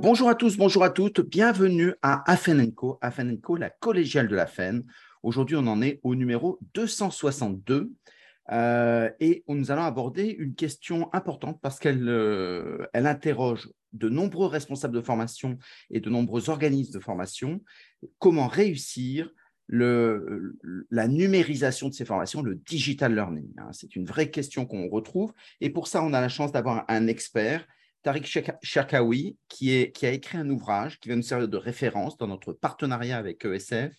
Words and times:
Bonjour 0.00 0.28
à 0.28 0.36
tous, 0.36 0.56
bonjour 0.56 0.84
à 0.84 0.90
toutes, 0.90 1.20
bienvenue 1.20 1.92
à 2.02 2.22
Afenenco, 2.30 2.98
la 3.56 3.70
collégiale 3.70 4.28
de 4.28 4.36
la 4.36 4.46
FEN. 4.46 4.84
Aujourd'hui, 5.24 5.56
on 5.56 5.66
en 5.66 5.82
est 5.82 5.98
au 6.04 6.14
numéro 6.14 6.60
262 6.74 7.90
euh, 8.52 9.10
et 9.18 9.42
nous 9.48 9.72
allons 9.72 9.82
aborder 9.82 10.28
une 10.38 10.54
question 10.54 11.12
importante 11.12 11.58
parce 11.60 11.80
qu'elle 11.80 12.08
euh, 12.08 12.86
interroge 12.94 13.68
de 13.92 14.08
nombreux 14.08 14.46
responsables 14.46 14.94
de 14.94 15.00
formation 15.00 15.58
et 15.90 15.98
de 15.98 16.10
nombreux 16.10 16.48
organismes 16.48 16.92
de 16.92 17.00
formation. 17.00 17.60
Comment 18.20 18.46
réussir 18.46 19.30
la 19.68 21.08
numérisation 21.08 21.88
de 21.88 21.94
ces 21.94 22.04
formations, 22.04 22.40
le 22.40 22.54
digital 22.54 23.14
learning 23.14 23.52
hein. 23.58 23.68
C'est 23.72 23.96
une 23.96 24.06
vraie 24.06 24.30
question 24.30 24.64
qu'on 24.64 24.88
retrouve. 24.88 25.32
Et 25.60 25.70
pour 25.70 25.88
ça, 25.88 26.02
on 26.02 26.14
a 26.14 26.20
la 26.20 26.28
chance 26.28 26.52
d'avoir 26.52 26.84
un 26.88 27.06
expert, 27.06 27.66
Tariq 28.02 28.42
Chakawi, 28.62 29.36
qui, 29.48 29.90
qui 29.92 30.06
a 30.06 30.12
écrit 30.12 30.38
un 30.38 30.48
ouvrage 30.48 30.98
qui 31.00 31.08
va 31.08 31.16
nous 31.16 31.22
servir 31.22 31.48
de 31.48 31.56
référence 31.56 32.16
dans 32.16 32.28
notre 32.28 32.52
partenariat 32.52 33.18
avec 33.18 33.44
ESF, 33.44 33.92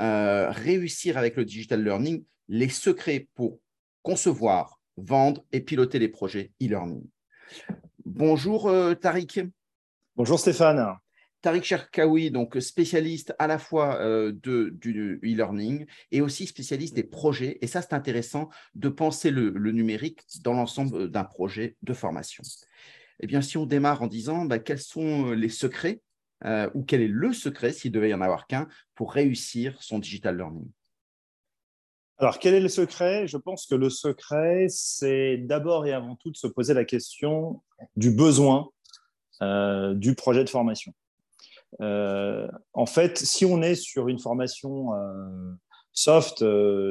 euh, 0.00 0.50
Réussir 0.50 1.18
avec 1.18 1.36
le 1.36 1.44
digital 1.44 1.82
learning, 1.82 2.24
les 2.48 2.68
secrets 2.68 3.28
pour 3.34 3.60
concevoir, 4.02 4.80
vendre 4.96 5.44
et 5.52 5.60
piloter 5.60 5.98
les 5.98 6.08
projets 6.08 6.52
e-learning. 6.62 7.04
Bonjour 8.04 8.68
euh, 8.68 8.94
Tariq. 8.94 9.48
Bonjour 10.16 10.38
Stéphane. 10.38 10.96
Tariq 11.42 11.64
Cherkaoui, 11.64 12.30
donc 12.30 12.56
spécialiste 12.60 13.34
à 13.38 13.48
la 13.48 13.58
fois 13.58 13.96
euh, 14.00 14.32
de, 14.32 14.70
du 14.70 15.20
e-learning 15.24 15.86
et 16.12 16.20
aussi 16.20 16.46
spécialiste 16.46 16.94
des 16.94 17.02
projets. 17.02 17.58
Et 17.60 17.66
ça, 17.66 17.82
c'est 17.82 17.94
intéressant 17.94 18.48
de 18.74 18.88
penser 18.88 19.30
le, 19.30 19.50
numérique 19.72 20.22
dans 20.42 20.54
l'ensemble 20.54 21.10
d'un 21.10 21.24
projet 21.24 21.76
de 21.82 21.92
formation. 21.92 22.44
Eh 23.22 23.26
bien, 23.26 23.40
si 23.40 23.56
on 23.56 23.66
démarre 23.66 24.02
en 24.02 24.08
disant 24.08 24.44
bah, 24.44 24.58
quels 24.58 24.80
sont 24.80 25.30
les 25.30 25.48
secrets 25.48 26.00
euh, 26.44 26.68
ou 26.74 26.82
quel 26.82 27.00
est 27.02 27.08
le 27.08 27.32
secret, 27.32 27.72
s'il 27.72 27.92
devait 27.92 28.10
y 28.10 28.14
en 28.14 28.20
avoir 28.20 28.46
qu'un, 28.46 28.68
pour 28.94 29.12
réussir 29.12 29.80
son 29.80 30.00
digital 30.00 30.36
learning? 30.36 30.68
Alors, 32.18 32.38
quel 32.38 32.54
est 32.54 32.60
le 32.60 32.68
secret? 32.68 33.26
Je 33.26 33.36
pense 33.36 33.66
que 33.66 33.74
le 33.74 33.90
secret, 33.90 34.66
c'est 34.68 35.38
d'abord 35.38 35.86
et 35.86 35.92
avant 35.92 36.16
tout 36.16 36.30
de 36.30 36.36
se 36.36 36.46
poser 36.46 36.74
la 36.74 36.84
question 36.84 37.62
du 37.96 38.10
besoin 38.10 38.70
euh, 39.42 39.94
du 39.94 40.14
projet 40.14 40.44
de 40.44 40.48
formation. 40.48 40.92
Euh, 41.80 42.46
en 42.74 42.86
fait, 42.86 43.18
si 43.18 43.44
on 43.44 43.60
est 43.60 43.74
sur 43.74 44.08
une 44.08 44.20
formation 44.20 44.94
euh, 44.94 45.52
soft, 45.92 46.44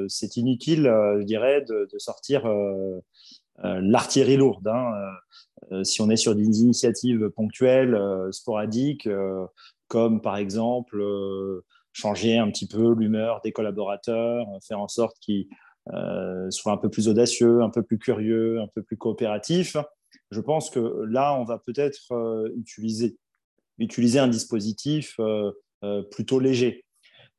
c'est 0.10 0.36
inutile, 0.36 0.84
je 1.20 1.24
dirais, 1.24 1.62
de, 1.62 1.88
sortir 1.98 2.44
l'artillerie 3.64 4.38
lourde. 4.38 4.68
Hein. 4.68 5.84
si 5.84 6.02
on 6.02 6.10
est 6.10 6.16
sur 6.16 6.36
des 6.36 6.62
initiatives 6.62 7.30
ponctuelles, 7.30 7.98
sporadiques, 8.32 9.08
comme 9.88 10.22
par 10.22 10.38
exemple 10.38 11.04
changer 11.94 12.38
un 12.38 12.50
petit 12.50 12.68
peu 12.68 12.94
l'humeur 12.94 13.42
des 13.44 13.52
collaborateurs, 13.52 14.48
faire 14.68 14.80
en 14.80 14.88
sorte 14.88 15.18
qu'ils 15.20 15.48
soient 16.50 16.74
un 16.74 16.78
peu 16.78 16.90
plus 16.90 17.08
audacieux, 17.08 17.62
un 17.62 17.70
peu 17.70 17.84
plus 17.84 18.00
curieux, 18.00 18.60
un 18.62 18.68
peu 18.68 18.82
plus 18.82 18.98
coopératifs. 18.98 19.78
Je 20.32 20.40
pense 20.40 20.70
que 20.70 21.04
là, 21.10 21.36
on 21.36 21.44
va 21.44 21.60
peut-être 21.60 22.52
utiliser 22.58 23.18
utiliser 23.82 24.20
un 24.20 24.28
dispositif 24.28 25.16
euh, 25.20 25.52
euh, 25.84 26.04
plutôt 26.04 26.40
léger. 26.40 26.86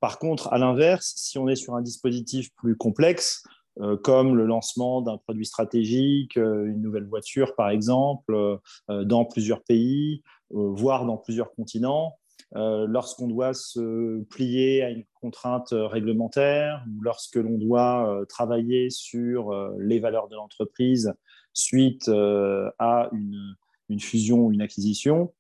Par 0.01 0.19
contre, 0.19 0.53
à 0.53 0.59
l'inverse, 0.59 1.13
si 1.17 1.39
on 1.39 1.49
est 1.49 1.57
sur 1.57 1.75
un 1.75 1.83
dispositif 1.83 2.51
plus 2.57 2.77
complexe, 2.77 3.45
euh, 3.45 3.62
comme 4.03 4.37
le 4.37 4.47
lancement 4.47 5.01
d'un 5.03 5.19
produit 5.19 5.47
stratégique, 5.47 6.37
une 6.37 6.83
nouvelle 6.83 7.07
voiture 7.07 7.55
par 7.55 7.71
exemple, 7.71 8.59
dans 8.89 9.25
plusieurs 9.25 9.63
pays, 9.63 10.23
voire 10.51 11.07
dans 11.07 11.17
plusieurs 11.17 11.53
continents, 11.53 12.19
lorsqu'on 12.55 13.29
doit 13.29 13.55
se 13.55 14.23
plier 14.25 14.83
à 14.83 14.91
une 14.91 15.05
contrainte 15.21 15.69
réglementaire 15.73 16.85
lorsque 17.01 17.37
l'on 17.37 17.57
doit 17.57 18.25
travailler 18.29 18.91
sur 18.91 19.53
les 19.79 20.01
valeurs 20.01 20.29
de 20.29 20.37
l'entreprise 20.37 21.13
suite 21.55 22.09
à 22.09 23.09
une, 23.13 23.57
une, 23.89 24.01
fusion 24.01 24.47
ou 24.47 24.53
une 24.53 24.63
acquisition, 24.63 25.33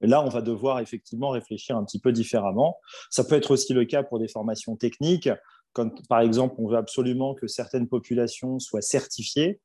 là, 0.00 0.24
on 0.24 0.28
va 0.28 0.42
devoir 0.42 0.80
effectivement 0.80 1.30
réfléchir 1.30 1.76
un 1.76 1.84
petit 1.84 1.98
peu 1.98 2.12
différemment. 2.12 2.78
Ça 3.10 3.24
peut 3.24 3.34
être 3.34 3.50
aussi 3.50 3.72
le 3.72 3.84
cas 3.84 4.02
pour 4.02 4.18
des 4.18 4.28
formations 4.28 4.76
techniques, 4.76 5.28
comme 5.72 5.92
par 6.08 6.20
exemple, 6.20 6.54
on 6.58 6.68
veut 6.68 6.76
absolument 6.76 7.34
que 7.34 7.46
certaines 7.46 7.88
populations 7.88 8.58
soient 8.58 8.82
certifiées, 8.82 9.60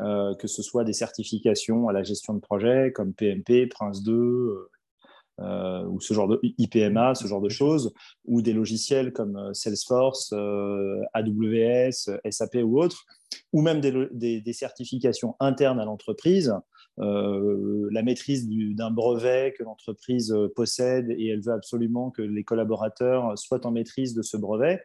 euh, 0.00 0.34
que 0.34 0.46
ce 0.46 0.62
soit 0.62 0.84
des 0.84 0.92
certifications 0.92 1.88
à 1.88 1.92
la 1.92 2.02
gestion 2.02 2.34
de 2.34 2.40
projet 2.40 2.92
comme 2.94 3.14
PMP, 3.14 3.66
Prince 3.66 4.02
2, 4.02 4.68
euh, 5.38 5.84
ou 5.86 6.00
ce 6.00 6.14
genre 6.14 6.28
de 6.28 6.40
IPMA, 6.42 7.14
ce 7.14 7.26
genre 7.26 7.42
de 7.42 7.48
choses, 7.48 7.92
ou 8.24 8.42
des 8.42 8.52
logiciels 8.52 9.12
comme 9.12 9.36
euh, 9.36 9.52
Salesforce, 9.52 10.32
AWS, 11.12 12.10
SAP 12.30 12.56
ou 12.62 12.80
autres, 12.80 13.04
ou 13.52 13.62
même 13.62 13.80
des 13.80 14.52
certifications 14.52 15.36
internes 15.40 15.80
à 15.80 15.84
l'entreprise 15.84 16.52
euh, 16.98 17.88
la 17.92 18.02
maîtrise 18.02 18.48
d'un 18.48 18.90
brevet 18.90 19.54
que 19.56 19.62
l'entreprise 19.62 20.32
euh, 20.32 20.48
possède 20.54 21.10
et 21.10 21.28
elle 21.28 21.42
veut 21.42 21.52
absolument 21.52 22.10
que 22.10 22.22
les 22.22 22.42
collaborateurs 22.42 23.38
soient 23.38 23.66
en 23.66 23.70
maîtrise 23.70 24.14
de 24.14 24.22
ce 24.22 24.38
brevet. 24.38 24.82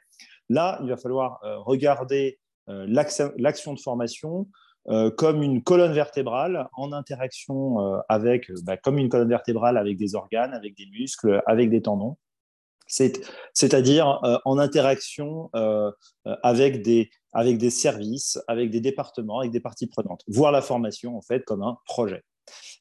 Là, 0.51 0.79
il 0.83 0.89
va 0.89 0.97
falloir 0.97 1.39
euh, 1.43 1.57
regarder 1.59 2.39
l'action 2.67 3.73
de 3.73 3.79
formation 3.79 4.47
comme 5.17 5.43
une 5.43 5.61
colonne 5.61 5.91
vertébrale 5.91 6.69
en 6.73 6.93
interaction 6.93 7.77
avec, 8.07 8.49
bah, 8.63 8.77
une 8.87 9.09
colonne 9.09 9.27
vertébrale 9.27 9.77
avec 9.77 9.97
des 9.97 10.15
organes, 10.15 10.53
avec 10.53 10.77
des 10.77 10.85
muscles, 10.85 11.41
avec 11.47 11.69
des 11.69 11.81
tendons 11.81 12.15
c'est-à-dire 13.53 14.19
euh, 14.23 14.37
en 14.45 14.57
interaction 14.57 15.49
euh, 15.55 15.91
euh, 16.27 16.35
avec, 16.43 16.81
des, 16.81 17.09
avec 17.33 17.57
des 17.57 17.69
services, 17.69 18.39
avec 18.47 18.69
des 18.69 18.81
départements, 18.81 19.39
avec 19.39 19.51
des 19.51 19.59
parties 19.59 19.87
prenantes. 19.87 20.23
Voir 20.27 20.51
la 20.51 20.61
formation, 20.61 21.17
en 21.17 21.21
fait, 21.21 21.43
comme 21.45 21.63
un 21.63 21.77
projet. 21.85 22.23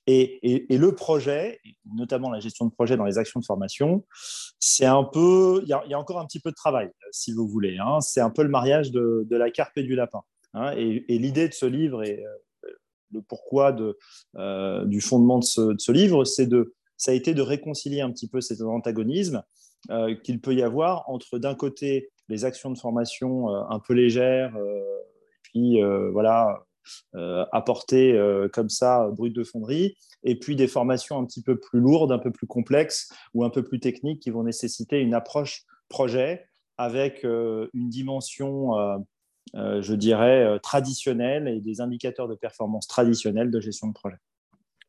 Et, 0.06 0.66
le 0.70 0.94
projet, 0.94 1.60
notamment 1.94 2.30
la 2.30 2.40
gestion 2.40 2.66
de 2.66 2.72
projet 2.72 2.96
dans 2.96 3.04
les 3.04 3.18
actions 3.18 3.38
de 3.38 3.44
formation, 3.44 4.04
c'est 4.58 4.86
un 4.86 5.04
peu, 5.04 5.60
il 5.62 5.68
y, 5.68 5.72
a 5.72 5.98
encore 5.98 6.18
un 6.18 6.26
petit 6.26 6.40
peu 6.40 6.50
de 6.50 6.56
travail, 6.56 6.90
si 7.12 7.32
vous 7.32 7.46
voulez. 7.46 7.78
Hein. 7.78 8.00
C'est 8.00 8.20
un 8.20 8.30
peu 8.30 8.42
le 8.42 8.48
mariage 8.48 8.90
de, 8.90 9.26
la 9.30 9.50
carpe 9.50 9.76
et 9.78 9.82
du 9.82 9.94
lapin. 9.94 10.22
Hein. 10.54 10.72
Et, 10.76 11.18
l'idée 11.18 11.48
de 11.48 11.54
ce 11.54 11.66
livre 11.66 12.02
et 12.02 12.24
le 13.12 13.22
pourquoi 13.22 13.72
de, 13.72 13.96
du 14.86 15.00
fondement 15.00 15.38
de 15.38 15.44
ce, 15.44 15.92
livre, 15.92 16.24
c'est 16.24 16.46
de, 16.46 16.74
ça 16.96 17.12
a 17.12 17.14
été 17.14 17.34
de 17.34 17.42
réconcilier 17.42 18.00
un 18.00 18.10
petit 18.10 18.28
peu 18.28 18.40
cet 18.40 18.60
antagonisme 18.62 19.42
euh, 19.88 20.14
qu'il 20.14 20.40
peut 20.40 20.54
y 20.54 20.62
avoir 20.62 21.08
entre 21.08 21.38
d'un 21.38 21.54
côté 21.54 22.10
les 22.28 22.44
actions 22.44 22.70
de 22.70 22.76
formation 22.76 23.48
euh, 23.48 23.62
un 23.70 23.80
peu 23.80 23.94
légères, 23.94 24.54
euh, 24.54 24.78
et 24.78 25.40
puis 25.42 25.80
voilà, 26.12 26.66
apporter 27.52 28.18
comme 28.52 28.68
ça 28.68 29.08
brut 29.12 29.34
de 29.34 29.44
fonderie, 29.44 29.96
et 30.22 30.38
puis 30.38 30.56
des 30.56 30.68
formations 30.68 31.18
un 31.18 31.24
petit 31.24 31.42
peu 31.42 31.58
plus 31.58 31.80
lourdes, 31.80 32.12
un 32.12 32.18
peu 32.18 32.30
plus 32.30 32.46
complexes 32.46 33.12
ou 33.34 33.44
un 33.44 33.50
peu 33.50 33.62
plus 33.62 33.80
techniques 33.80 34.20
qui 34.20 34.30
vont 34.30 34.44
nécessiter 34.44 35.00
une 35.00 35.14
approche 35.14 35.64
projet 35.88 36.46
avec 36.78 37.24
une 37.24 37.88
dimension, 37.88 38.72
je 39.54 39.94
dirais, 39.94 40.58
traditionnelle 40.62 41.48
et 41.48 41.60
des 41.60 41.80
indicateurs 41.80 42.28
de 42.28 42.34
performance 42.34 42.86
traditionnels 42.86 43.50
de 43.50 43.60
gestion 43.60 43.88
de 43.88 43.92
projet. 43.92 44.18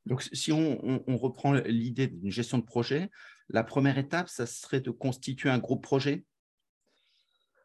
Donc, 0.06 0.24
si 0.34 0.52
on, 0.52 1.18
reprend 1.18 1.54
l'idée 1.54 2.08
d'une 2.08 2.32
gestion 2.32 2.58
de 2.58 2.64
projet, 2.64 3.10
la 3.50 3.64
première 3.64 3.98
étape, 3.98 4.30
ça 4.30 4.46
serait 4.46 4.82
de 4.82 4.92
constituer 4.92 5.50
un 5.50 5.60
groupe 5.60 5.84
projet 5.84 6.26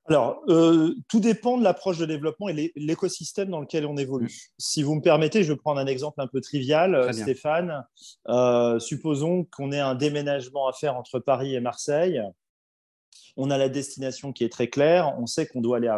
alors, 0.08 0.42
euh, 0.48 0.94
tout 1.08 1.20
dépend 1.20 1.58
de 1.58 1.64
l'approche 1.64 1.98
de 1.98 2.06
développement 2.06 2.48
et 2.48 2.72
l'écosystème 2.76 3.50
dans 3.50 3.60
lequel 3.60 3.86
on 3.86 3.96
évolue. 3.96 4.26
Mmh. 4.26 4.54
Si 4.58 4.82
vous 4.82 4.94
me 4.94 5.00
permettez, 5.00 5.42
je 5.42 5.52
vais 5.52 5.58
prendre 5.58 5.80
un 5.80 5.86
exemple 5.86 6.20
un 6.20 6.26
peu 6.26 6.40
trivial, 6.40 7.12
Stéphane. 7.12 7.84
Euh, 8.28 8.78
supposons 8.78 9.44
qu'on 9.44 9.72
ait 9.72 9.80
un 9.80 9.94
déménagement 9.94 10.68
à 10.68 10.72
faire 10.72 10.96
entre 10.96 11.18
Paris 11.18 11.54
et 11.54 11.60
Marseille. 11.60 12.22
On 13.36 13.50
a 13.50 13.58
la 13.58 13.68
destination 13.68 14.32
qui 14.32 14.44
est 14.44 14.52
très 14.52 14.68
claire. 14.68 15.14
On 15.18 15.26
sait 15.26 15.46
qu'on 15.46 15.60
doit 15.60 15.78
aller 15.78 15.92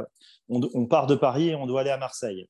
on, 0.48 0.86
part 0.86 1.06
de 1.06 1.14
Paris 1.14 1.50
et 1.50 1.54
on 1.54 1.66
doit 1.66 1.82
aller 1.82 1.90
à 1.90 1.98
Marseille 1.98 2.48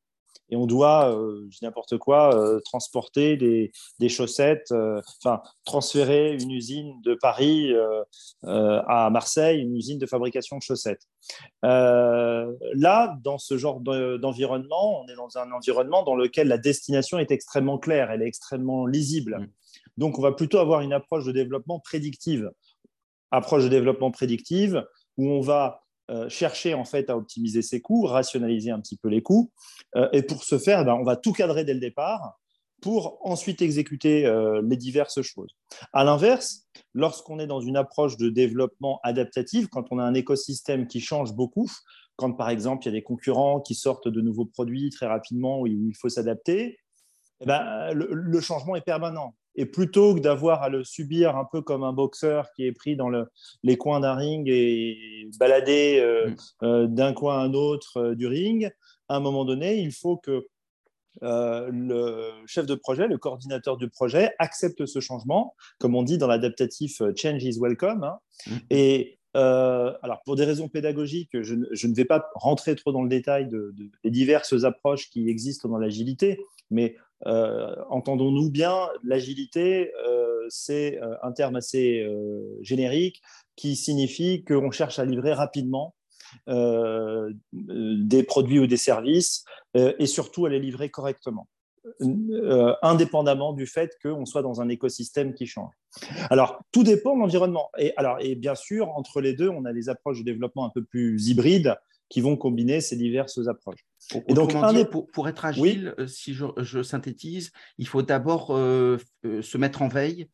et 0.51 0.57
on 0.57 0.67
doit, 0.67 1.15
euh, 1.15 1.47
je 1.51 1.59
dis 1.59 1.65
n'importe 1.65 1.99
quoi, 1.99 2.35
euh, 2.35 2.61
transporter 2.61 3.37
des, 3.37 3.71
des 3.99 4.09
chaussettes, 4.09 4.73
euh, 4.73 5.01
enfin 5.23 5.43
transférer 5.65 6.35
une 6.35 6.51
usine 6.51 7.01
de 7.03 7.15
Paris 7.15 7.73
à 8.45 9.11
Marseille, 9.11 9.61
une 9.61 9.77
usine 9.77 9.99
de 9.99 10.07
fabrication 10.07 10.57
de 10.57 10.63
chaussettes. 10.63 11.07
là, 11.63 13.17
dans 13.23 13.39
ce 13.39 13.59
genre 13.59 13.81
d'environnement, 13.81 15.03
on 15.03 15.09
est 15.09 15.17
dans 15.17 15.37
un 15.39 15.53
environnement 15.53 16.03
dans 16.03 16.15
lequel 16.15 16.49
la 16.49 16.59
destination 16.59 17.19
est 17.19 17.31
extrêmement 17.31 17.79
claire, 17.79 18.11
elle 18.11 18.23
est 18.23 18.27
extrêmement 18.27 18.87
lisible. 18.87 19.39
Mmh. 19.39 19.47
Donc, 19.99 20.19
on 20.19 20.23
va 20.23 20.33
plutôt 20.33 20.59
avoir 20.59 20.81
une 20.81 20.93
approche 20.93 21.25
de 21.25 21.33
développement 21.33 21.81
prédictive. 21.81 22.51
Approche 23.31 23.65
de 23.65 23.69
développement 23.69 24.11
prédictive 24.11 24.87
où 25.19 25.29
on 25.29 25.41
va 25.41 25.83
euh, 26.11 26.29
chercher 26.29 26.75
en 26.75 26.85
fait 26.85 27.11
à 27.11 27.17
optimiser 27.17 27.63
ses 27.63 27.81
coûts, 27.81 28.07
rationaliser 28.07 28.71
un 28.71 28.81
petit 28.81 28.97
peu 28.97 29.09
les 29.09 29.23
coûts. 29.23 29.51
Euh, 29.97 30.09
et 30.13 30.23
pour 30.23 30.43
ce 30.43 30.59
faire, 30.59 30.85
ben, 30.85 30.95
on 30.95 31.05
va 31.05 31.17
tout 31.17 31.33
cadrer 31.33 31.65
dès 31.65 31.75
le 31.75 31.81
départ 31.81 32.39
pour 32.81 33.19
ensuite 33.27 33.61
exécuter 33.61 34.25
euh, 34.25 34.63
les 34.65 34.77
diverses 34.77 35.21
choses. 35.21 35.55
À 35.93 36.05
l'inverse, 36.05 36.67
lorsqu'on 36.95 37.39
est 37.39 37.47
dans 37.47 37.61
une 37.61 37.77
approche 37.77 38.17
de 38.17 38.31
développement 38.31 39.01
adaptatif, 39.03 39.67
quand 39.69 39.87
on 39.91 39.99
a 39.99 40.05
un 40.05 40.15
écosystème 40.15 40.87
qui 40.87 41.01
change 41.01 41.35
beaucoup, 41.35 41.71
quand 42.17 42.33
par 42.33 42.51
exemple 42.51 42.85
il 42.85 42.87
y 42.87 42.89
a 42.91 42.93
des 42.93 43.03
concurrents 43.03 43.61
qui 43.61 43.75
sortent 43.75 44.09
de 44.09 44.21
nouveaux 44.21 44.47
produits 44.47 44.91
très 44.91 45.07
rapidement 45.07 45.61
où 45.61 45.67
il 45.67 45.95
faut 45.95 46.09
s'adapter, 46.09 46.79
eh 47.41 47.47
ben, 47.47 47.93
le, 47.93 48.41
changement 48.41 48.77
est 48.77 48.81
permanent. 48.81 49.35
Et 49.59 49.67
plutôt 49.67 50.15
que 50.15 50.21
d'avoir 50.21 50.63
à 50.63 50.71
le 50.71 50.85
subir 50.85 51.37
un 51.37 51.45
peu 51.45 51.61
comme 51.61 51.83
un 51.83 51.93
boxeur 51.93 52.47
qui 52.55 52.65
est 52.65 52.73
pris 52.73 52.97
dans 52.97 53.11
les 53.63 53.77
coins 53.77 54.01
d'un 54.01 54.15
ring 54.15 54.49
et 54.49 55.29
baladé 55.39 55.99
euh, 56.01 56.31
mm. 56.31 56.37
euh, 56.63 56.87
d'un 56.87 57.13
coin 57.13 57.41
à 57.41 57.43
un 57.43 57.53
autre 57.53 58.15
du 58.15 58.27
ring, 58.27 58.71
à 59.09 59.17
un 59.17 59.21
moment 59.21 59.45
donné, 59.45 59.81
il 59.81 59.93
faut 59.93 60.17
que 60.17 60.47
euh, 61.23 61.69
le 61.73 62.31
chef 62.47 62.67
de 62.67 62.75
projet, 62.75 63.09
le 63.09 63.19
coordinateur 63.19 63.77
du 63.77 63.89
projet, 63.89 64.33
accepte 64.39 64.87
ce 64.87 65.01
changement, 65.01 65.55
comme 65.79 65.95
on 65.95 66.03
dit 66.03 66.19
dans 66.19 66.29
l'adaptatif 66.29 67.01
euh, 67.01 67.13
Change 67.17 67.43
is 67.43 67.59
welcome. 67.61 68.05
Hein. 68.05 68.19
Mm. 68.47 68.57
Et 68.71 69.18
euh, 69.39 69.93
alors, 70.03 70.23
pour 70.25 70.37
des 70.37 70.45
raisons 70.45 70.69
pédagogiques, 70.69 71.41
je, 71.43 71.55
ne 71.55 71.95
vais 71.95 72.05
pas 72.05 72.29
rentrer 72.35 72.77
trop 72.77 72.93
dans 72.93 73.03
le 73.03 73.09
détail 73.09 73.49
de, 73.49 73.75
des 74.05 74.11
diverses 74.11 74.65
approches 74.65 75.09
qui 75.09 75.29
existent 75.29 75.69
dans 75.69 75.79
l'agilité, 75.79 76.41
mais 76.71 76.97
entendons-nous 77.25 78.51
bien, 78.51 78.89
l'agilité, 79.03 79.93
c'est 80.49 81.01
un 81.23 81.33
terme 81.33 81.57
assez 81.57 82.07
générique 82.61 83.23
qui 83.57 83.75
signifie 83.75 84.45
qu'on 84.45 84.71
cherche 84.71 84.99
à 84.99 85.05
livrer 85.05 85.33
rapidement 85.33 85.95
euh, 86.49 87.33
des 87.53 88.23
produits 88.23 88.59
ou 88.59 88.67
des 88.67 88.77
services 88.77 89.45
euh, 89.77 89.95
et 89.99 90.07
surtout 90.07 90.47
à 90.47 90.51
les 90.51 90.59
livrer 90.59 90.91
correctement. 90.91 91.49
Euh, 92.01 92.75
indépendamment 92.83 93.53
du 93.53 93.67
fait 93.67 93.97
qu'on 94.03 94.27
soit 94.27 94.43
dans 94.43 94.61
un 94.61 94.69
écosystème 94.69 95.35
qui 95.35 95.47
change. 95.47 95.73
Alors, 96.31 96.61
tout 96.73 96.83
dépend 96.83 97.15
de 97.15 97.21
l'environnement. 97.21 97.71
Et, 97.79 97.93
alors, 97.97 98.19
et 98.21 98.35
bien 98.35 98.55
sûr, 98.55 98.89
entre 98.91 99.21
les 99.21 99.35
deux, 99.35 99.49
on 99.49 99.65
a 99.65 99.73
des 99.73 99.89
approches 99.89 100.21
de 100.21 100.25
développement 100.25 100.65
un 100.65 100.71
peu 100.71 100.85
plus 100.85 101.29
hybrides 101.29 101.77
qui 102.09 102.21
vont 102.21 102.37
combiner 102.37 102.81
ces 102.81 102.97
diverses 102.97 103.47
approches. 103.49 103.85
Et 104.29 104.35
donc, 104.35 104.55
pour, 104.91 105.07
pour, 105.09 105.29
être 105.29 105.45
agile, 105.45 105.95
si 106.07 106.33
je, 106.33 106.47
je, 106.57 106.83
synthétise, 106.83 107.51
il 107.77 107.87
faut 107.87 108.03
d'abord 108.03 108.49
se 108.49 109.59
mettre 109.59 109.83
en 109.83 109.89
veille 109.89 110.29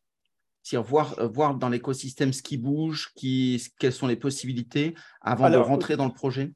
voir, 0.73 1.17
euh, 1.19 1.27
voir 1.27 1.55
dans 1.55 1.69
l'écosystème 1.69 2.33
ce 2.33 2.41
qui 2.41 2.57
bouge, 2.57 3.11
qui, 3.15 3.63
quelles 3.79 3.93
sont 3.93 4.07
les 4.07 4.15
possibilités 4.15 4.95
avant 5.21 5.49
de 5.49 5.57
rentrer 5.57 5.95
dans 5.95 6.05
le 6.05 6.13
projet 6.13 6.51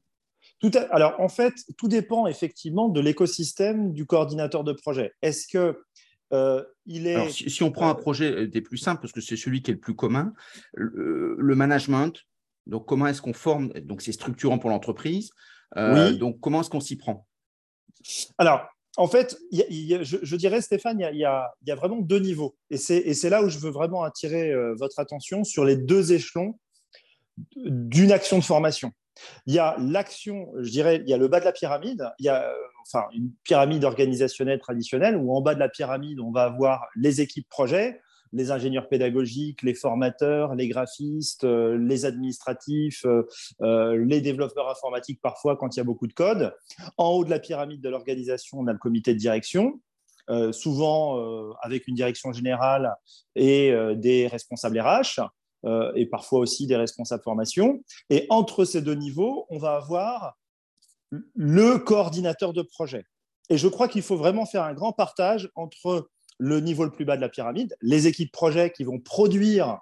tout 0.60 0.70
Alors, 0.90 1.18
en 1.20 1.28
fait, 1.28 1.54
tout 1.76 1.88
dépend 1.88 2.26
effectivement 2.26 2.88
de 2.88 3.00
l'écosystème 3.00 3.92
du 3.92 4.06
coordinateur 4.06 4.64
de 4.64 4.72
projet. 4.72 5.12
Est-ce 5.22 5.48
que 5.48 5.82
euh, 6.32 6.62
il 6.86 7.06
est. 7.06 7.30
si, 7.30 7.62
on 7.62 7.72
prend 7.72 7.88
un 7.88 7.92
euh, 7.92 7.94
projet 7.94 8.46
des 8.46 8.60
plus 8.60 8.78
simples, 8.78 9.00
parce 9.00 9.12
que 9.12 9.20
c'est 9.20 9.36
celui 9.36 9.62
qui 9.62 9.70
est 9.70 9.74
le 9.74 9.80
plus 9.80 9.96
commun, 9.96 10.32
le, 10.74 11.54
management, 11.54 12.12
donc 12.66 12.86
comment 12.86 13.06
est-ce 13.08 13.20
qu'on 13.20 13.32
forme, 13.32 13.72
donc 13.80 14.00
c'est 14.02 14.12
structurant 14.12 14.58
pour 14.58 14.70
l'entreprise, 14.70 15.30
oui. 15.76 16.18
donc 16.18 16.38
comment 16.40 16.60
est-ce 16.60 16.70
qu'on 16.70 16.80
s'y 16.80 16.96
prend? 16.96 17.26
Alors, 18.38 18.68
en 18.96 19.06
fait, 19.06 19.38
je, 19.52 20.36
dirais, 20.36 20.60
Stéphane, 20.60 21.00
il 21.00 21.16
y, 21.16 21.24
a, 21.24 21.74
vraiment 21.74 22.00
deux 22.00 22.18
niveaux. 22.18 22.56
Et 22.70 22.76
c'est 22.76 23.30
là 23.30 23.42
où 23.42 23.48
je 23.48 23.58
veux 23.58 23.70
vraiment 23.70 24.02
attirer 24.02 24.52
euh, 24.52 24.74
votre 24.78 24.98
attention 24.98 25.44
sur 25.44 25.64
les 25.64 25.76
deux 25.76 26.12
échelons 26.12 26.58
d'une 27.56 28.12
action 28.12 28.38
de 28.38 28.44
formation. 28.44 28.92
Il 29.46 29.54
y 29.54 29.58
a 29.58 29.76
l'action, 29.78 30.48
je 30.60 30.70
dirais, 30.70 31.02
il 31.04 31.08
y 31.08 31.14
a 31.14 31.16
le 31.16 31.28
bas 31.28 31.40
de 31.40 31.44
la 31.44 31.52
pyramide, 31.52 32.10
il 32.18 32.26
y 32.26 32.28
a 32.28 32.44
euh, 32.44 32.54
enfin, 32.82 33.06
une 33.14 33.32
pyramide 33.44 33.84
organisationnelle 33.84 34.58
traditionnelle 34.58 35.16
où 35.16 35.34
en 35.34 35.40
bas 35.40 35.54
de 35.54 35.60
la 35.60 35.68
pyramide, 35.68 36.20
on 36.20 36.30
va 36.30 36.44
avoir 36.44 36.86
les 36.96 37.20
équipes 37.20 37.48
projets, 37.48 38.00
les 38.32 38.52
ingénieurs 38.52 38.88
pédagogiques, 38.88 39.62
les 39.62 39.74
formateurs, 39.74 40.54
les 40.54 40.68
graphistes, 40.68 41.44
euh, 41.44 41.76
les 41.76 42.04
administratifs, 42.04 43.04
euh, 43.60 44.04
les 44.04 44.20
développeurs 44.20 44.70
informatiques 44.70 45.20
parfois 45.20 45.56
quand 45.56 45.76
il 45.76 45.78
y 45.78 45.80
a 45.80 45.84
beaucoup 45.84 46.06
de 46.06 46.12
code. 46.12 46.54
En 46.96 47.08
haut 47.08 47.24
de 47.24 47.30
la 47.30 47.40
pyramide 47.40 47.80
de 47.80 47.88
l'organisation, 47.88 48.58
on 48.60 48.66
a 48.68 48.72
le 48.72 48.78
comité 48.78 49.14
de 49.14 49.18
direction, 49.18 49.80
souvent 50.52 51.18
avec 51.60 51.88
une 51.88 51.96
direction 51.96 52.30
générale 52.30 52.94
et 53.34 53.74
des 53.96 54.28
responsables 54.28 54.78
RH. 54.78 55.20
Et 55.64 56.06
parfois 56.06 56.40
aussi 56.40 56.66
des 56.66 56.76
responsables 56.76 57.22
formation. 57.22 57.82
Et 58.08 58.26
entre 58.30 58.64
ces 58.64 58.82
deux 58.82 58.94
niveaux, 58.94 59.46
on 59.50 59.58
va 59.58 59.76
avoir 59.76 60.38
le 61.34 61.78
coordinateur 61.78 62.52
de 62.52 62.62
projet. 62.62 63.04
Et 63.48 63.58
je 63.58 63.68
crois 63.68 63.88
qu'il 63.88 64.02
faut 64.02 64.16
vraiment 64.16 64.46
faire 64.46 64.62
un 64.62 64.74
grand 64.74 64.92
partage 64.92 65.50
entre 65.56 66.08
le 66.38 66.60
niveau 66.60 66.84
le 66.84 66.90
plus 66.90 67.04
bas 67.04 67.16
de 67.16 67.20
la 67.20 67.28
pyramide, 67.28 67.76
les 67.82 68.06
équipes 68.06 68.32
projets 68.32 68.70
qui 68.70 68.84
vont 68.84 68.98
produire 68.98 69.78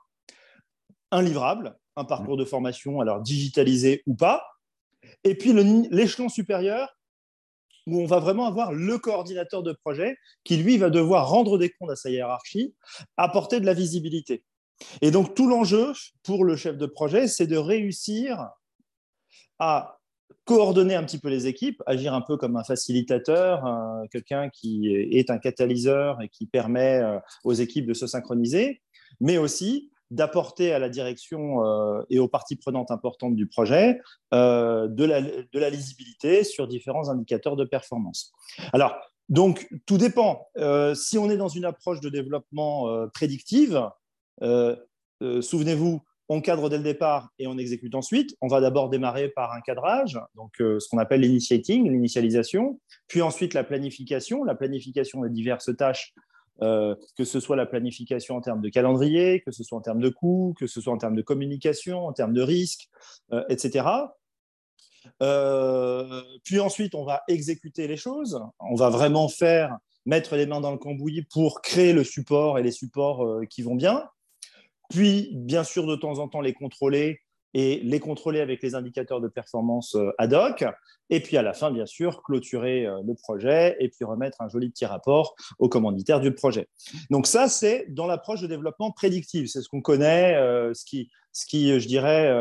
un 1.11 1.23
livrable, 1.23 1.77
un 1.97 2.05
parcours 2.05 2.37
de 2.37 2.45
formation, 2.45 3.01
alors 3.01 3.21
digitalisé 3.21 4.03
ou 4.07 4.15
pas, 4.15 4.45
et 5.25 5.37
puis 5.37 5.53
l'échelon 5.91 6.29
supérieur 6.29 6.97
où 7.87 8.03
on 8.03 8.07
va 8.07 8.19
vraiment 8.19 8.47
avoir 8.47 8.73
le 8.73 8.99
coordinateur 8.99 9.63
de 9.63 9.73
projet 9.73 10.17
qui, 10.45 10.59
lui, 10.59 10.77
va 10.77 10.91
devoir 10.91 11.29
rendre 11.29 11.57
des 11.57 11.71
comptes 11.71 11.91
à 11.91 11.97
sa 11.97 12.11
hiérarchie, 12.11 12.75
apporter 13.17 13.61
de 13.61 13.67
la 13.67 13.73
visibilité. 13.73 14.45
Et 15.03 15.11
donc, 15.11 15.35
tout 15.35 15.49
l'enjeu 15.49 15.93
pour 16.23 16.45
le 16.45 16.57
chef 16.57 16.77
de 16.77 16.87
projet, 16.87 17.29
c'est 17.29 17.47
de 17.47 17.57
réussir 17.57 18.49
à 19.59 19.99
coordonner 20.49 20.95
un 20.95 21.05
petit 21.05 21.19
peu 21.19 21.29
les 21.29 21.47
équipes, 21.47 21.83
agir 21.85 22.15
un 22.15 22.23
peu 22.23 22.39
comme 22.39 22.57
un 22.57 22.65
facilitateur, 22.65 23.65
quelqu'un 24.11 24.49
qui 24.49 24.89
est 24.89 25.31
un 25.31 25.37
catalyseur 25.37 26.23
et 26.23 26.29
qui 26.29 26.47
permet 26.47 27.01
euh, 27.03 27.19
aux 27.45 27.53
équipes 27.53 27.87
de 27.87 27.93
se 27.93 28.07
synchroniser, 28.07 28.81
mais 29.21 29.37
aussi 29.37 29.91
d'apporter 30.11 30.73
à 30.73 30.79
la 30.79 30.89
direction 30.89 31.67
euh, 31.67 32.03
et 32.09 32.19
aux 32.19 32.29
parties 32.29 32.57
prenantes 32.57 32.91
importantes 32.91 33.37
du 33.37 33.47
projet 33.47 34.01
euh, 34.33 34.89
de, 34.89 35.05
la, 35.05 35.69
lisibilité 35.69 36.45
sur 36.45 36.67
différents 36.67 37.11
indicateurs 37.11 37.57
de 37.57 37.65
performance. 37.65 38.33
Alors, 38.73 38.97
donc, 39.29 39.69
tout 39.85 39.99
dépend. 39.99 40.49
si 40.95 41.19
on 41.19 41.29
est 41.29 41.37
dans 41.37 41.49
une 41.49 41.67
approche 41.67 42.01
de 42.01 42.09
développement 42.09 42.87
prédictive, 43.13 43.87
souvenez-vous, 44.41 46.03
on 46.29 46.41
cadre 46.41 46.69
dès 46.69 46.77
le 46.77 46.83
départ 46.83 47.31
et 47.39 47.47
on 47.47 47.57
exécute 47.57 47.95
ensuite. 47.95 48.37
On 48.41 48.49
va 48.49 48.61
d'abord 48.61 48.91
démarrer 48.91 49.29
par 49.29 49.53
un 49.53 49.61
cadrage, 49.61 50.21
donc 50.35 50.61
euh, 50.61 50.79
ce 50.79 50.89
qu'on 50.89 50.99
appelle 50.99 51.23
l'initiating, 51.23 51.91
l'initialisation, 51.91 52.81
puis 53.07 53.23
ensuite 53.23 53.55
la 53.55 53.65
planification, 53.65 54.45
la 54.45 54.55
planification 54.55 55.23
des 55.23 55.31
diverses 55.31 55.75
tâches, 55.77 56.13
euh, 56.61 56.95
que 57.17 57.25
ce 57.25 57.41
soit 57.41 57.57
la 57.57 57.67
planification 57.67 58.37
en 58.37 58.41
termes 58.41 58.61
de 58.61 58.69
calendrier, 58.69 59.41
que 59.41 59.53
ce 59.53 59.65
soit 59.65 59.79
en 59.79 59.81
termes 59.81 60.01
de 60.01 60.11
coûts, 60.11 60.55
que 60.59 60.67
ce 60.67 60.81
soit 60.81 60.93
en 60.93 60.99
termes 60.99 61.17
de 61.17 61.23
communication, 61.23 62.07
en 62.07 62.13
termes 62.13 62.35
de 62.35 62.43
risques, 62.43 62.89
euh, 63.33 63.45
etc. 63.49 63.87
puis 66.45 66.61
ensuite, 66.61 66.95
on 66.95 67.05
va 67.05 67.23
exécuter 67.29 67.89
les 67.89 67.97
choses. 67.97 68.39
On 68.61 68.75
va 68.75 68.91
vraiment 68.91 69.29
faire 69.29 69.79
mettre 70.05 70.37
les 70.37 70.47
mains 70.47 70.61
dans 70.61 70.73
le 70.73 70.79
cambouis 70.79 71.23
pour 71.33 71.63
créer 71.63 71.93
le 71.93 72.05
support 72.05 72.59
et 72.59 72.63
les 72.63 72.73
supports 72.73 73.41
qui 73.49 73.63
vont 73.63 73.75
bien 73.75 74.05
puis 74.89 75.31
bien 75.33 75.65
sûr 75.65 75.87
de 75.87 75.97
temps 75.97 76.19
en 76.19 76.29
temps 76.29 76.41
les 76.41 76.55
contrôler 76.55 77.21
et 77.55 77.81
les 77.83 78.01
contrôler 78.01 78.41
avec 78.41 78.63
les 78.63 78.75
indicateurs 78.75 79.21
de 79.21 79.29
performance 79.29 79.95
euh, 79.95 80.11
ad 80.19 80.35
hoc, 80.35 80.65
et 81.11 81.21
puis 81.21 81.37
à 81.37 81.43
la 81.43 81.55
fin, 81.55 81.71
bien 81.71 81.87
sûr, 81.87 82.23
clôturer 82.23 82.87
euh, 82.87 83.01
le 83.07 83.15
projet 83.15 83.77
et 83.81 83.89
puis 83.89 84.05
remettre 84.05 84.41
un 84.43 84.49
joli 84.49 84.69
petit 84.71 84.85
rapport 84.85 85.35
au 85.59 85.69
commanditaire 85.69 86.21
du 86.21 86.35
projet. 86.35 86.69
Donc 87.11 87.27
ça, 87.27 87.49
c'est 87.49 87.87
dans 87.89 88.07
l'approche 88.07 88.43
de 88.43 88.47
développement 88.47 88.91
prédictif, 88.91 89.49
c'est 89.49 89.63
ce 89.63 89.69
qu'on 89.69 89.81
connaît, 89.81 90.37
euh, 90.37 90.75
ce, 90.75 90.85
qui, 90.85 91.11
ce 91.33 91.47
qui, 91.47 91.81
je 91.81 91.89
dirais, 91.89 92.35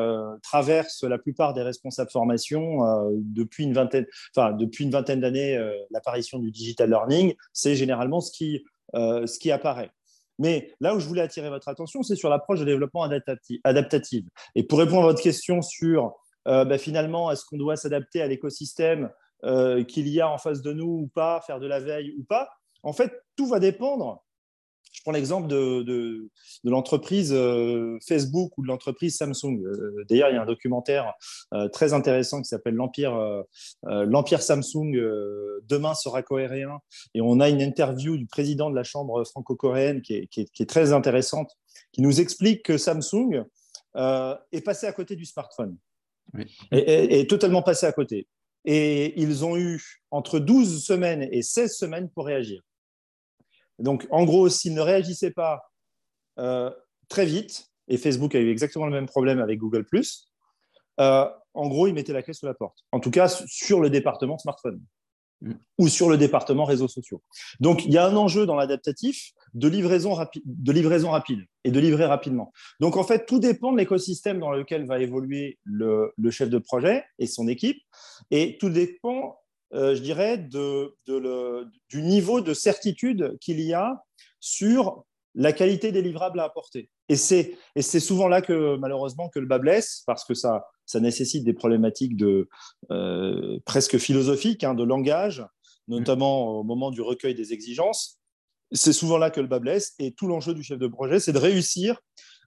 traverse 0.44 1.04
la 1.04 1.18
plupart 1.18 1.54
des 1.54 1.62
responsables 1.62 2.12
formation 2.12 2.80
depuis 3.16 3.64
une 3.64 3.74
vingtaine, 3.74 4.06
enfin, 4.36 4.54
depuis 4.54 4.86
une 4.86 4.92
vingtaine 4.92 5.22
d'années, 5.22 5.58
l'apparition 5.92 6.40
du 6.40 6.52
digital 6.52 6.90
learning, 6.90 7.36
c'est 7.54 7.76
généralement 7.76 8.22
ce 8.22 8.32
qui, 8.32 8.66
ce 8.94 9.40
qui 9.40 9.52
apparaît. 9.52 9.92
Mais 10.40 10.72
là 10.80 10.96
où 10.96 11.00
je 11.00 11.08
voulais 11.08 11.22
attirer 11.22 11.50
votre 11.50 11.68
attention, 11.68 12.04
c'est 12.04 12.16
sur 12.16 12.30
l'approche 12.30 12.60
de 12.60 12.66
développement 12.66 13.04
adaptative. 13.64 14.26
Et 14.56 14.64
pour 14.64 14.80
répondre 14.80 15.04
à 15.04 15.08
votre 15.08 15.22
question 15.22 15.62
sur 15.62 16.14
euh, 16.48 16.64
bah, 16.66 16.78
finalement, 16.78 17.32
est-ce 17.32 17.46
qu'on 17.46 17.58
doit 17.58 17.76
s'adapter 17.76 18.22
à 18.22 18.28
l'écosystème 18.28 19.10
euh, 19.44 19.84
qu'il 19.84 20.08
y 20.08 20.22
a 20.22 20.30
en 20.30 20.38
face 20.38 20.62
de 20.62 20.74
nous 20.74 21.02
ou 21.04 21.08
pas, 21.08 21.42
faire 21.46 21.60
de 21.60 21.68
la 21.68 21.80
veille 21.80 22.16
ou 22.18 22.24
pas, 22.24 22.50
en 22.84 22.94
fait, 22.94 23.12
tout 23.36 23.48
va 23.48 23.60
dépendre 23.60 24.24
prends 25.08 25.14
l'exemple 25.14 25.48
de, 25.48 25.84
de, 25.84 26.30
l'entreprise 26.66 27.32
euh, 27.32 27.98
Facebook 28.06 28.52
ou 28.58 28.62
de 28.62 28.68
l'entreprise 28.68 29.16
Samsung. 29.16 29.64
Euh, 29.64 30.04
d'ailleurs, 30.10 30.30
il 30.32 30.34
y 30.34 30.38
a 30.38 30.42
un 30.42 30.46
documentaire 30.46 31.14
euh, 31.54 31.70
très 31.70 31.94
intéressant 31.94 32.42
qui 32.42 32.50
s'appelle 32.50 32.74
L'Empire, 32.74 33.18
L'Empire 33.84 34.42
Samsung, 34.42 34.92
demain 35.64 35.94
sera 35.94 36.24
coréen. 36.24 36.80
Et 37.14 37.22
on 37.22 37.40
a 37.40 37.48
une 37.48 37.62
interview 37.62 38.18
du 38.18 38.26
président 38.26 38.70
de 38.70 38.76
la 38.76 38.84
Chambre 38.84 39.24
franco-coréenne 39.24 40.02
qui 40.02 40.16
est, 40.16 40.28
qui, 40.28 40.42
est, 40.42 40.70
très 40.70 40.92
intéressante, 40.92 41.52
qui 41.94 42.02
nous 42.02 42.20
explique 42.20 42.64
que 42.64 42.78
Samsung 42.78 43.46
est 43.96 44.62
passé 44.66 44.88
à 44.88 44.92
côté 44.92 45.16
du 45.16 45.24
smartphone. 45.24 45.78
Et, 46.74 47.22
est 47.22 47.30
totalement 47.30 47.62
passé 47.62 47.86
à 47.86 47.94
côté. 47.94 48.28
Et 48.66 49.18
ils 49.22 49.46
ont 49.46 49.56
eu 49.56 49.82
entre 50.12 50.40
12 50.40 50.84
semaines 50.84 51.30
et 51.32 51.44
16 51.44 51.78
semaines 51.78 52.10
pour 52.10 52.26
réagir. 52.26 52.62
Donc, 53.80 54.08
en 54.12 54.26
gros, 54.26 54.50
s'ils 54.50 54.74
ne 54.74 54.82
réagissaient 54.82 55.32
pas 55.32 55.62
très 57.10 57.26
vite, 57.26 57.68
et 57.88 57.98
Facebook 57.98 58.36
a 58.36 58.40
eu 58.40 58.50
exactement 58.50 58.86
le 58.86 58.92
même 58.92 59.08
problème 59.08 59.40
avec 59.40 59.60
Google⁇ 59.60 59.86
en 61.54 61.68
gros, 61.70 61.88
ils 61.88 61.94
mettaient 61.94 62.14
la 62.14 62.22
clé 62.22 62.34
sous 62.34 62.46
la 62.46 62.54
porte. 62.54 62.86
En 62.92 63.00
tout 63.00 63.10
cas, 63.10 63.28
sur 63.28 63.80
le 63.80 63.90
département 63.90 64.38
smartphone. 64.38 64.80
Mm. 65.42 65.54
ou 65.78 65.88
sur 65.88 66.10
le 66.10 66.18
département 66.18 66.66
réseaux 66.66 66.88
sociaux. 66.88 67.22
Donc, 67.60 67.86
il 67.86 67.92
y 67.92 67.98
a 68.00 68.08
un 68.08 68.16
enjeu 68.16 68.48
dans 68.48 68.56
l'adaptatif 68.56 69.34
de 69.54 69.68
livraison, 69.68 70.18
de 70.46 70.72
livraison 70.72 71.12
rapide 71.12 71.42
et 71.64 71.70
de 71.70 71.80
livrer 71.80 72.06
rapidement. 72.06 72.52
Donc, 72.80 72.98
en 72.98 73.04
fait, 73.04 73.28
tout 73.28 73.38
dépend 73.38 73.72
de 73.72 73.78
l'écosystème 73.78 74.40
dans 74.40 74.50
lequel 74.50 74.88
va 74.88 75.00
évoluer 75.00 75.60
le, 75.64 76.12
chef 76.32 76.50
de 76.50 76.58
projet 76.58 77.06
et 77.20 77.28
son 77.28 77.48
équipe, 77.48 77.78
et 78.32 78.58
tout 78.58 78.70
dépend, 78.70 79.38
euh, 79.74 79.96
je 79.96 80.02
dirais, 80.02 80.38
du 80.38 82.02
niveau 82.02 82.42
de 82.42 82.54
certitude 82.54 83.38
qu'il 83.40 83.60
y 83.60 83.74
a 83.74 84.02
sur 84.40 85.04
la 85.36 85.54
qualité 85.54 85.92
des 85.92 86.02
livrables 86.02 86.40
à 86.40 86.46
apporter. 86.46 86.90
Et 87.10 87.16
c'est 87.16 88.00
souvent 88.00 88.28
là 88.28 88.42
que, 88.42 88.76
malheureusement, 88.78 89.30
que 89.30 89.40
le 89.40 89.46
bas 89.46 89.60
blesse, 89.60 90.04
parce 90.06 90.26
que 90.26 90.34
ça, 90.34 90.66
nécessite 90.96 91.44
des 91.44 91.54
problématiques 91.54 92.18
de, 92.18 92.50
euh, 92.92 93.60
presque 93.66 93.98
philosophiques, 93.98 94.64
hein, 94.64 94.74
de 94.74 94.84
langage, 94.84 95.46
notamment 95.88 96.60
au 96.60 96.64
moment 96.64 96.92
du 96.92 97.02
recueil 97.02 97.36
des 97.36 97.54
exigences. 97.54 98.20
C'est 98.72 98.94
souvent 98.94 99.18
là 99.18 99.32
que 99.32 99.40
le 99.40 99.48
bas 99.48 99.60
blesse. 99.60 99.94
Et 100.00 100.14
tout 100.14 100.28
l'enjeu 100.28 100.54
du 100.54 100.64
chef 100.64 100.80
de 100.80 100.88
projet, 100.88 101.20
c'est 101.20 101.34
de 101.34 101.38
réussir 101.38 102.00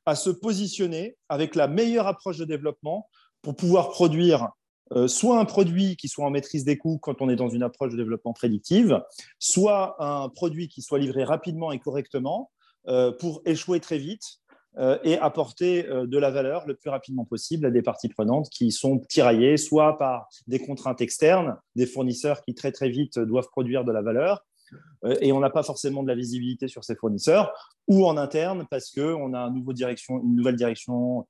à 0.04 0.14
se 0.14 0.30
positionner 0.30 1.16
avec 1.28 1.54
la 1.54 1.68
meilleure 1.68 2.06
approche 2.06 2.38
de 2.38 2.44
développement 2.44 3.08
pour 3.42 3.56
pouvoir 3.56 3.90
produire 3.90 4.48
soit 5.06 5.38
un 5.38 5.44
produit 5.44 5.96
qui 5.96 6.08
soit 6.08 6.24
en 6.24 6.30
maîtrise 6.30 6.64
des 6.64 6.76
coûts 6.76 6.98
quand 6.98 7.22
on 7.22 7.28
est 7.28 7.36
dans 7.36 7.48
une 7.48 7.62
approche 7.62 7.92
de 7.92 7.96
développement 7.96 8.32
prédictive, 8.32 9.00
soit 9.38 9.96
un 9.98 10.28
produit 10.28 10.68
qui 10.68 10.82
soit 10.82 10.98
livré 10.98 11.24
rapidement 11.24 11.72
et 11.72 11.78
correctement 11.78 12.50
euh, 12.88 13.12
pour 13.12 13.42
échouer 13.44 13.78
très 13.78 13.98
vite 13.98 14.40
euh, 14.78 14.98
et 15.04 15.18
apporter 15.18 15.86
euh, 15.88 16.06
de 16.06 16.16
la 16.16 16.30
valeur 16.30 16.66
le 16.66 16.74
plus 16.74 16.88
rapidement 16.88 17.24
possible 17.24 17.66
à 17.66 17.70
des 17.70 17.82
parties 17.82 18.08
prenantes 18.08 18.48
qui 18.48 18.72
sont 18.72 19.00
tiraillées 19.08 19.56
soit 19.56 19.98
par 19.98 20.28
des 20.46 20.60
contraintes 20.60 21.00
externes, 21.00 21.56
des 21.76 21.86
fournisseurs 21.86 22.40
qui 22.42 22.54
très 22.54 22.72
très 22.72 22.88
vite 22.88 23.18
doivent 23.18 23.48
produire 23.50 23.84
de 23.84 23.92
la 23.92 24.00
valeur, 24.00 24.44
euh, 25.04 25.16
et 25.20 25.32
on 25.32 25.40
n'a 25.40 25.50
pas 25.50 25.62
forcément 25.62 26.02
de 26.02 26.08
la 26.08 26.14
visibilité 26.14 26.68
sur 26.68 26.84
ces 26.84 26.94
fournisseurs, 26.94 27.52
ou 27.88 28.06
en 28.06 28.16
interne 28.16 28.66
parce 28.70 28.90
qu'on 28.90 29.34
a 29.34 29.48
une 29.48 30.36
nouvelle 30.36 30.56
direction 30.56 31.26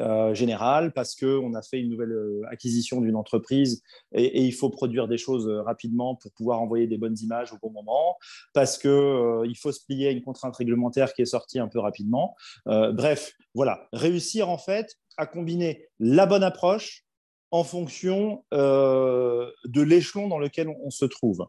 euh, 0.00 0.34
général 0.34 0.92
parce 0.92 1.14
qu'on 1.14 1.54
a 1.54 1.62
fait 1.62 1.78
une 1.78 1.90
nouvelle 1.90 2.10
euh, 2.10 2.42
acquisition 2.50 3.00
d'une 3.00 3.14
entreprise 3.14 3.84
et, 4.12 4.42
il 4.42 4.52
faut 4.52 4.68
produire 4.68 5.06
des 5.06 5.16
choses 5.16 5.48
euh, 5.48 5.62
rapidement 5.62 6.16
pour 6.16 6.32
pouvoir 6.32 6.60
envoyer 6.60 6.88
des 6.88 6.98
bonnes 6.98 7.16
images 7.22 7.52
au 7.52 7.58
bon 7.62 7.70
moment, 7.70 8.16
parce 8.52 8.78
qu'il 8.78 9.56
faut 9.56 9.70
se 9.70 9.84
plier 9.84 10.08
à 10.08 10.10
une 10.10 10.22
contrainte 10.22 10.56
réglementaire 10.56 11.14
qui 11.14 11.22
est 11.22 11.26
sortie 11.26 11.60
un 11.60 11.68
peu 11.68 11.78
rapidement. 11.78 12.34
bref, 12.66 13.34
voilà, 13.54 13.88
réussir 13.92 14.48
en 14.48 14.58
fait 14.58 14.96
à 15.16 15.26
combiner 15.26 15.86
la 16.00 16.26
bonne 16.26 16.42
approche 16.42 17.04
en 17.52 17.62
fonction 17.62 18.44
de 18.52 19.82
l'échelon 19.82 20.28
dans 20.28 20.38
lequel 20.38 20.68
on 20.68 20.90
se 20.90 21.04
trouve. 21.04 21.46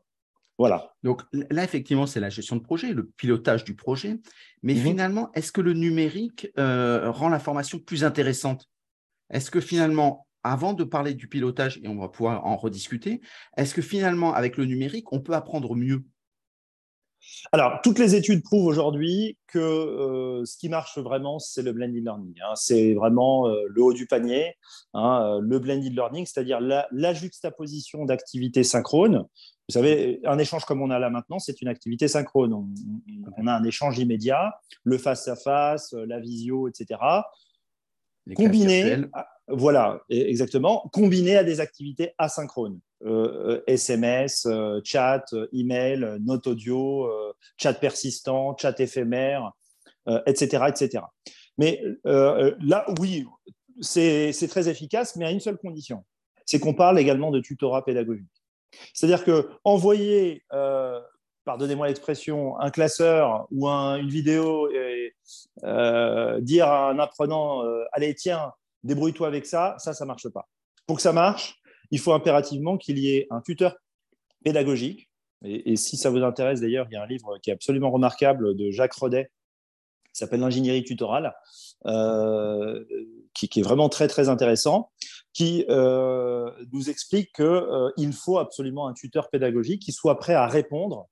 Voilà. 0.57 0.95
Donc 1.03 1.21
là, 1.51 1.63
effectivement, 1.63 2.07
c'est 2.07 2.19
la 2.19 2.29
gestion 2.29 2.55
de 2.55 2.61
projet, 2.61 2.93
le 2.93 3.05
pilotage 3.05 3.63
du 3.63 3.75
projet. 3.75 4.17
Mais 4.63 4.73
mhm. 4.73 4.81
finalement, 4.81 5.31
est-ce 5.33 5.51
que 5.51 5.61
le 5.61 5.73
numérique 5.73 6.47
euh, 6.57 7.11
rend 7.11 7.29
la 7.29 7.39
formation 7.39 7.79
plus 7.79 8.03
intéressante? 8.03 8.67
Est-ce 9.29 9.51
que 9.51 9.61
finalement, 9.61 10.27
avant 10.43 10.73
de 10.73 10.83
parler 10.83 11.13
du 11.13 11.27
pilotage, 11.27 11.79
et 11.83 11.87
on 11.87 11.99
va 11.99 12.09
pouvoir 12.09 12.45
en 12.45 12.55
rediscuter, 12.55 13.21
est-ce 13.55 13.75
que 13.75 13.81
finalement, 13.81 14.33
avec 14.33 14.57
le 14.57 14.65
numérique, 14.65 15.11
on 15.11 15.19
peut 15.19 15.33
apprendre 15.33 15.75
mieux? 15.75 16.05
Alors, 17.51 17.79
toutes 17.83 17.99
les 17.99 18.15
études 18.15 18.43
prouvent 18.43 18.65
aujourd'hui 18.65 19.37
que 19.47 19.59
euh, 19.59 20.45
ce 20.45 20.57
qui 20.57 20.69
marche 20.69 20.97
vraiment, 20.97 21.39
c'est 21.39 21.61
le 21.61 21.71
blended 21.71 22.03
learning. 22.03 22.35
Hein. 22.41 22.53
C'est 22.55 22.93
vraiment 22.93 23.47
euh, 23.47 23.63
le 23.69 23.81
haut 23.83 23.93
du 23.93 24.07
panier, 24.07 24.55
hein, 24.93 25.39
le 25.41 25.59
blended 25.59 25.93
learning, 25.93 26.25
c'est-à-dire 26.25 26.59
la, 26.59 26.87
la, 26.91 27.13
juxtaposition 27.13 28.05
d'activités 28.05 28.63
synchrones 28.63 29.25
vous 29.69 29.73
savez, 29.73 30.21
un 30.23 30.37
échange 30.37 30.63
comme 30.63 30.81
on 30.81 30.89
a 30.91 30.99
là 30.99 31.09
maintenant, 31.09 31.39
c'est 31.39 31.61
une 31.61 31.67
activité 31.67 32.07
synchrone. 32.07 32.53
On, 32.53 33.47
a 33.47 33.53
un 33.53 33.63
échange 33.65 33.99
immédiat, 33.99 34.61
le 34.83 34.97
face-à-face, 34.97 35.91
la 35.91 36.21
visio, 36.21 36.69
etc. 36.69 37.01
combiné, 38.33 38.95
voilà, 39.49 40.01
e, 40.09 40.15
exactement, 40.15 40.89
combiné 40.93 41.35
à 41.35 41.43
des 41.43 41.59
activités 41.59 42.13
asynchrones. 42.17 42.79
SMS, 43.67 44.45
euh, 44.45 44.51
euh, 44.51 44.81
chat, 44.83 45.25
email, 45.53 46.17
note 46.21 46.47
audio, 46.47 47.05
euh, 47.05 47.33
chat 47.57 47.73
persistant, 47.73 48.55
chat 48.57 48.79
éphémère, 48.79 49.51
etc., 50.25 50.65
etc. 50.69 51.03
Mais 51.57 51.81
là, 52.03 52.85
oui, 52.99 53.25
c'est 53.81 54.47
très 54.49 54.69
efficace, 54.69 55.15
mais 55.15 55.25
à 55.25 55.31
une 55.31 55.39
seule 55.39 55.57
condition, 55.57 56.03
c'est 56.45 56.59
qu'on 56.59 56.73
parle 56.73 56.99
également 56.99 57.31
de 57.31 57.39
tutorat 57.39 57.83
pédagogique. 57.83 58.25
C'est-à-dire 58.93 59.23
que 59.23 59.49
envoyer, 59.63 60.43
euh, 60.53 60.99
pardonnez-moi 61.45 61.87
l'expression, 61.87 62.59
un 62.59 62.69
classeur 62.69 63.47
ou 63.51 63.67
une 63.67 64.09
vidéo 64.09 64.69
et 64.71 65.15
euh, 65.63 66.39
dire 66.41 66.67
à 66.67 66.89
un 66.89 66.99
apprenant 66.99 67.63
euh, 67.63 67.83
allez 67.91 68.13
tiens 68.15 68.51
débrouille-toi 68.83 69.27
avec 69.27 69.45
ça, 69.45 69.75
ça 69.79 69.93
ça 69.93 70.05
marche 70.05 70.29
pas. 70.29 70.47
Pour 70.85 70.97
que 70.97 71.01
ça 71.01 71.13
marche, 71.13 71.59
il 71.91 71.99
faut 71.99 72.13
impérativement 72.13 72.77
qu'il 72.77 72.99
y 72.99 73.15
ait 73.15 73.27
un 73.29 73.41
tuteur 73.41 73.75
pédagogique. 74.43 75.09
Et, 75.43 75.75
si 75.75 75.97
ça 75.97 76.09
vous 76.09 76.23
intéresse 76.23 76.61
d'ailleurs, 76.61 76.87
il 76.89 76.93
y 76.93 76.97
a 76.97 77.03
un 77.03 77.07
livre 77.07 77.37
qui 77.43 77.51
est 77.51 77.53
absolument 77.53 77.91
remarquable 77.91 78.55
de 78.55 78.71
Jacques 78.71 78.93
Rodet 78.93 79.29
qui 80.11 80.19
s'appelle 80.19 80.39
l'ingénierie 80.39 80.83
tutorale, 80.83 81.35
qui, 83.35 83.47
qui, 83.47 83.59
est 83.59 83.63
vraiment 83.63 83.87
très 83.87 84.07
très 84.07 84.29
intéressant 84.29 84.89
qui 85.37 85.65
euh, 85.69 86.49
nous 86.73 86.89
explique 86.89 87.31
qu'il 87.33 87.45
euh, 87.45 88.11
faut 88.11 88.39
absolument 88.39 88.87
un 88.87 88.93
tuteur 88.93 89.29
pédagogique 89.29 89.83
qui 89.83 89.91
soit 89.91 90.17
prêt 90.17 90.33
à 90.33 90.47
répondre 90.47 91.07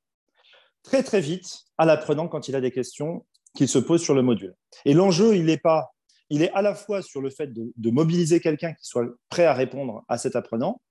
très 0.82 1.04
très 1.04 1.22
vite 1.22 1.66
à 1.78 1.86
l'apprenant 1.86 2.28
quand 2.28 2.48
il 2.48 2.56
a 2.56 2.62
des 2.62 2.72
questions 2.72 3.24
qu'il 3.56 3.68
se 3.68 3.78
pose 3.78 4.02
sur 4.02 4.16
le 4.16 4.24
module. 4.24 4.56
Et 4.84 4.96
l'enjeu, 4.96 5.36
il 5.36 5.48
est 5.52 5.62
pas, 5.62 5.94
il 6.30 6.42
est 6.42 6.52
à 6.52 6.62
la 6.62 6.76
fois 6.76 7.02
sur 7.02 7.22
le 7.22 7.30
fait 7.30 7.52
de, 7.54 7.92
mobiliser 7.92 8.40
quelqu'un 8.40 8.74
qui 8.74 8.86
soit 8.86 9.06
prêt 9.30 9.46
à 9.46 9.54
répondre 9.54 10.04
à 10.08 10.18
cet 10.18 10.36
apprenant, 10.36 10.82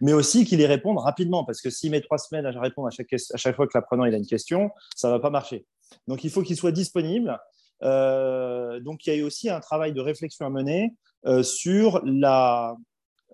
mais 0.00 0.12
aussi 0.12 0.44
qu'il 0.44 0.60
y 0.60 0.66
réponde 0.66 0.98
rapidement, 0.98 1.44
parce 1.44 1.60
que 1.60 1.70
s'il 1.70 1.90
met 1.90 2.00
trois 2.00 2.18
semaines 2.18 2.46
à 2.46 2.60
répondre 2.60 2.88
à 2.88 2.90
chaque, 2.90 3.56
fois 3.56 3.66
que 3.66 3.72
l'apprenant 3.74 4.04
a 4.04 4.08
une 4.08 4.26
question, 4.26 4.70
ça 4.96 5.08
ne 5.08 5.12
va 5.14 5.20
pas 5.20 5.30
marcher. 5.30 5.66
Donc 6.06 6.24
il 6.24 6.30
faut 6.30 6.42
qu'il 6.42 6.56
soit 6.56 6.72
disponible. 6.72 7.38
Euh, 7.82 8.80
donc 8.80 9.06
il 9.06 9.14
y 9.14 9.20
a 9.20 9.24
aussi 9.24 9.50
un 9.50 9.60
travail 9.60 9.92
de 9.92 10.00
réflexion 10.00 10.46
à 10.46 10.50
mener 10.50 10.94
euh, 11.26 11.42
sur 11.42 12.00
la, 12.04 12.76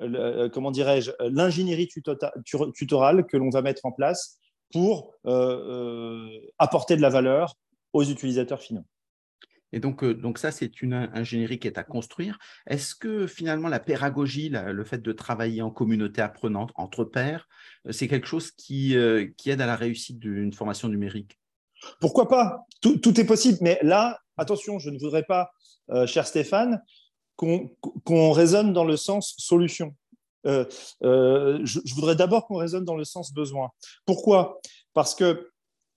euh, 0.01 0.49
comment 0.51 0.71
dirais-je, 0.71 1.13
l'ingénierie 1.21 1.89
tutorale 2.75 3.27
que 3.27 3.37
l'on 3.37 3.51
va 3.51 3.63
mettre 3.63 3.85
en 3.87 3.93
place 3.93 4.39
pour 4.73 5.15
apporter 6.59 6.97
de 6.97 7.01
la 7.01 7.11
valeur 7.11 7.55
aux 7.93 8.03
utilisateurs 8.03 8.61
finaux. 8.61 8.85
Et 9.75 9.81
donc, 9.81 10.05
donc 10.05 10.39
ça, 10.39 10.51
c'est 10.51 10.83
une 10.83 10.95
ingénierie 11.13 11.59
qui 11.59 11.67
est 11.67 11.79
à 11.79 11.85
construire. 11.85 12.39
Est-ce 12.67 12.95
que 12.95 13.27
finalement 13.27 13.69
la 13.69 13.81
pédagogie, 13.81 14.49
le 14.49 14.85
fait 14.85 15.03
de 15.03 15.13
travailler 15.13 15.63
en 15.63 15.71
communauté 15.71 16.23
apprenante, 16.23 16.71
entre 16.77 17.05
pairs, 17.05 17.49
c'est 17.91 18.09
quelque 18.09 18.27
chose 18.27 18.51
qui, 18.53 18.97
qui 19.37 19.51
aide 19.51 19.61
à 19.61 19.67
la 19.67 19.77
réussite 19.77 20.19
d'une 20.19 20.53
formation 20.53 20.89
numérique? 20.89 21.39
Pourquoi 22.01 22.29
pas? 22.29 22.67
Tout, 22.81 23.21
est 23.21 23.27
possible. 23.27 23.59
Mais 23.63 23.79
là, 23.83 24.21
attention, 24.37 24.79
je 24.79 24.91
ne 24.91 24.99
voudrais 24.99 25.25
pas, 25.25 25.51
cher 26.07 26.27
Stéphane, 26.27 26.81
qu'on 27.37 28.33
raisonne 28.33 28.73
dans 28.73 28.85
le 28.85 28.97
sens 28.97 29.35
solution. 29.39 29.95
Euh, 30.47 30.65
euh, 31.03 31.61
je, 31.65 31.95
voudrais 31.95 32.17
d'abord 32.17 32.47
qu'on 32.47 32.57
raisonne 32.57 32.85
dans 32.85 32.97
le 32.97 33.05
sens 33.05 33.33
besoin. 33.33 33.71
Pourquoi? 34.05 34.61
Parce 34.93 35.15
que 35.15 35.51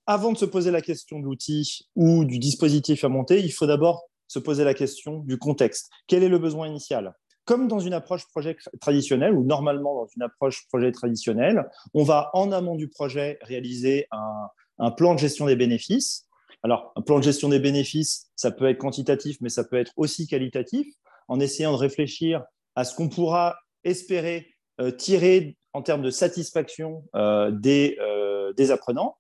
avant 0.08 0.32
de 0.32 0.38
se 0.38 0.46
poser 0.46 0.72
la 0.72 0.82
question 0.82 1.20
de 1.20 1.26
l'outil 1.26 1.88
ou 1.96 2.26
du 2.26 2.40
dispositif 2.40 3.04
à 3.04 3.10
monter, 3.10 3.40
il 3.40 3.52
faut 3.52 3.68
d'abord 3.68 4.06
se 4.28 4.40
poser 4.40 4.64
la 4.64 4.74
question 4.74 5.20
du 5.20 5.38
contexte. 5.38 5.90
Quel 6.08 6.24
est 6.24 6.30
le 6.30 6.40
besoin 6.40 6.68
initial? 6.68 7.14
Comme 7.46 7.68
dans 7.68 7.80
une 7.80 7.94
approche 7.94 8.28
projet 8.28 8.58
traditionnelle, 8.82 9.34
ou 9.34 9.44
normalement 9.44 9.96
dans 9.96 10.08
une 10.16 10.22
approche 10.22 10.68
projet 10.68 10.92
traditionnelle, 10.92 11.70
on 11.94 12.04
va 12.04 12.30
en 12.34 12.52
amont 12.52 12.76
du 12.76 12.90
projet 12.90 13.38
réaliser 13.42 14.08
un, 14.80 14.92
plan 14.92 15.14
de 15.14 15.20
gestion 15.20 15.46
des 15.46 15.56
bénéfices. 15.56 16.28
Alors, 16.64 16.92
un 16.96 17.02
plan 17.02 17.20
de 17.20 17.24
gestion 17.24 17.50
des 17.50 17.60
bénéfices, 17.60 18.30
ça 18.36 18.52
peut 18.52 18.68
être 18.68 18.78
quantitatif, 18.78 19.38
mais 19.42 19.50
ça 19.50 19.64
peut 19.64 19.78
être 19.78 19.94
aussi 19.96 20.28
qualitatif 20.28 20.88
en 21.28 21.40
essayant 21.40 21.72
de 21.72 21.78
réfléchir 21.78 22.44
à 22.76 22.84
ce 22.84 22.96
qu'on 22.96 23.10
pourra 23.10 23.58
espérer 23.84 24.48
euh, 24.80 24.92
tirer 24.92 25.58
en 25.74 25.82
termes 25.82 26.04
de 26.04 26.12
satisfaction 26.12 27.04
euh, 27.16 27.52
euh, 27.66 28.54
des, 28.54 28.72
apprenants. 28.72 29.18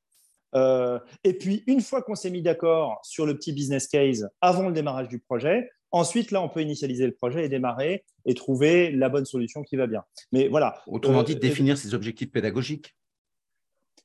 Et 1.23 1.33
puis, 1.33 1.63
une 1.67 1.81
fois 1.81 2.01
qu'on 2.01 2.15
s'est 2.15 2.29
mis 2.29 2.41
d'accord 2.41 2.99
sur 3.03 3.25
le 3.25 3.35
petit 3.35 3.53
business 3.53 3.87
case 3.87 4.29
avant 4.41 4.67
le 4.67 4.73
démarrage 4.73 5.07
du 5.07 5.19
projet, 5.19 5.69
ensuite, 5.91 6.31
là, 6.31 6.41
on 6.41 6.49
peut 6.49 6.61
initialiser 6.61 7.05
le 7.05 7.13
projet 7.13 7.45
et 7.45 7.49
démarrer 7.49 8.05
et 8.25 8.33
trouver 8.33 8.91
la 8.91 9.09
bonne 9.09 9.25
solution 9.25 9.63
qui 9.63 9.75
va 9.75 9.87
bien. 9.87 10.03
Mais 10.31 10.47
voilà. 10.47 10.81
Autrement 10.87 11.23
dit, 11.23 11.35
définir 11.35 11.77
ses 11.77 11.93
objectifs 11.93 12.31
pédagogiques. 12.31 12.95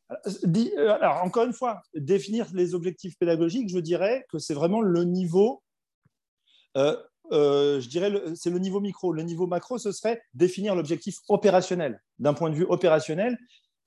alors, 0.08 1.22
encore 1.22 1.44
une 1.44 1.52
fois, 1.52 1.82
définir 1.94 2.46
les 2.54 2.74
objectifs 2.74 3.16
pédagogiques, 3.18 3.68
je 3.68 3.78
dirais 3.78 4.26
que 4.30 4.38
c'est 4.38 4.54
vraiment 4.54 4.80
le 4.80 5.04
niveau 5.04 5.62
euh, 6.76 7.80
je 7.80 7.88
dirais, 7.88 8.12
c'est 8.34 8.50
le 8.50 8.58
niveau 8.58 8.80
micro. 8.80 9.12
Le 9.12 9.22
niveau 9.22 9.46
macro, 9.46 9.78
ce 9.78 9.92
serait 9.92 10.22
définir 10.34 10.74
l'objectif 10.74 11.18
opérationnel. 11.28 12.00
D'un 12.18 12.34
point 12.34 12.50
de 12.50 12.54
vue 12.54 12.66
opérationnel, 12.68 13.38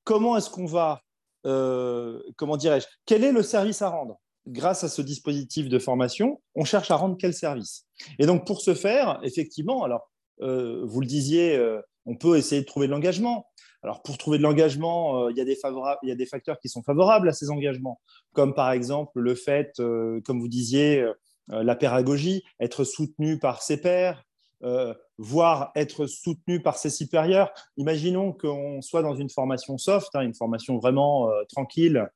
comment 0.04 0.38
est-ce 0.38 0.50
qu'on 0.50 0.66
va, 0.66 1.02
euh, 1.46 2.22
comment 2.36 2.58
dirais-je, 2.58 2.88
quel 3.06 3.24
est 3.24 3.32
le 3.32 3.44
service 3.44 3.82
à 3.82 3.90
rendre? 3.90 4.20
Grâce 4.48 4.84
à 4.84 4.90
ce 4.90 5.02
dispositif 5.02 5.70
de 5.70 5.80
formation, 5.80 6.42
on 6.54 6.66
cherche 6.66 6.92
à 6.92 6.96
rendre 6.96 7.18
quel 7.20 7.34
service? 7.34 7.86
Et 8.20 8.26
donc, 8.26 8.46
pour 8.46 8.62
ce 8.62 8.76
faire, 8.76 9.20
effectivement, 9.24 9.84
alors, 9.84 10.12
euh, 10.42 10.82
vous 10.86 11.02
le 11.02 11.08
disiez, 11.08 11.60
on 12.06 12.16
peut 12.16 12.38
essayer 12.38 12.62
de 12.62 12.68
trouver 12.68 12.88
de 12.88 12.92
l'engagement. 12.92 13.48
Alors, 13.82 14.04
pour 14.04 14.18
trouver 14.18 14.38
de 14.38 14.44
l'engagement, 14.44 15.30
il, 15.30 15.38
y 15.38 15.42
a 15.42 16.16
des 16.16 16.26
facteurs 16.26 16.60
qui 16.60 16.70
sont 16.70 16.84
favorables 16.84 17.30
à 17.30 17.34
ces 17.34 17.50
engagements, 17.50 18.00
comme 18.34 18.54
par 18.54 18.72
exemple 18.72 19.20
le 19.20 19.34
fait, 19.34 19.72
comme 19.78 20.40
vous 20.40 20.48
disiez, 20.48 21.06
euh, 21.52 21.64
la 21.64 21.76
pédagogie, 21.76 22.44
être 22.60 22.84
soutenu 22.84 23.38
par 23.38 23.62
ses 23.62 23.78
pairs, 23.78 24.24
euh, 24.64 24.94
voire 25.18 25.72
être 25.76 26.08
soutenu 26.08 26.62
par 26.62 26.78
ses 26.78 26.90
supérieurs. 26.90 27.52
Imaginons 27.78 28.34
qu'on 28.34 28.82
soit 28.82 29.02
dans 29.02 29.16
une 29.16 29.30
formation 29.30 29.78
soft, 29.78 30.10
hein, 30.16 30.22
une 30.22 30.34
formation 30.34 30.78
vraiment 30.78 31.30
euh, 31.30 31.44
tranquille, 31.50 32.10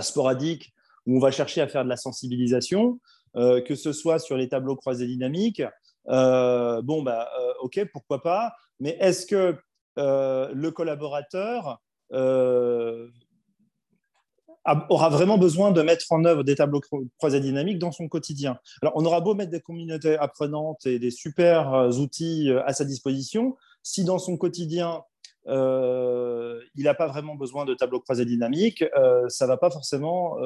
sporadique, 0.00 0.72
où 1.06 1.16
on 1.16 1.20
va 1.20 1.30
chercher 1.30 1.60
à 1.60 1.68
faire 1.68 1.84
de 1.84 1.90
la 1.90 1.98
sensibilisation, 1.98 2.98
que 3.34 3.74
ce 3.74 3.92
soit 3.92 4.18
sur 4.18 4.38
les 4.38 4.48
tableaux 4.48 4.74
croisés 4.74 5.06
dynamiques. 5.06 5.62
bon, 6.06 7.02
bah, 7.02 7.28
ok, 7.60 7.84
pourquoi 7.92 8.22
pas, 8.22 8.54
mais 8.80 8.96
est-ce 8.98 9.26
que 9.26 9.54
le 9.96 10.70
collaborateur 10.70 11.82
aura 14.88 15.08
vraiment 15.08 15.38
besoin 15.38 15.70
de 15.70 15.82
mettre 15.82 16.10
en 16.10 16.24
œuvre 16.24 16.42
des 16.42 16.56
tableaux 16.56 16.80
croisés 17.18 17.40
dynamiques 17.40 17.78
dans 17.78 17.92
son 17.92 18.08
quotidien. 18.08 18.58
Alors, 18.82 18.94
on 18.96 19.04
aura 19.04 19.20
beau 19.20 19.34
mettre 19.34 19.50
des 19.50 19.60
communautés 19.60 20.16
apprenantes 20.16 20.86
et 20.86 20.98
des 20.98 21.10
super 21.10 21.72
euh, 21.74 21.90
outils 21.92 22.50
euh, 22.50 22.62
à 22.66 22.72
sa 22.72 22.84
disposition, 22.84 23.56
si 23.82 24.04
dans 24.04 24.18
son 24.18 24.36
quotidien, 24.36 25.02
euh, 25.46 26.60
il 26.74 26.84
n'a 26.84 26.94
pas 26.94 27.06
vraiment 27.06 27.36
besoin 27.36 27.64
de 27.64 27.74
tableaux 27.74 28.00
croisés 28.00 28.24
dynamiques, 28.24 28.84
ça 29.28 29.44
ne 29.44 29.48
va 29.48 29.56
pas 29.56 29.70
forcément 29.70 30.36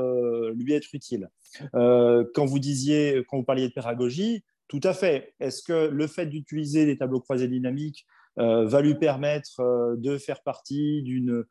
lui 0.53 0.75
être 0.75 0.89
utile. 0.93 1.31
quand 1.73 2.45
vous 2.45 2.59
disiez, 2.59 3.25
quand 3.27 3.39
vous 3.39 3.45
parliez 3.45 3.69
de 3.69 3.73
pédagogie, 3.73 4.45
tout 4.69 4.81
à 4.83 4.93
fait. 4.93 5.33
Est-ce 5.41 5.63
que 5.63 5.89
le 5.89 6.07
fait 6.07 6.27
d'utiliser 6.27 6.85
des 6.85 6.99
tableaux 6.99 7.21
croisés 7.21 7.49
dynamiques 7.49 8.07
va 8.37 8.83
lui 8.83 8.95
permettre 8.95 9.97
de 9.97 10.19
faire 10.19 10.43
partie 10.43 11.03
d'une, 11.03 11.45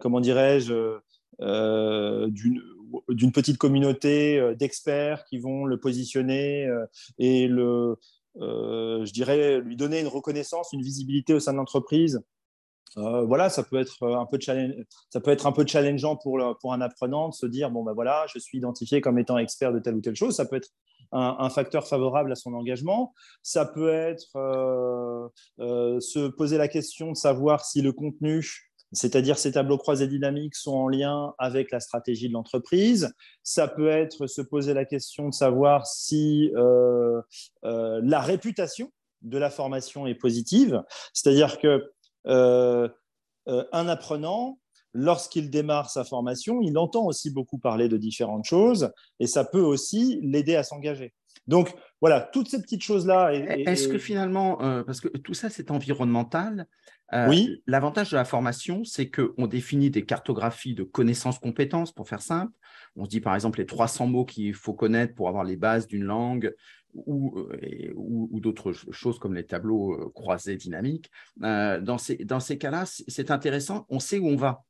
comment 0.00 0.20
dirais-je, 0.20 1.00
d'une 1.40 3.32
petite 3.32 3.58
communauté 3.58 4.38
euh, 4.38 4.54
d'experts 4.54 5.24
qui 5.24 5.38
vont 5.38 5.64
le 5.64 5.78
positionner 5.78 6.66
euh, 6.66 6.86
et 7.18 7.46
le, 7.46 7.96
je 8.38 9.12
dirais, 9.12 9.60
lui 9.60 9.76
donner 9.76 10.00
une 10.00 10.08
reconnaissance, 10.08 10.72
une 10.72 10.82
visibilité 10.82 11.34
au 11.34 11.40
sein 11.40 11.52
de 11.52 11.58
l'entreprise. 11.58 12.20
voilà, 12.96 13.48
ça 13.48 13.62
peut 13.62 13.78
être 13.78 14.06
un 14.06 14.26
peu 14.26 14.38
ça 14.40 15.20
peut 15.20 15.30
être 15.30 15.46
un 15.46 15.52
peu 15.52 15.66
challengeant 15.66 16.16
pour, 16.16 16.38
pour 16.60 16.72
un 16.72 16.80
apprenant 16.80 17.28
de 17.28 17.34
se 17.34 17.46
dire 17.46 17.70
bon 17.70 17.82
ben 17.82 17.94
voilà, 17.94 18.26
je 18.32 18.38
suis 18.38 18.58
identifié 18.58 19.00
comme 19.00 19.18
étant 19.18 19.38
expert 19.38 19.72
de 19.72 19.78
telle 19.78 19.94
ou 19.94 20.00
telle 20.00 20.16
chose. 20.16 20.36
Ça 20.36 20.44
peut 20.44 20.56
être 20.56 20.70
un 21.12 21.48
facteur 21.50 21.86
favorable 21.86 22.32
à 22.32 22.34
son 22.34 22.52
engagement. 22.52 23.14
Ça 23.42 23.64
peut 23.64 23.90
être 23.90 24.32
se 25.58 26.28
poser 26.28 26.58
la 26.58 26.68
question 26.68 27.12
de 27.12 27.16
savoir 27.16 27.64
si 27.64 27.80
le 27.80 27.92
contenu 27.92 28.65
c'est-à-dire 28.96 29.38
ces 29.38 29.52
tableaux 29.52 29.76
croisés 29.76 30.08
dynamiques 30.08 30.54
sont 30.54 30.74
en 30.74 30.88
lien 30.88 31.34
avec 31.38 31.70
la 31.70 31.80
stratégie 31.80 32.28
de 32.28 32.32
l'entreprise. 32.32 33.12
Ça 33.42 33.68
peut 33.68 33.88
être 33.88 34.26
se 34.26 34.40
poser 34.40 34.72
la 34.72 34.86
question 34.86 35.28
de 35.28 35.34
savoir 35.34 35.86
si 35.86 36.50
euh, 36.56 37.20
euh, 37.64 38.00
la 38.02 38.20
réputation 38.20 38.90
de 39.20 39.38
la 39.38 39.50
formation 39.50 40.06
est 40.06 40.14
positive, 40.14 40.82
c'est-à-dire 41.12 41.58
que 41.58 41.92
euh, 42.26 42.88
un 43.46 43.88
apprenant, 43.88 44.58
lorsqu'il 44.92 45.50
démarre 45.50 45.90
sa 45.90 46.04
formation, 46.04 46.60
il 46.62 46.78
entend 46.78 47.04
aussi 47.04 47.30
beaucoup 47.30 47.58
parler 47.58 47.88
de 47.88 47.98
différentes 47.98 48.44
choses 48.44 48.90
et 49.20 49.26
ça 49.26 49.44
peut 49.44 49.60
aussi 49.60 50.20
l'aider 50.22 50.56
à 50.56 50.62
s'engager. 50.62 51.12
Donc 51.46 51.74
voilà, 52.00 52.20
toutes 52.20 52.48
ces 52.48 52.60
petites 52.60 52.82
choses-là. 52.82 53.32
Est-ce 53.32 53.88
que 53.88 53.98
finalement, 53.98 54.56
parce 54.84 55.00
que 55.00 55.08
tout 55.08 55.34
ça 55.34 55.48
c'est 55.50 55.70
environnemental, 55.70 56.66
euh, 57.12 57.28
oui. 57.28 57.62
L'avantage 57.66 58.10
de 58.10 58.16
la 58.16 58.24
formation, 58.24 58.82
c'est 58.84 59.10
qu'on 59.10 59.46
définit 59.46 59.90
des 59.90 60.04
cartographies 60.04 60.74
de 60.74 60.82
connaissances-compétences, 60.82 61.92
pour 61.92 62.08
faire 62.08 62.22
simple. 62.22 62.52
On 62.96 63.04
se 63.04 63.10
dit 63.10 63.20
par 63.20 63.34
exemple 63.34 63.60
les 63.60 63.66
300 63.66 64.06
mots 64.06 64.24
qu'il 64.24 64.54
faut 64.54 64.74
connaître 64.74 65.14
pour 65.14 65.28
avoir 65.28 65.44
les 65.44 65.56
bases 65.56 65.86
d'une 65.86 66.04
langue 66.04 66.54
ou, 66.94 67.38
euh, 67.38 67.92
ou, 67.94 68.40
d'autres 68.40 68.72
choses 68.72 69.18
comme 69.18 69.34
les 69.34 69.44
tableaux 69.44 69.92
euh, 69.92 70.10
croisés 70.14 70.56
dynamiques. 70.56 71.10
dans 71.36 71.98
ces, 71.98 72.16
dans 72.16 72.40
ces 72.40 72.58
cas-là, 72.58 72.84
c'est 72.86 73.30
intéressant, 73.30 73.86
on 73.90 74.00
sait 74.00 74.18
où 74.18 74.26
on 74.26 74.36
va. 74.36 74.64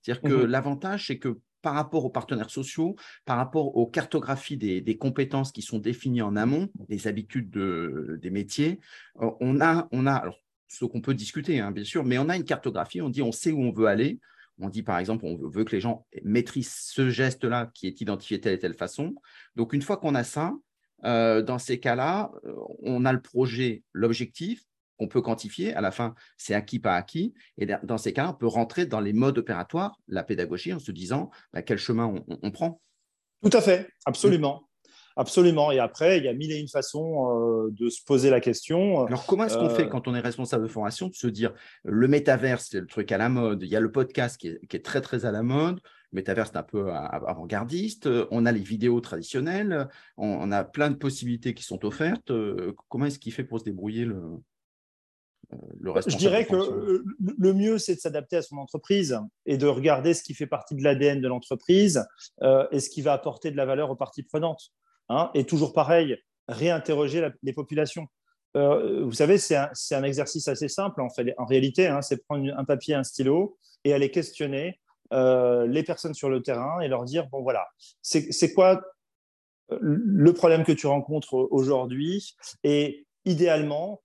C'est-à-dire 0.00 0.22
que 0.22 0.44
mhm. 0.44 0.46
l'avantage, 0.46 1.06
c'est 1.08 1.18
que 1.18 1.38
par 1.66 1.74
rapport 1.74 2.04
aux 2.04 2.10
partenaires 2.10 2.50
sociaux, 2.50 2.94
par 3.24 3.38
rapport 3.38 3.76
aux 3.76 3.88
cartographies 3.88 4.56
des, 4.56 4.96
compétences 4.96 5.50
qui 5.50 5.62
sont 5.62 5.80
définies 5.80 6.22
en 6.22 6.36
amont, 6.36 6.68
des 6.88 7.08
habitudes 7.08 7.50
de, 7.50 8.20
des 8.22 8.30
métiers, 8.30 8.78
on 9.16 9.60
a, 9.60 9.88
on 9.90 10.06
a 10.06 10.22
ce 10.68 10.84
qu'on 10.84 11.00
peut 11.00 11.12
discuter, 11.12 11.58
hein, 11.58 11.72
bien 11.72 11.82
sûr, 11.82 12.04
mais 12.04 12.18
on 12.18 12.28
a 12.28 12.36
une 12.36 12.44
cartographie, 12.44 13.02
on 13.02 13.08
dit 13.08 13.20
on 13.20 13.32
sait 13.32 13.50
où 13.50 13.60
on 13.62 13.72
veut 13.72 13.86
aller. 13.86 14.20
On 14.60 14.68
dit 14.68 14.84
par 14.84 15.00
exemple, 15.00 15.24
on 15.26 15.36
veut 15.36 15.64
que 15.64 15.74
les 15.74 15.80
gens 15.80 16.06
maîtrisent 16.22 16.72
ce 16.72 17.10
geste-là 17.10 17.68
qui 17.74 17.88
est 17.88 18.00
identifié 18.00 18.38
de 18.38 18.44
telle 18.44 18.54
et 18.54 18.58
telle 18.60 18.74
façon. 18.74 19.16
Donc, 19.56 19.72
une 19.72 19.82
fois 19.82 19.96
qu'on 19.96 20.14
a 20.14 20.22
ça, 20.22 20.54
euh, 21.02 21.42
dans 21.42 21.58
ces 21.58 21.80
cas-là, 21.80 22.30
euh, 22.44 22.54
on 22.84 23.04
a 23.04 23.12
le 23.12 23.20
projet, 23.20 23.82
l'objectif 23.92 24.62
qu'on 24.98 25.08
peut 25.08 25.22
quantifier. 25.22 25.74
À 25.74 25.80
la 25.80 25.90
fin, 25.90 26.14
c'est 26.36 26.54
acquis, 26.54 26.78
pas 26.78 26.94
acquis. 26.94 27.34
Et 27.58 27.66
dans 27.82 27.98
ces 27.98 28.12
cas-là, 28.12 28.30
on 28.30 28.34
peut 28.34 28.46
rentrer 28.46 28.86
dans 28.86 29.00
les 29.00 29.12
modes 29.12 29.38
opératoires, 29.38 29.98
la 30.08 30.22
pédagogie, 30.22 30.72
en 30.72 30.78
se 30.78 30.92
disant 30.92 31.30
bah, 31.52 31.62
quel 31.62 31.78
chemin 31.78 32.14
on, 32.42 32.50
prend. 32.50 32.80
Tout 33.42 33.50
à 33.52 33.60
fait, 33.60 33.88
absolument. 34.04 34.66
Absolument. 35.18 35.72
Et 35.72 35.78
après, 35.78 36.18
il 36.18 36.24
y 36.24 36.28
a 36.28 36.34
mille 36.34 36.52
et 36.52 36.58
une 36.58 36.68
façons 36.68 37.30
euh, 37.30 37.70
de 37.70 37.88
se 37.88 38.04
poser 38.04 38.28
la 38.28 38.40
question. 38.40 39.06
Alors, 39.06 39.24
comment 39.24 39.44
est-ce 39.44 39.56
qu'on 39.56 39.70
fait 39.70 39.84
euh, 39.84 39.88
quand 39.88 40.08
on 40.08 40.14
est 40.14 40.20
responsable 40.20 40.64
de 40.64 40.68
formation 40.68 41.08
de 41.08 41.14
se 41.14 41.26
dire 41.26 41.54
le 41.84 42.06
métaverse, 42.06 42.68
c'est 42.70 42.80
le 42.80 42.86
truc 42.86 43.10
à 43.12 43.18
la 43.18 43.30
mode, 43.30 43.62
il 43.62 43.68
y 43.70 43.76
a 43.76 43.80
le 43.80 43.90
podcast 43.90 44.36
qui 44.36 44.48
est, 44.48 44.84
très, 44.84 45.00
très 45.00 45.24
à 45.24 45.32
la 45.32 45.42
mode, 45.42 45.80
le 46.12 46.16
métaverse, 46.16 46.50
c'est 46.52 46.58
un 46.58 46.62
peu 46.62 46.90
avant-gardiste, 46.92 48.10
on 48.30 48.44
a 48.44 48.52
les 48.52 48.60
vidéos 48.60 49.00
traditionnelles, 49.00 49.88
on, 50.18 50.52
a 50.52 50.64
plein 50.64 50.90
de 50.90 50.96
possibilités 50.96 51.54
qui 51.54 51.64
sont 51.64 51.86
offertes. 51.86 52.30
Euh, 52.30 52.74
comment 52.88 53.06
est-ce 53.06 53.18
qu'il 53.18 53.32
fait 53.32 53.44
pour 53.44 53.58
se 53.58 53.64
débrouiller 53.64 54.04
le, 54.04 54.20
le 55.80 55.92
Je 56.06 56.16
dirais 56.16 56.46
que 56.46 57.04
le 57.18 57.52
mieux, 57.54 57.78
c'est 57.78 57.94
de 57.94 58.00
s'adapter 58.00 58.36
à 58.36 58.42
son 58.42 58.56
entreprise 58.56 59.18
et 59.44 59.56
de 59.56 59.66
regarder 59.66 60.14
ce 60.14 60.22
qui 60.22 60.34
fait 60.34 60.46
partie 60.46 60.74
de 60.74 60.82
l'ADN 60.82 61.20
de 61.20 61.28
l'entreprise 61.28 62.04
et 62.42 62.80
ce 62.80 62.90
qui 62.90 63.02
va 63.02 63.12
apporter 63.12 63.50
de 63.50 63.56
la 63.56 63.64
valeur 63.64 63.90
aux 63.90 63.96
parties 63.96 64.22
prenantes. 64.22 64.72
Hein, 65.08 65.30
et 65.34 65.44
toujours 65.44 65.72
pareil, 65.72 66.18
réinterroger 66.48 67.28
les 67.42 67.52
populations. 67.52 68.08
Euh, 68.56 69.04
vous 69.04 69.12
savez, 69.12 69.38
c'est 69.38 69.56
un, 69.56 70.02
exercice 70.02 70.48
assez 70.48 70.68
simple 70.68 71.00
en, 71.00 71.10
fait. 71.10 71.34
en 71.36 71.44
réalité, 71.44 71.86
hein, 71.86 72.00
c'est 72.02 72.24
prendre 72.24 72.50
un 72.56 72.64
papier, 72.64 72.94
un 72.94 73.04
stylo 73.04 73.58
et 73.84 73.92
aller 73.92 74.10
questionner 74.10 74.80
euh, 75.12 75.66
les 75.66 75.82
personnes 75.82 76.14
sur 76.14 76.30
le 76.30 76.42
terrain 76.42 76.80
et 76.80 76.88
leur 76.88 77.04
dire, 77.04 77.28
bon 77.28 77.42
voilà, 77.42 77.66
c'est 78.02 78.52
quoi 78.54 78.82
euh, 79.72 79.78
le 79.80 80.32
problème 80.32 80.64
que 80.64 80.72
tu 80.72 80.86
rencontres 80.86 81.34
aujourd'hui? 81.34 82.34
Et 82.64 83.06
idéalement, 83.24 84.02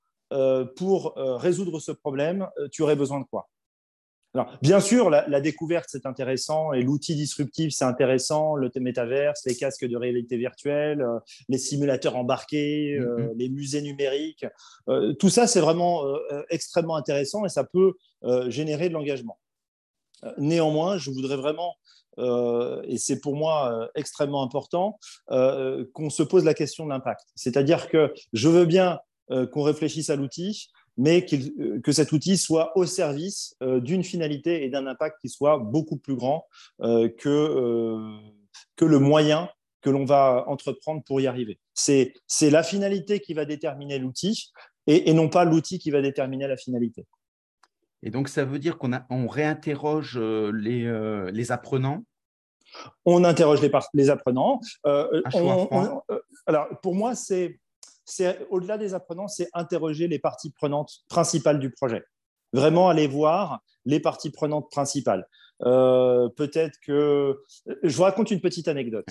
pour 0.75 1.13
résoudre 1.15 1.79
ce 1.79 1.91
problème, 1.91 2.47
tu 2.71 2.81
aurais 2.81 2.95
besoin 2.95 3.19
de 3.19 3.25
quoi? 3.25 3.49
Alors, 4.33 4.57
bien 4.61 4.79
sûr, 4.79 5.09
la, 5.09 5.41
découverte, 5.41 5.87
c'est 5.89 6.05
intéressant 6.05 6.71
et 6.71 6.83
l'outil 6.83 7.15
disruptif, 7.15 7.73
c'est 7.73 7.83
intéressant. 7.83 8.55
Le 8.55 8.71
métaverse, 8.79 9.41
les 9.45 9.55
casques 9.55 9.85
de 9.85 9.97
réalité 9.97 10.37
virtuelle, 10.37 11.01
euh, 11.01 11.19
les 11.49 11.57
simulateurs 11.57 12.15
embarqués, 12.15 12.97
euh, 12.97 13.17
mm-hmm. 13.17 13.37
les 13.37 13.49
musées 13.49 13.81
numériques. 13.81 14.45
Euh, 14.87 15.13
tout 15.13 15.29
ça, 15.29 15.47
c'est 15.47 15.59
vraiment 15.59 16.05
extrêmement 16.49 16.95
intéressant 16.95 17.45
et 17.45 17.49
ça 17.49 17.63
peut 17.63 17.93
générer 18.47 18.87
de 18.87 18.93
l'engagement. 18.93 19.37
Néanmoins, 20.37 20.97
je 20.97 21.11
voudrais 21.11 21.35
vraiment, 21.35 21.75
et 22.17 22.97
c'est 22.97 23.19
pour 23.19 23.35
moi 23.35 23.89
extrêmement 23.95 24.43
important, 24.43 24.99
qu'on 25.27 26.09
se 26.09 26.23
pose 26.23 26.45
la 26.45 26.53
question 26.53 26.85
de 26.85 26.89
l'impact. 26.89 27.25
C'est-à-dire 27.35 27.89
que 27.89 28.13
je 28.33 28.47
veux 28.47 28.65
bien 28.65 28.99
qu'on 29.51 29.63
réfléchisse 29.63 30.09
à 30.09 30.15
l'outil, 30.15 30.69
mais 30.97 31.25
euh, 31.33 31.79
que 31.81 31.91
cet 31.91 32.11
outil 32.11 32.37
soit 32.37 32.77
au 32.77 32.85
service 32.85 33.55
euh, 33.61 33.79
d'une 33.79 34.03
finalité 34.03 34.63
et 34.63 34.69
d'un 34.69 34.87
impact 34.87 35.17
qui 35.21 35.29
soit 35.29 35.57
beaucoup 35.57 35.97
plus 35.97 36.15
grand 36.15 36.45
euh, 36.81 37.09
que, 37.09 38.19
que 38.75 38.85
le 38.85 38.99
moyen 38.99 39.49
que 39.81 39.89
l'on 39.89 40.05
va 40.05 40.43
entreprendre 40.47 41.01
pour 41.03 41.19
y 41.19 41.27
arriver. 41.27 41.59
C'est 41.73 42.13
la 42.41 42.61
finalité 42.61 43.19
qui 43.19 43.33
va 43.33 43.45
déterminer 43.45 43.97
l'outil 43.97 44.51
et, 44.85 45.11
non 45.13 45.27
pas 45.27 45.43
l'outil 45.43 45.79
qui 45.79 45.89
va 45.89 46.01
déterminer 46.01 46.47
la 46.47 46.55
finalité. 46.55 47.07
Et 48.03 48.11
donc, 48.11 48.29
ça 48.29 48.45
veut 48.45 48.59
dire 48.59 48.77
qu'on 48.77 48.91
on 49.09 49.27
réinterroge 49.27 50.19
les, 50.19 51.31
les 51.31 51.51
apprenants? 51.51 52.03
On 53.05 53.23
interroge 53.23 53.59
les, 53.61 53.71
les 53.95 54.09
apprenants. 54.11 54.61
alors, 56.45 56.67
pour 56.83 56.93
moi, 56.93 57.15
c'est 57.15 57.59
au-delà 58.49 58.77
des 58.77 58.93
apprenants, 58.93 59.27
c'est 59.27 59.47
interroger 59.53 60.07
les 60.07 60.19
parties 60.19 60.51
prenantes 60.51 61.03
principales 61.07 61.59
du 61.59 61.71
projet. 61.71 62.03
Vraiment 62.53 62.89
aller 62.89 63.07
voir 63.07 63.61
les 63.85 63.99
parties 63.99 64.31
prenantes 64.31 64.69
principales. 64.69 65.27
Euh, 65.63 66.29
peut-être 66.29 66.77
que. 66.85 67.39
Je 67.83 67.95
vous 67.95 68.03
raconte 68.03 68.31
une 68.31 68.41
petite 68.41 68.67
anecdote, 68.67 69.05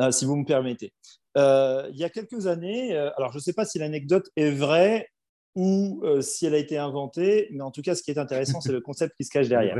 euh, 0.00 0.10
si 0.10 0.24
vous 0.24 0.36
me 0.36 0.44
permettez. 0.44 0.92
Euh, 1.36 1.88
il 1.92 1.98
y 1.98 2.04
a 2.04 2.10
quelques 2.10 2.46
années, 2.46 2.96
alors 2.96 3.32
je 3.32 3.38
ne 3.38 3.42
sais 3.42 3.52
pas 3.52 3.64
si 3.64 3.78
l'anecdote 3.78 4.28
est 4.36 4.50
vraie 4.50 5.08
ou 5.54 6.02
si 6.20 6.46
elle 6.46 6.54
a 6.54 6.58
été 6.58 6.78
inventée, 6.78 7.48
mais 7.52 7.62
en 7.62 7.70
tout 7.70 7.82
cas, 7.82 7.94
ce 7.94 8.02
qui 8.02 8.10
est 8.10 8.18
intéressant, 8.18 8.60
c'est 8.60 8.72
le 8.72 8.80
concept 8.80 9.16
qui 9.16 9.24
se 9.24 9.30
cache 9.30 9.48
derrière. 9.48 9.76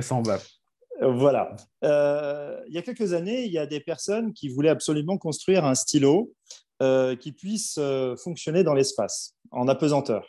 Voilà. 1.01 1.55
il 1.83 2.75
y 2.75 2.79
a 2.79 2.83
quelques 2.83 3.13
années, 3.13 3.45
il 3.45 3.53
y 3.53 3.59
a 3.59 3.67
des 3.67 3.81
personnes 3.81 4.33
qui 4.33 4.49
voulaient 4.49 4.71
absolument 4.71 5.19
construire 5.19 5.65
un 5.65 5.77
stylo 5.77 6.33
euh, 6.81 7.17
qui 7.17 7.33
puisse 7.33 7.77
euh, 7.79 8.15
fonctionner 8.15 8.63
dans 8.63 8.73
l'espace 8.73 9.35
en 9.51 9.67
apesanteur. 9.67 10.29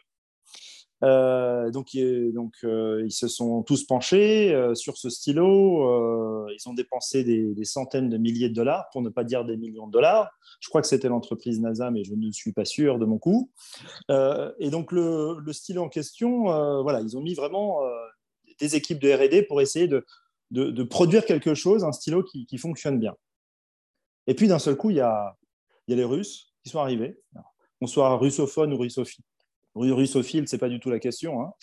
Euh, 1.03 1.69
donc, 1.69 1.95
donc 2.33 2.55
ils 2.63 3.11
se 3.11 3.27
sont 3.27 3.61
tous 3.61 3.85
penchés 3.85 4.73
sur 4.73 4.97
ce 4.97 5.11
stylo. 5.11 6.47
ils 6.49 6.67
ont 6.67 6.73
dépensé 6.73 7.23
des, 7.23 7.65
centaines 7.65 8.09
de 8.09 8.17
milliers 8.17 8.49
de 8.49 8.55
dollars, 8.55 8.89
pour 8.91 9.03
ne 9.03 9.09
pas 9.09 9.23
dire 9.23 9.45
des 9.45 9.57
millions 9.57 9.85
de 9.85 9.91
dollars. 9.91 10.31
Je 10.59 10.69
crois 10.69 10.81
que 10.81 10.87
c'était 10.87 11.07
l'entreprise 11.07 11.61
NASA, 11.61 11.91
mais 11.91 12.03
je 12.03 12.15
ne 12.15 12.31
suis 12.31 12.51
pas 12.51 12.65
sûr 12.65 12.97
de 12.97 13.05
mon 13.05 13.19
coup. 13.19 13.51
et 14.09 14.69
donc, 14.71 14.91
le, 14.91 15.39
stylo 15.51 15.83
en 15.83 15.89
question, 15.89 16.45
voilà, 16.81 17.01
ils 17.01 17.15
ont 17.15 17.21
mis 17.21 17.35
vraiment 17.35 17.79
des 18.59 18.75
équipes 18.75 18.99
de 18.99 19.13
R&D 19.13 19.43
pour 19.43 19.61
essayer 19.61 19.87
de, 19.87 20.03
produire 20.83 21.25
quelque 21.25 21.53
chose, 21.53 21.83
un 21.83 21.91
stylo 21.91 22.23
qui 22.23 22.57
fonctionne 22.57 22.99
bien. 22.99 23.15
Et 24.25 24.33
puis, 24.33 24.47
d'un 24.47 24.59
seul 24.59 24.75
coup, 24.75 24.89
il 24.89 24.97
y 24.97 25.01
a, 25.01 25.37
il 25.89 25.93
y 25.93 25.93
a 25.93 25.97
les 25.97 26.03
Russes 26.03 26.53
qui 26.63 26.69
sont 26.69 26.79
arrivés, 26.79 27.19
qu'on 27.79 27.87
soit 27.87 28.15
russophone 28.15 28.73
ou 28.73 28.77
russophile. 28.77 29.25
Russophile, 29.73 30.47
ce 30.47 30.55
n'est 30.55 30.59
pas 30.59 30.69
du 30.69 30.79
tout 30.79 30.91
la 30.91 30.99
question. 30.99 31.41
Hein. 31.41 31.53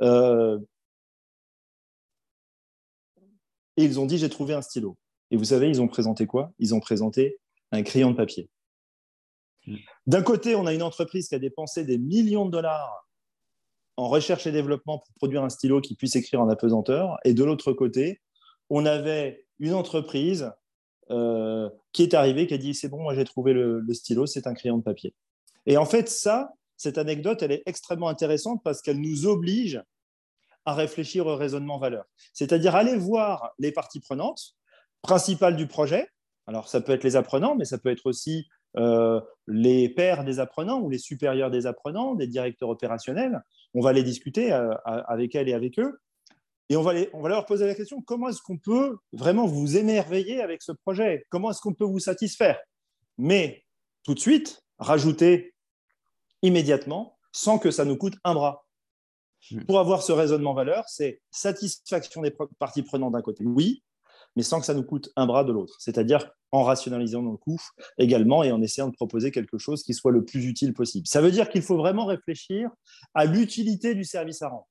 Euh, 0.00 0.58
et 3.76 3.84
ils 3.84 4.00
ont 4.00 4.06
dit, 4.06 4.18
j'ai 4.18 4.28
trouvé 4.28 4.54
un 4.54 4.62
stylo. 4.62 4.96
Et 5.30 5.36
vous 5.36 5.44
savez, 5.44 5.68
ils 5.68 5.80
ont 5.80 5.86
présenté 5.86 6.26
quoi? 6.26 6.50
Ils 6.58 6.74
ont 6.74 6.80
présenté 6.80 7.38
un 7.70 7.84
crayon 7.84 8.10
de 8.10 8.16
papier. 8.16 8.50
D'un 10.06 10.22
côté, 10.22 10.56
on 10.56 10.66
a 10.66 10.74
une 10.74 10.82
entreprise 10.82 11.28
qui 11.28 11.36
a 11.36 11.38
dépensé 11.38 11.84
des 11.84 11.98
millions 11.98 12.46
de 12.46 12.50
dollars 12.50 13.06
en 13.96 14.08
recherche 14.08 14.48
et 14.48 14.52
développement 14.52 14.98
pour 14.98 15.14
produire 15.14 15.44
un 15.44 15.48
stylo 15.48 15.80
qui 15.80 15.94
puisse 15.94 16.16
écrire 16.16 16.40
en 16.40 16.48
apesanteur. 16.48 17.18
Et 17.24 17.34
de 17.34 17.44
l'autre 17.44 17.72
côté, 17.72 18.20
on 18.68 18.84
avait 18.84 19.46
une 19.60 19.74
entreprise 19.74 20.50
euh, 21.10 21.68
qui 21.92 22.02
est 22.02 22.14
arrivé, 22.14 22.46
qui 22.46 22.54
a 22.54 22.58
dit 22.58 22.74
c'est 22.74 22.88
bon, 22.88 23.02
moi 23.02 23.14
j'ai 23.14 23.24
trouvé 23.24 23.52
le, 23.52 23.84
stylo, 23.92 24.26
c'est 24.26 24.46
un 24.46 24.54
crayon 24.54 24.78
de 24.78 24.82
papier. 24.82 25.14
Et 25.66 25.76
en 25.76 25.84
fait, 25.84 26.08
ça, 26.08 26.52
cette 26.76 26.98
anecdote, 26.98 27.42
elle 27.42 27.52
est 27.52 27.62
extrêmement 27.66 28.08
intéressante 28.08 28.60
parce 28.64 28.82
qu'elle 28.82 29.00
nous 29.00 29.26
oblige 29.26 29.82
à 30.64 30.74
réfléchir 30.74 31.26
au 31.26 31.36
raisonnement 31.36 31.78
valeur. 31.78 32.04
C'est-à-dire 32.32 32.74
aller 32.74 32.96
voir 32.96 33.52
les 33.58 33.72
parties 33.72 34.00
prenantes 34.00 34.56
principales 35.02 35.56
du 35.56 35.66
projet. 35.66 36.08
Alors, 36.48 36.68
ça 36.68 36.80
peut 36.80 36.92
être 36.92 37.04
les 37.04 37.16
apprenants, 37.16 37.54
mais 37.54 37.64
ça 37.64 37.78
peut 37.78 37.90
être 37.90 38.06
aussi 38.06 38.48
euh, 38.76 39.20
les 39.46 39.88
pairs 39.88 40.24
des 40.24 40.38
apprenants 40.38 40.80
ou 40.80 40.90
les 40.90 40.98
supérieurs 40.98 41.50
des 41.50 41.66
apprenants, 41.66 42.14
des 42.14 42.26
directeurs 42.26 42.68
opérationnels. 42.68 43.42
On 43.74 43.80
va 43.80 43.92
les 43.92 44.02
discuter 44.02 44.52
euh, 44.52 44.74
avec 44.84 45.34
elles 45.34 45.48
et 45.48 45.54
avec 45.54 45.78
eux. 45.78 45.98
Et 46.68 46.76
on 46.76 46.82
va, 46.82 46.94
on 47.12 47.22
va 47.22 47.28
leur 47.28 47.46
poser 47.46 47.66
la 47.66 47.74
question, 47.74 48.02
comment 48.02 48.28
est-ce 48.28 48.42
qu'on 48.42 48.58
peut 48.58 48.96
vraiment 49.12 49.46
vous 49.46 49.76
émerveiller 49.76 50.40
avec 50.40 50.62
ce 50.62 50.72
projet? 50.72 51.24
Comment 51.30 51.50
est-ce 51.50 51.60
qu'on 51.60 51.74
peut 51.74 51.84
vous 51.84 52.00
satisfaire? 52.00 52.58
Mais 53.18 53.64
tout 54.02 54.14
de 54.14 54.20
suite, 54.20 54.62
rajouter 54.78 55.54
immédiatement, 56.42 57.18
sans 57.32 57.58
que 57.58 57.70
ça 57.70 57.84
nous 57.84 57.96
coûte 57.96 58.14
un 58.24 58.34
bras. 58.34 58.66
Hmm. 59.50 59.64
Pour 59.64 59.78
avoir 59.78 60.02
ce 60.02 60.12
raisonnement 60.12 60.54
valeur, 60.54 60.84
c'est 60.88 61.20
satisfaction 61.30 62.22
des 62.22 62.34
parties 62.58 62.82
prenantes 62.82 63.12
d'un 63.12 63.22
côté, 63.22 63.44
oui, 63.44 63.82
mais 64.34 64.42
sans 64.42 64.60
que 64.60 64.66
ça 64.66 64.74
nous 64.74 64.84
coûte 64.84 65.10
un 65.16 65.26
bras 65.26 65.44
de 65.44 65.52
l'autre. 65.52 65.76
C'est-à-dire 65.78 66.30
en 66.52 66.62
rationalisant 66.62 67.22
nos 67.22 67.36
coûts 67.36 67.60
également 67.98 68.42
et 68.42 68.52
en 68.52 68.62
essayant 68.62 68.88
de 68.88 68.94
proposer 68.94 69.30
quelque 69.30 69.58
chose 69.58 69.82
qui 69.82 69.94
soit 69.94 70.12
le 70.12 70.24
plus 70.24 70.46
utile 70.46 70.74
possible. 70.74 71.06
Ça 71.06 71.20
veut 71.20 71.30
dire 71.30 71.48
qu'il 71.48 71.62
faut 71.62 71.76
vraiment 71.76 72.06
réfléchir 72.06 72.70
à 73.14 73.24
l'utilité 73.24 73.94
du 73.94 74.04
service 74.04 74.42
à 74.42 74.48
rendre. 74.48 74.68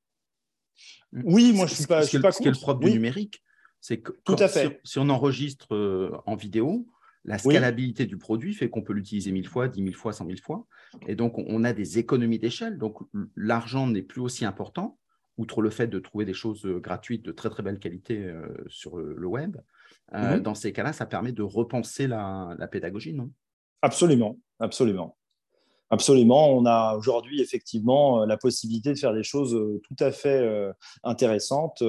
Mmh. 1.12 1.22
Oui, 1.26 1.54
moi 1.54 1.66
je 1.66 1.74
ne 1.74 1.76
suis 1.78 1.86
pas, 1.86 2.02
je 2.02 2.08
suis 2.08 2.20
pas 2.20 2.32
Ce 2.32 2.42
qui 2.42 2.48
est 2.48 2.52
le 2.52 2.58
propre 2.58 2.82
du 2.86 2.92
numérique, 2.92 3.44
c'est 3.82 4.00
que 4.00 4.12
Tout 4.24 4.36
à 4.40 4.48
fait. 4.48 4.80
Si, 4.84 5.00
on 5.00 5.10
enregistre 5.10 5.74
euh, 5.76 6.12
en 6.26 6.36
vidéo, 6.36 6.88
la 7.24 7.38
scalabilité 7.38 8.06
du 8.06 8.18
produit 8.18 8.54
fait 8.54 8.70
qu'on 8.70 8.84
peut 8.84 8.94
l'utiliser 8.94 9.32
mille 9.32 9.48
fois, 9.48 9.68
dix 9.68 9.82
mille 9.82 9.96
fois, 9.96 10.14
cent 10.14 10.26
mille 10.26 10.42
fois. 10.42 10.68
Et 11.08 11.16
donc, 11.16 11.38
on 11.38 11.64
a 11.64 11.74
des 11.74 11.98
économies 11.98 12.40
d'échelle. 12.40 12.78
Donc, 12.78 13.00
l'argent 13.36 13.88
n'est 13.88 14.04
plus 14.04 14.22
aussi 14.22 14.46
important, 14.46 15.00
outre 15.38 15.62
le 15.62 15.70
fait 15.70 15.88
de 15.88 16.00
trouver 16.00 16.26
des 16.26 16.34
choses 16.34 16.66
euh, 16.66 16.80
gratuites 16.80 17.26
de 17.26 17.32
très, 17.32 17.50
très 17.50 17.64
belle 17.64 17.80
qualité 17.80 18.20
euh, 18.20 18.48
sur 18.68 18.98
le 18.98 19.28
web. 19.28 19.58
Mmh 19.58 20.40
dans 20.40 20.54
ces 20.54 20.72
cas-là, 20.72 20.94
ça 20.94 21.08
permet 21.08 21.32
de 21.32 21.42
repenser 21.42 22.06
la, 22.06 22.56
la 22.60 22.68
pédagogie, 22.68 23.14
non? 23.14 23.32
Absolument, 23.82 24.38
absolument. 24.60 25.18
Absolument. 25.92 26.50
On 26.50 26.66
a 26.66 26.96
aujourd'hui 26.96 27.42
effectivement 27.42 28.22
euh, 28.22 28.26
la 28.26 28.38
possibilité 28.38 28.94
de 28.94 28.98
faire 28.98 29.14
des 29.14 29.24
choses 29.24 29.54
euh, 29.54 29.82
tout 29.84 29.96
à 30.04 30.12
fait 30.12 30.40
euh, 30.40 30.72
intéressantes 31.04 31.84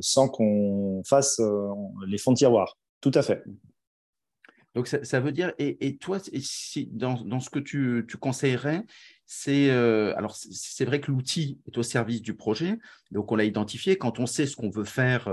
sans 0.00 0.28
qu'on 0.28 1.02
fasse 1.06 1.40
les 2.06 2.18
fonds 2.18 2.32
de. 2.32 2.76
Tout 3.00 3.12
à 3.14 3.22
fait. 3.22 3.42
Donc, 4.74 4.88
ça, 4.88 5.20
veut 5.20 5.30
dire, 5.30 5.52
et, 5.58 5.96
toi, 5.98 6.18
si, 6.40 6.86
dans, 6.92 7.40
ce 7.40 7.48
que 7.48 7.60
tu, 7.60 8.04
conseillerais, 8.20 8.82
c'est 9.26 9.70
alors 9.70 10.36
c'est 10.36 10.84
vrai 10.84 11.00
que 11.00 11.10
l'outil 11.10 11.58
est 11.66 11.78
au 11.78 11.82
service 11.82 12.22
du 12.22 12.34
projet, 12.34 12.78
donc 13.10 13.32
on 13.32 13.36
l'a 13.36 13.44
identifié. 13.44 13.96
Quand 13.96 14.20
on 14.20 14.26
sait 14.26 14.46
ce 14.46 14.56
qu'on 14.56 14.70
veut 14.70 14.84
faire, 14.84 15.28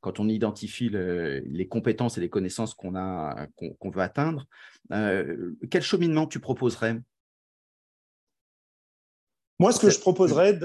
quand 0.00 0.20
on 0.20 0.28
identifie 0.28 0.90
les 0.90 1.68
compétences 1.68 2.18
et 2.18 2.20
les 2.20 2.28
connaissances 2.28 2.74
qu'on 2.74 2.94
a 2.94 3.46
qu'on 3.56 3.90
veut 3.90 4.02
atteindre, 4.02 4.46
quel 4.90 5.82
cheminement 5.82 6.26
tu 6.26 6.40
proposerais? 6.40 7.00
Moi, 9.58 9.72
ce 9.72 9.80
que 9.80 9.90
je 9.90 10.00
proposerais 10.00 10.58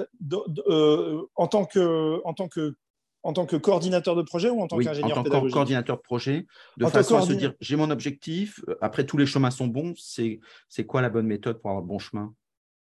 en 1.35 1.47
tant 1.47 1.65
que 1.65 2.21
en 2.25 2.33
tant 2.33 2.47
que 2.47 2.75
en 3.23 3.33
tant 3.33 3.45
que 3.45 3.55
coordinateur 3.57 4.15
de 4.15 4.21
projet 4.21 4.49
ou 4.49 4.61
en 4.61 4.67
tant 4.67 4.77
qu'ingénieur 4.77 5.23
pédagogique 5.23 5.27
En 5.27 5.39
tant 5.39 5.47
que 5.47 5.53
coordinateur 5.53 5.97
de 5.97 6.01
projet, 6.01 6.45
de 6.77 6.85
façon 6.85 7.17
à 7.17 7.21
se 7.21 7.33
dire 7.33 7.53
j'ai 7.59 7.75
mon 7.75 7.91
objectif, 7.91 8.63
après 8.81 9.05
tous 9.05 9.17
les 9.17 9.25
chemins 9.25 9.51
sont 9.51 9.67
bons, 9.67 9.93
c'est 9.97 10.85
quoi 10.85 11.01
la 11.01 11.09
bonne 11.09 11.27
méthode 11.27 11.61
pour 11.61 11.69
avoir 11.69 11.81
le 11.83 11.87
bon 11.87 11.99
chemin? 11.99 12.33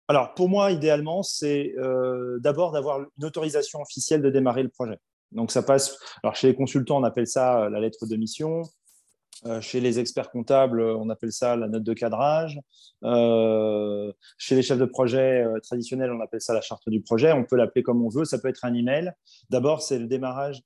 Alors, 0.08 0.34
pour 0.34 0.48
moi, 0.48 0.70
idéalement, 0.70 1.22
c'est 1.22 1.74
euh, 1.78 2.38
d'abord 2.38 2.72
d'avoir 2.72 3.00
une 3.00 3.24
autorisation 3.24 3.80
officielle 3.80 4.22
de 4.22 4.30
démarrer 4.30 4.62
le 4.62 4.68
projet. 4.68 4.98
Donc, 5.32 5.50
ça 5.50 5.62
passe. 5.62 5.98
Alors, 6.22 6.36
chez 6.36 6.48
les 6.48 6.54
consultants, 6.54 6.98
on 6.98 7.04
appelle 7.04 7.26
ça 7.26 7.64
euh, 7.64 7.70
la 7.70 7.80
lettre 7.80 8.06
de 8.06 8.16
mission. 8.16 8.62
Euh, 9.44 9.60
chez 9.60 9.80
les 9.80 9.98
experts 9.98 10.30
comptables, 10.30 10.80
on 10.80 11.10
appelle 11.10 11.32
ça 11.32 11.56
la 11.56 11.66
note 11.66 11.82
de 11.82 11.92
cadrage. 11.92 12.58
chez 13.02 14.54
les 14.54 14.62
chefs 14.62 14.78
de 14.78 14.84
projet 14.84 15.44
traditionnels, 15.62 16.10
on 16.10 16.20
appelle 16.20 16.40
ça 16.40 16.54
la 16.54 16.62
charte 16.62 16.88
du 16.88 17.02
projet. 17.02 17.32
On 17.32 17.44
peut 17.44 17.56
l'appeler 17.56 17.82
comme 17.82 18.02
on 18.02 18.08
veut. 18.08 18.24
Ça 18.24 18.38
peut 18.38 18.48
être 18.48 18.64
un 18.64 18.74
email. 18.74 19.12
D'abord, 19.50 19.82
c'est 19.82 19.98
le 19.98 20.06
démarrage 20.06 20.62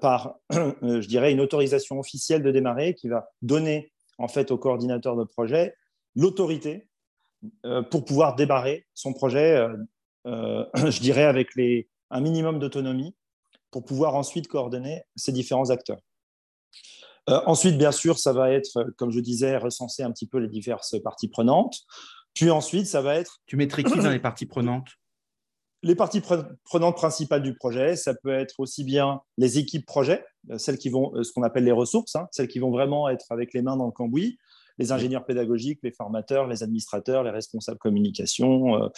par, 0.00 0.36
je 0.50 1.06
dirais, 1.08 1.32
une 1.32 1.40
autorisation 1.40 1.98
officielle 1.98 2.42
de 2.42 2.50
démarrer 2.50 2.94
qui 2.94 3.08
va 3.08 3.30
donner 3.42 3.92
en 4.18 4.28
fait 4.28 4.50
au 4.50 4.58
coordinateur 4.58 5.16
de 5.16 5.24
projet 5.24 5.74
l'autorité 6.14 6.87
pour 7.90 8.04
pouvoir 8.04 8.34
démarrer 8.34 8.86
son 8.94 9.12
projet, 9.12 9.56
euh, 9.56 9.76
euh, 10.26 10.64
je 10.90 11.00
dirais, 11.00 11.24
avec 11.24 11.54
les, 11.54 11.88
un 12.10 12.20
minimum 12.20 12.58
d'autonomie 12.58 13.14
pour 13.70 13.84
pouvoir 13.84 14.14
ensuite 14.14 14.48
coordonner 14.48 15.02
ces 15.14 15.32
différents 15.32 15.70
acteurs. 15.70 16.00
ensuite, 17.26 17.76
bien 17.76 17.92
sûr, 17.92 18.18
ça 18.18 18.32
va 18.32 18.50
être, 18.50 18.90
comme 18.96 19.10
je 19.10 19.20
disais, 19.20 19.56
recenser 19.58 20.02
un 20.02 20.10
petit 20.10 20.26
peu 20.26 20.38
les 20.38 20.48
diverses 20.48 20.96
parties 21.02 21.28
prenantes. 21.28 21.80
Puis 22.34 22.50
ensuite, 22.50 22.86
ça 22.86 23.02
va 23.02 23.16
être. 23.16 23.40
Tu 23.46 23.56
mettrais 23.56 23.82
qui 23.82 23.98
dans 23.98 24.10
les 24.10 24.18
parties 24.18 24.46
prenantes? 24.46 24.88
Les 25.82 25.94
parties 25.94 26.22
prenantes 26.64 26.96
principales 26.96 27.42
du 27.42 27.54
projet, 27.54 27.94
ça 27.94 28.14
peut 28.14 28.32
être 28.32 28.58
aussi 28.58 28.82
bien 28.84 29.20
les 29.36 29.58
équipes 29.58 29.86
projet, 29.86 30.24
celles 30.56 30.78
qui 30.78 30.88
vont, 30.88 31.12
ce 31.22 31.30
qu'on 31.30 31.44
appelle 31.44 31.64
les 31.64 31.72
ressources, 31.72 32.16
hein, 32.16 32.26
celles 32.32 32.48
qui 32.48 32.58
vont 32.58 32.70
vraiment 32.70 33.08
être 33.08 33.26
avec 33.30 33.54
les 33.54 33.62
mains 33.62 33.76
dans 33.76 33.86
le 33.86 33.92
cambouis, 33.92 34.38
les 34.78 34.92
ingénieurs 34.92 35.24
pédagogiques, 35.24 35.80
les 35.82 35.92
formateurs, 35.92 36.46
les 36.46 36.62
administrateurs, 36.62 37.22
les 37.22 37.30
responsables 37.30 37.78
communication, 37.78 38.82
euh, 38.82 38.88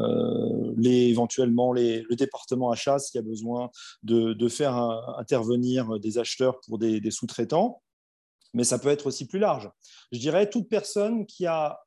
euh, 0.00 0.72
les, 0.76 1.08
éventuellement 1.08 1.72
les, 1.72 2.02
le 2.08 2.16
département 2.16 2.70
achat 2.70 2.98
s'il 2.98 3.18
y 3.18 3.24
a 3.24 3.26
besoin 3.26 3.70
de, 4.02 4.48
faire 4.48 4.76
intervenir 5.18 5.98
des 5.98 6.18
acheteurs 6.18 6.60
pour 6.66 6.78
des, 6.78 7.10
sous-traitants. 7.10 7.82
Mais 8.54 8.64
ça 8.64 8.78
peut 8.78 8.90
être 8.90 9.06
aussi 9.06 9.26
plus 9.26 9.38
large. 9.38 9.70
Je 10.10 10.18
dirais 10.18 10.50
toute 10.50 10.68
personne 10.68 11.24
qui 11.24 11.46
a 11.46 11.78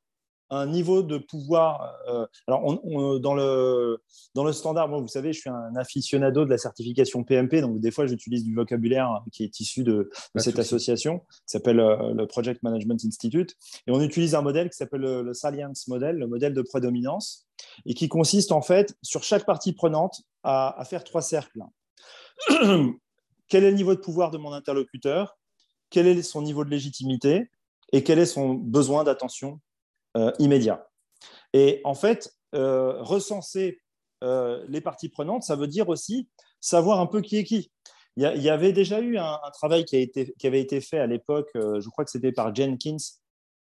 un 0.50 0.66
niveau 0.66 1.02
de 1.02 1.18
pouvoir. 1.18 1.94
Euh, 2.08 2.26
alors, 2.46 2.80
dans, 3.20 3.34
le, 3.34 3.98
dans 4.34 4.44
le 4.44 4.52
standard, 4.52 4.88
vous 4.88 5.08
savez, 5.08 5.32
je 5.32 5.40
suis 5.40 5.50
un 5.50 5.74
aficionado 5.76 6.44
de 6.44 6.50
la 6.50 6.58
certification 6.58 7.24
PMP, 7.24 7.60
donc 7.60 7.80
des 7.80 7.90
fois, 7.90 8.06
j'utilise 8.06 8.44
du 8.44 8.54
vocabulaire 8.54 9.22
qui 9.32 9.44
est 9.44 9.60
issu 9.60 9.82
de, 9.82 10.10
cette 10.36 10.58
association, 10.58 11.20
qui 11.20 11.42
s'appelle 11.46 11.80
euh, 11.80 12.12
le 12.14 12.26
Project 12.26 12.62
Management 12.62 13.04
Institute. 13.04 13.56
Et 13.86 13.90
on 13.90 14.00
utilise 14.00 14.34
un 14.34 14.42
modèle 14.42 14.70
qui 14.70 14.76
s'appelle 14.76 15.00
le, 15.00 15.34
Salience 15.34 15.88
Model, 15.88 16.16
le 16.16 16.26
modèle 16.26 16.54
de 16.54 16.62
prédominance, 16.62 17.46
et 17.84 17.94
qui 17.94 18.08
consiste 18.08 18.52
en 18.52 18.62
fait, 18.62 18.96
sur 19.02 19.22
chaque 19.22 19.46
partie 19.46 19.72
prenante, 19.72 20.22
à, 20.42 20.80
à 20.80 20.84
faire 20.84 21.04
trois 21.04 21.22
cercles. 21.22 21.60
Quel 23.48 23.64
est 23.64 23.70
le 23.70 23.76
niveau 23.76 23.94
de 23.94 24.00
pouvoir 24.00 24.30
de 24.30 24.38
mon 24.38 24.52
interlocuteur? 24.52 25.38
Quel 25.90 26.06
est 26.06 26.22
son 26.22 26.42
niveau 26.42 26.64
de 26.64 26.70
légitimité? 26.70 27.50
Et 27.92 28.02
quel 28.02 28.18
est 28.18 28.26
son 28.26 28.54
besoin 28.54 29.04
d'attention? 29.04 29.60
Euh, 30.16 30.32
immédiat. 30.38 30.88
Et 31.52 31.80
en 31.84 31.94
fait, 31.94 32.32
euh, 32.54 33.02
recenser 33.02 33.82
euh, 34.24 34.64
les 34.68 34.80
parties 34.80 35.10
prenantes, 35.10 35.42
ça 35.42 35.56
veut 35.56 35.66
dire 35.66 35.88
aussi 35.88 36.28
savoir 36.60 37.00
un 37.00 37.06
peu 37.06 37.20
qui 37.20 37.36
est 37.36 37.44
qui. 37.44 37.70
Il 38.16 38.22
y, 38.22 38.48
avait 38.48 38.72
déjà 38.72 39.00
eu 39.00 39.18
un, 39.18 39.38
travail 39.52 39.84
qui, 39.84 40.10
avait 40.44 40.60
été 40.62 40.80
fait 40.80 40.98
à 40.98 41.06
l'époque, 41.06 41.50
je 41.54 41.86
crois 41.90 42.02
que 42.02 42.10
c'était 42.10 42.32
par 42.32 42.54
Jenkins, 42.54 42.96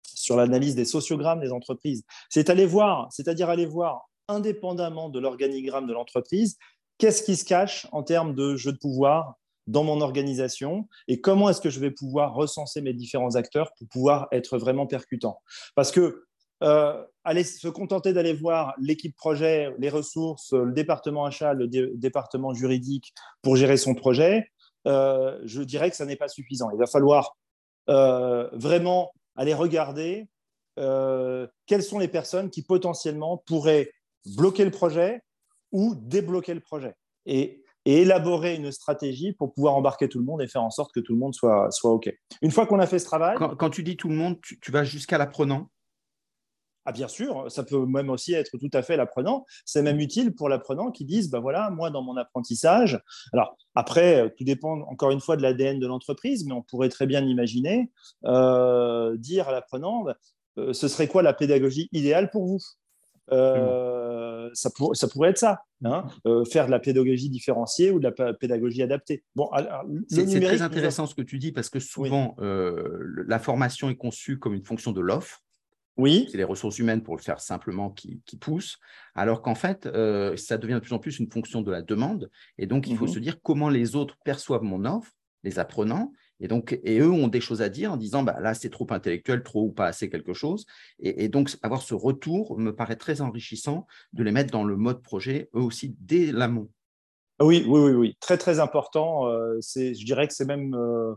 sur 0.03 0.35
l'analyse 0.35 0.73
des 0.73 0.83
sociogrammes 0.83 1.41
des 1.41 1.51
entreprises. 1.51 2.03
C'est 2.27 2.49
aller 2.49 2.65
voir, 2.65 3.07
c'est-à-dire 3.11 3.51
aller 3.51 3.67
voir, 3.67 4.09
indépendamment 4.27 5.09
de 5.09 5.19
l'organigramme 5.19 5.85
de 5.85 5.93
l'entreprise, 5.93 6.57
qu'est-ce 6.97 7.21
qui 7.21 7.35
se 7.35 7.45
cache 7.45 7.85
en 7.91 8.01
termes 8.01 8.33
de 8.33 8.55
jeu 8.55 8.71
de 8.71 8.79
pouvoir 8.79 9.35
dans 9.67 9.83
mon 9.83 10.01
organisation 10.01 10.87
et 11.07 11.21
comment 11.21 11.49
est-ce 11.49 11.61
que 11.61 11.69
je 11.69 11.79
vais 11.79 11.91
pouvoir 11.91 12.33
recenser 12.33 12.81
mes 12.81 12.93
différents 12.93 13.35
acteurs 13.35 13.71
pour 13.77 13.87
pouvoir 13.87 14.27
être 14.31 14.57
vraiment 14.57 14.87
percutant. 14.87 15.41
Parce 15.75 15.91
que 15.91 16.25
euh, 16.63 17.03
aller 17.23 17.43
se 17.43 17.67
contenter 17.67 18.13
d'aller 18.13 18.33
voir 18.33 18.73
l'équipe 18.79 19.15
projet, 19.15 19.73
les 19.79 19.89
ressources, 19.89 20.53
le 20.53 20.71
département 20.71 21.25
achat, 21.25 21.53
le 21.53 21.67
département 21.67 22.53
juridique 22.53 23.13
pour 23.41 23.55
gérer 23.55 23.77
son 23.77 23.93
projet, 23.95 24.47
euh, 24.87 25.39
je 25.43 25.61
dirais 25.61 25.89
que 25.89 25.95
ça 25.95 26.05
n'est 26.05 26.15
pas 26.15 26.27
suffisant. 26.27 26.69
Il 26.71 26.79
va 26.79 26.87
falloir 26.87 27.37
euh, 27.89 28.49
vraiment 28.53 29.11
aller 29.35 29.53
regarder 29.53 30.27
quelles 31.67 31.83
sont 31.83 31.99
les 31.99 32.07
personnes 32.07 32.49
qui 32.49 32.63
potentiellement 32.63 33.37
pourraient 33.45 33.91
bloquer 34.35 34.65
le 34.65 34.71
projet 34.71 35.21
ou 35.71 35.93
débloquer 35.95 36.55
le 36.55 36.59
projet. 36.59 36.95
Et, 37.25 37.63
élaborer 37.83 38.55
une 38.55 38.71
stratégie 38.71 39.33
pour 39.33 39.53
pouvoir 39.53 39.75
embarquer 39.75 40.07
tout 40.07 40.19
le 40.19 40.23
monde 40.23 40.39
et 40.43 40.47
faire 40.47 40.61
en 40.61 40.69
sorte 40.69 40.93
que 40.93 40.99
tout 40.99 41.13
le 41.13 41.17
monde 41.17 41.33
soit, 41.33 41.71
soit 41.71 41.89
OK. 41.89 42.15
Une 42.43 42.51
fois 42.51 42.67
qu'on 42.67 42.77
a 42.77 42.85
fait 42.85 42.99
ce 42.99 43.05
travail... 43.05 43.35
Quand, 43.57 43.69
tu 43.71 43.81
dis 43.81 43.97
tout 43.97 44.07
le 44.07 44.13
monde, 44.13 44.39
tu 44.41 44.71
vas 44.71 44.83
jusqu'à 44.83 45.17
l'apprenant 45.17 45.67
ah, 46.85 46.91
bien 46.91 47.07
sûr, 47.07 47.51
ça 47.51 47.63
peut 47.63 47.85
même 47.85 48.09
aussi 48.09 48.33
être 48.33 48.57
tout 48.57 48.69
à 48.73 48.81
fait 48.81 48.97
l'apprenant. 48.97 49.45
C'est 49.65 49.83
même 49.83 49.99
utile 49.99 50.33
pour 50.33 50.49
l'apprenant 50.49 50.91
qui 50.91 51.05
dise, 51.05 51.29
bah 51.29 51.39
voilà, 51.39 51.69
moi 51.69 51.91
dans 51.91 52.01
mon 52.01 52.17
apprentissage. 52.17 52.99
Alors 53.33 53.55
après, 53.75 54.21
euh, 54.21 54.29
tout 54.35 54.43
dépend 54.43 54.81
encore 54.89 55.11
une 55.11 55.21
fois 55.21 55.37
de 55.37 55.43
l'ADN 55.43 55.79
de 55.79 55.87
l'entreprise, 55.87 56.45
mais 56.45 56.53
on 56.53 56.63
pourrait 56.63 56.89
très 56.89 57.05
bien 57.05 57.23
imaginer 57.23 57.91
euh, 58.25 59.15
dire 59.17 59.49
à 59.49 59.51
l'apprenant, 59.51 60.03
bah, 60.03 60.17
euh, 60.57 60.73
ce 60.73 60.87
serait 60.87 61.07
quoi 61.07 61.21
la 61.21 61.33
pédagogie 61.33 61.87
idéale 61.91 62.29
pour 62.31 62.45
vous? 62.45 62.59
Ça, 63.29 64.69
ça, 64.93 65.07
pourrait 65.07 65.29
être 65.29 65.37
ça, 65.37 65.61
hein, 65.85 66.05
faire 66.51 66.65
de 66.65 66.71
la 66.71 66.79
pédagogie 66.79 67.29
différenciée 67.29 67.89
ou 67.89 67.99
de 67.99 68.09
la 68.09 68.33
pédagogie 68.33 68.83
adaptée. 68.83 69.23
Bon, 69.35 69.49
c'est 70.09 70.41
très 70.41 70.61
intéressant 70.61 71.05
ce 71.05 71.15
que 71.15 71.21
tu 71.21 71.39
dis 71.39 71.53
parce 71.53 71.69
que 71.69 71.79
souvent 71.79 72.35
la 72.39 73.39
formation 73.39 73.89
est 73.89 73.95
conçue 73.95 74.37
comme 74.37 74.53
une 74.53 74.65
fonction 74.65 74.91
de 74.91 74.99
l'offre 74.99 75.41
oui. 75.97 76.27
C'est 76.31 76.37
les 76.37 76.43
ressources 76.43 76.79
humaines, 76.79 77.03
pour 77.03 77.15
le 77.15 77.21
faire 77.21 77.39
simplement, 77.41 77.89
qui, 77.91 78.21
poussent, 78.39 78.79
alors 79.15 79.41
qu'en 79.41 79.55
fait, 79.55 79.85
euh, 79.85 80.35
ça 80.37 80.57
devient 80.57 80.75
de 80.75 80.79
plus 80.79 80.93
en 80.93 80.99
plus 80.99 81.19
une 81.19 81.31
fonction 81.31 81.61
de 81.61 81.71
la 81.71 81.81
demande. 81.81 82.29
Et 82.57 82.65
donc, 82.65 82.87
il 82.87 82.97
faut 82.97 83.07
mhm. 83.07 83.13
se 83.13 83.19
dire 83.19 83.41
comment 83.41 83.69
les 83.69 83.95
autres 83.95 84.17
perçoivent 84.23 84.63
mon 84.63 84.85
offre, 84.85 85.11
les 85.43 85.59
apprenants, 85.59 86.11
et 86.41 86.47
donc, 86.47 86.79
et 86.83 86.99
eux 86.99 87.11
ont 87.11 87.27
des 87.27 87.39
choses 87.39 87.61
à 87.61 87.69
dire 87.69 87.93
en 87.93 87.97
disant, 87.97 88.23
bah, 88.23 88.39
là, 88.41 88.55
c'est 88.55 88.71
trop 88.71 88.87
intellectuel, 88.89 89.43
trop 89.43 89.67
ou 89.67 89.71
pas 89.71 89.85
assez 89.85 90.09
quelque 90.09 90.33
chose. 90.33 90.65
Et, 90.99 91.29
donc, 91.29 91.55
avoir 91.61 91.83
ce 91.83 91.93
retour 91.93 92.57
me 92.57 92.75
paraît 92.75 92.95
très 92.95 93.21
enrichissant 93.21 93.85
de 94.13 94.23
les 94.23 94.31
mettre 94.31 94.51
dans 94.51 94.63
le 94.63 94.75
mode 94.75 95.03
projet, 95.03 95.49
eux 95.55 95.61
aussi, 95.61 95.95
dès 95.99 96.31
l'amont. 96.31 96.69
Oui, 97.41 97.65
oui, 97.67 97.79
oui, 97.79 97.91
oui, 97.93 98.17
très 98.19 98.37
très 98.37 98.59
important. 98.59 99.27
Euh, 99.27 99.57
c'est, 99.61 99.95
je 99.95 100.05
dirais 100.05 100.27
que 100.27 100.33
c'est 100.33 100.45
même 100.45 100.75
euh, 100.75 101.15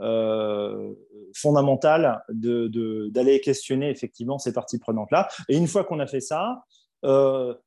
euh, 0.00 0.92
fondamental 1.34 2.22
d'aller 2.30 3.40
questionner 3.40 3.90
effectivement 3.90 4.38
ces 4.38 4.52
parties 4.52 4.78
prenantes 4.78 5.10
là. 5.10 5.28
Et 5.48 5.56
une 5.56 5.66
fois 5.66 5.84
qu'on 5.84 6.00
a 6.00 6.06
fait 6.06 6.20
ça, 6.20 6.62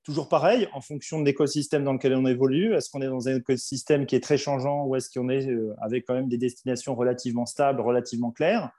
toujours 0.04 0.28
pareil, 0.28 0.68
en 0.74 0.82
fonction 0.82 1.20
de 1.20 1.26
l'écosystème 1.26 1.84
dans 1.84 1.94
lequel 1.94 2.16
on 2.16 2.26
évolue, 2.26 2.76
est-ce 2.76 2.90
qu'on 2.90 3.02
est 3.02 3.08
dans 3.08 3.30
un 3.30 3.38
écosystème 3.38 4.06
qui 4.06 4.16
est 4.16 4.24
très 4.24 4.38
changeant 4.38 4.86
ou 4.86 4.96
est-ce 4.96 5.10
qu'on 5.10 5.30
est 5.30 5.48
avec 5.82 6.06
quand 6.06 6.16
même 6.16 6.28
des 6.28 6.38
destinations 6.38 6.96
relativement 6.96 7.46
stables, 7.46 7.80
relativement 7.80 8.32
claires 8.32 8.72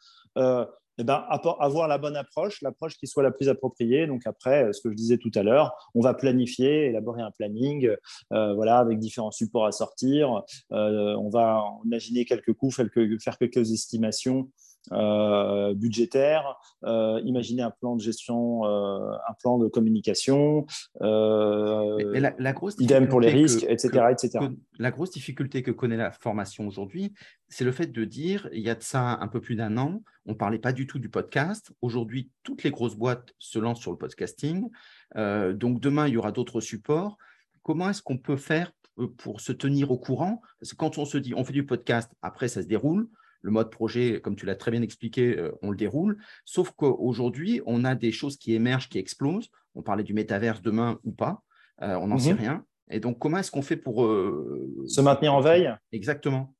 eh 0.98 1.04
ben, 1.04 1.24
avoir 1.60 1.88
la 1.88 1.98
bonne 1.98 2.16
approche, 2.16 2.60
l'approche 2.62 2.96
qui 2.96 3.06
soit 3.06 3.22
la 3.22 3.30
plus 3.30 3.48
appropriée. 3.48 4.06
Donc 4.06 4.26
après, 4.26 4.64
euh, 4.64 4.72
ce 4.72 4.80
que 4.80 4.90
je 4.90 4.94
disais 4.94 5.18
tout 5.18 5.30
à 5.34 5.42
l'heure, 5.42 5.72
on 5.94 6.00
va 6.00 6.14
planifier, 6.14 6.86
élaborer 6.86 7.22
un 7.22 7.30
planning, 7.30 7.90
euh, 8.32 8.54
voilà, 8.54 8.78
avec 8.78 8.98
différents 8.98 9.30
supports 9.30 9.66
à 9.66 9.72
sortir. 9.72 10.42
Euh, 10.72 11.14
on 11.16 11.30
va 11.30 11.64
imaginer 11.84 12.24
quelques 12.24 12.52
coûts, 12.52 12.70
faire 12.70 13.38
quelques 13.38 13.72
estimations 13.72 14.50
euh, 14.92 15.74
budgétaire, 15.74 16.58
euh, 16.84 17.20
imaginer 17.24 17.62
un 17.62 17.70
plan 17.70 17.96
de 17.96 18.00
gestion, 18.00 18.64
euh, 18.64 19.12
un 19.28 19.34
plan 19.38 19.58
de 19.58 19.68
communication, 19.68 20.66
la, 21.00 22.52
grosse 22.52 22.76
idem 22.80 23.06
pour 23.06 23.20
les 23.20 23.28
risques, 23.28 23.64
etc., 23.68 24.06
etc. 24.10 24.46
la 24.78 24.90
grosse 24.90 25.10
difficulté 25.10 25.62
que 25.62 25.70
connaît 25.70 25.98
la 25.98 26.10
formation 26.10 26.66
aujourd'hui, 26.66 27.12
c'est 27.48 27.64
le 27.64 27.72
fait 27.72 27.88
de 27.88 28.04
dire, 28.04 28.48
il 28.52 28.62
y 28.62 28.70
a 28.70 28.74
de 28.74 28.82
ça 28.82 29.18
un 29.20 29.28
peu 29.28 29.40
plus 29.40 29.54
d'un 29.54 29.76
an, 29.76 30.02
on 30.26 30.32
ne 30.32 30.36
parlait 30.36 30.58
pas 30.58 30.72
du 30.72 30.86
tout 30.86 30.98
du 30.98 31.10
podcast. 31.10 31.70
Aujourd'hui, 31.82 32.30
toutes 32.42 32.62
les 32.62 32.70
grosses 32.70 32.96
boîtes 32.96 33.32
se 33.38 33.58
lancent 33.58 33.80
sur 33.80 33.90
le 33.90 33.98
podcasting. 33.98 34.68
donc 35.14 35.80
demain, 35.80 36.08
il 36.08 36.14
y 36.14 36.16
aura 36.16 36.32
d'autres 36.32 36.60
supports. 36.60 37.18
Comment 37.62 37.90
est-ce 37.90 38.02
qu'on 38.02 38.18
peut 38.18 38.36
faire 38.36 38.72
pour 39.18 39.40
se 39.40 39.52
tenir 39.52 39.90
au 39.90 39.98
courant? 39.98 40.40
Parce 40.58 40.72
que 40.72 40.76
quand 40.76 40.98
on 40.98 41.04
se 41.04 41.18
dit, 41.18 41.34
on 41.34 41.44
fait 41.44 41.52
du 41.52 41.66
podcast, 41.66 42.10
après, 42.22 42.48
ça 42.48 42.62
se 42.62 42.66
déroule 42.66 43.08
le 43.42 43.50
mode 43.50 43.70
projet, 43.70 44.20
comme 44.20 44.36
tu 44.36 44.46
l'as 44.46 44.54
très 44.54 44.70
bien 44.70 44.82
expliqué, 44.82 45.36
euh, 45.36 45.52
on 45.62 45.70
le 45.70 45.76
déroule. 45.76 46.18
Sauf 46.44 46.70
qu'aujourd'hui, 46.72 47.60
on 47.66 47.84
a 47.84 47.94
des 47.94 48.12
choses 48.12 48.36
qui 48.36 48.54
émergent, 48.54 48.88
qui 48.88 48.98
explosent. 48.98 49.50
On 49.74 49.82
parlait 49.82 50.04
du 50.04 50.14
métaverse 50.14 50.62
demain 50.62 50.98
ou 51.04 51.12
pas. 51.12 51.42
Euh, 51.82 51.94
on 51.96 52.08
n'en 52.08 52.18
sait 52.18 52.34
mhm. 52.34 52.40
rien. 52.40 52.64
Et 52.90 53.00
donc, 53.00 53.18
comment 53.18 53.38
est-ce 53.38 53.50
qu'on 53.50 53.62
fait 53.62 53.76
pour 53.76 54.04
euh, 54.04 54.84
se 54.86 55.00
maintenir 55.00 55.32
en 55.34 55.40
veille? 55.40 55.74
Exactement. 55.92 56.54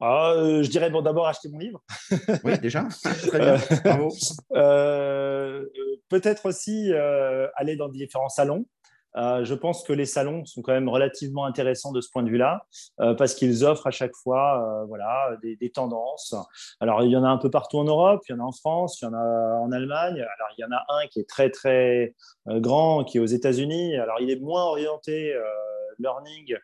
Ah, 0.00 0.32
je 0.36 0.68
dirais 0.68 0.90
bon, 0.90 1.02
d'abord 1.02 1.26
acheter 1.26 1.48
mon 1.48 1.58
livre. 1.58 1.82
oui, 2.44 2.58
déjà. 2.58 2.86
Très 3.02 3.38
bien. 3.38 3.56
Bravo. 3.84 4.08
Peut-être 6.08 6.46
aussi 6.46 6.92
aller 7.56 7.76
dans 7.76 7.88
différents 7.88 8.28
salons. 8.28 8.64
Euh, 9.18 9.44
je 9.44 9.54
pense 9.54 9.82
que 9.82 9.92
les 9.92 10.06
salons 10.06 10.44
sont 10.44 10.62
quand 10.62 10.72
même 10.72 10.88
relativement 10.88 11.44
intéressants 11.44 11.92
de 11.92 12.00
ce 12.00 12.08
point 12.10 12.22
de 12.22 12.30
vue-là, 12.30 12.66
euh, 13.00 13.14
parce 13.14 13.34
qu'ils 13.34 13.64
offrent 13.64 13.86
à 13.86 13.90
chaque 13.90 14.14
fois 14.14 14.62
euh, 14.62 14.84
voilà, 14.86 15.36
des, 15.42 15.70
tendances. 15.70 16.34
Alors, 16.80 17.02
il 17.02 17.10
y 17.10 17.16
en 17.16 17.24
a 17.24 17.28
un 17.28 17.36
peu 17.36 17.50
partout 17.50 17.78
en 17.78 17.84
Europe, 17.84 18.22
il 18.28 18.32
y 18.32 18.34
en 18.34 18.40
a 18.40 18.44
en 18.44 18.52
France, 18.52 19.00
il 19.00 19.06
y 19.06 19.08
en 19.08 19.14
a 19.14 19.58
en 19.60 19.72
Allemagne. 19.72 20.14
Alors, 20.14 20.48
il 20.56 20.62
y 20.62 20.64
en 20.64 20.72
a 20.72 20.84
un 20.88 21.06
qui 21.08 21.20
est 21.20 21.28
très, 21.28 21.50
très 21.50 22.14
grand, 22.46 23.04
qui 23.04 23.18
est 23.18 23.20
aux 23.20 23.26
États-Unis. 23.26 23.96
Alors, 23.96 24.16
il 24.20 24.30
est 24.30 24.40
moins 24.40 24.64
orienté 24.64 25.34
learning, 25.98 26.54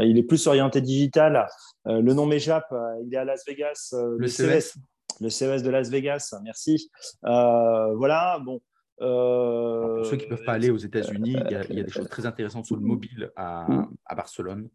il 0.00 0.18
est 0.18 0.22
plus 0.22 0.46
orienté 0.46 0.80
digital. 0.80 1.46
le 1.86 2.12
nom 2.12 2.26
m'échappe, 2.26 2.74
il 3.04 3.14
est 3.14 3.18
à 3.18 3.24
Las 3.24 3.44
Vegas. 3.46 3.94
le, 4.18 4.26
CES. 4.26 4.76
Le 5.20 5.30
CES 5.30 5.62
de 5.62 5.70
Las 5.70 5.88
Vegas, 5.90 6.34
merci. 6.42 6.90
voilà, 7.22 8.38
bon, 8.44 8.60
pour 9.00 10.06
ceux 10.06 10.16
qui 10.16 10.24
ne 10.26 10.30
peuvent 10.30 10.44
pas 10.44 10.52
aller 10.52 10.70
aux 10.70 10.76
États-Unis, 10.76 11.36
il, 11.50 11.76
y 11.76 11.80
a 11.80 11.84
des 11.84 11.90
choses 11.90 12.08
très 12.08 12.26
intéressantes 12.26 12.66
sur 12.66 12.76
le 12.76 12.82
mobile 12.82 13.30
à, 13.36 13.66
à 14.06 14.14
Barcelone. 14.14 14.68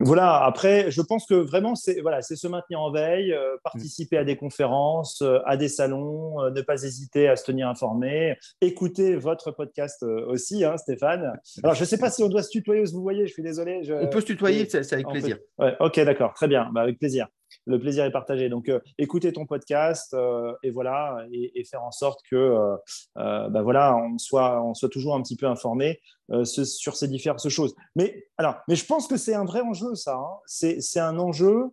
Voilà, 0.00 0.44
après, 0.44 0.92
je 0.92 1.02
pense 1.02 1.26
que 1.26 1.34
vraiment, 1.34 1.74
c'est 1.74 2.00
voilà, 2.00 2.22
se 2.22 2.46
maintenir 2.46 2.80
en 2.80 2.92
veille, 2.92 3.32
euh, 3.32 3.56
participer 3.64 4.16
à 4.16 4.22
des 4.22 4.36
conférences, 4.36 5.22
euh, 5.22 5.40
à 5.44 5.56
des 5.56 5.66
salons, 5.66 6.40
euh, 6.40 6.50
ne 6.50 6.60
pas 6.60 6.84
hésiter 6.84 7.26
à 7.28 7.34
se 7.34 7.44
tenir 7.44 7.68
informé, 7.68 8.36
écouter 8.60 9.16
votre 9.16 9.50
podcast 9.50 10.04
aussi, 10.04 10.64
hein, 10.64 10.76
Stéphane. 10.76 11.32
Alors, 11.64 11.74
je 11.74 11.80
ne 11.80 11.86
sais 11.86 11.98
pas 11.98 12.10
si 12.10 12.22
on 12.22 12.28
doit 12.28 12.44
se 12.44 12.50
tutoyer 12.50 12.82
ou 12.82 12.86
se 12.86 12.92
vous 12.92 13.02
voyez, 13.02 13.26
je 13.26 13.32
suis 13.32 13.42
désolé. 13.42 13.82
On 13.90 14.06
peut 14.06 14.20
se 14.20 14.26
tutoyer, 14.26 14.68
c'est 14.68 14.92
avec 14.92 15.08
plaisir. 15.08 15.38
Ouais, 15.58 15.74
ok, 15.80 15.98
d'accord, 16.00 16.32
très 16.32 16.46
bien, 16.46 16.70
bah, 16.72 16.82
avec 16.82 16.98
plaisir 16.98 17.26
le 17.68 17.78
plaisir 17.78 18.04
est 18.04 18.10
partagé. 18.10 18.48
Donc, 18.48 18.68
euh, 18.68 18.80
écoutez 18.96 19.32
ton 19.32 19.46
podcast 19.46 20.14
euh, 20.14 20.54
et 20.62 20.70
voilà, 20.70 21.18
et, 21.32 21.64
faire 21.64 21.82
en 21.82 21.90
sorte 21.90 22.20
que, 22.30 22.36
euh, 22.36 23.48
bah 23.48 23.62
voilà, 23.62 23.96
on 23.96 24.18
soit, 24.18 24.62
on 24.62 24.74
soit 24.74 24.88
toujours 24.88 25.14
un 25.14 25.22
petit 25.22 25.36
peu 25.36 25.46
informé 25.46 26.00
sur 26.44 26.96
ces 26.96 27.08
diverses 27.08 27.48
choses. 27.48 27.74
Mais 27.94 28.26
alors, 28.36 28.56
mais 28.68 28.76
je 28.76 28.84
pense 28.84 29.06
que 29.06 29.16
c'est 29.16 29.34
un 29.34 29.44
vrai 29.44 29.60
enjeu, 29.60 29.94
ça. 29.94 30.14
Hein. 30.14 30.38
C'est 30.46 31.00
un 31.00 31.18
enjeu 31.18 31.70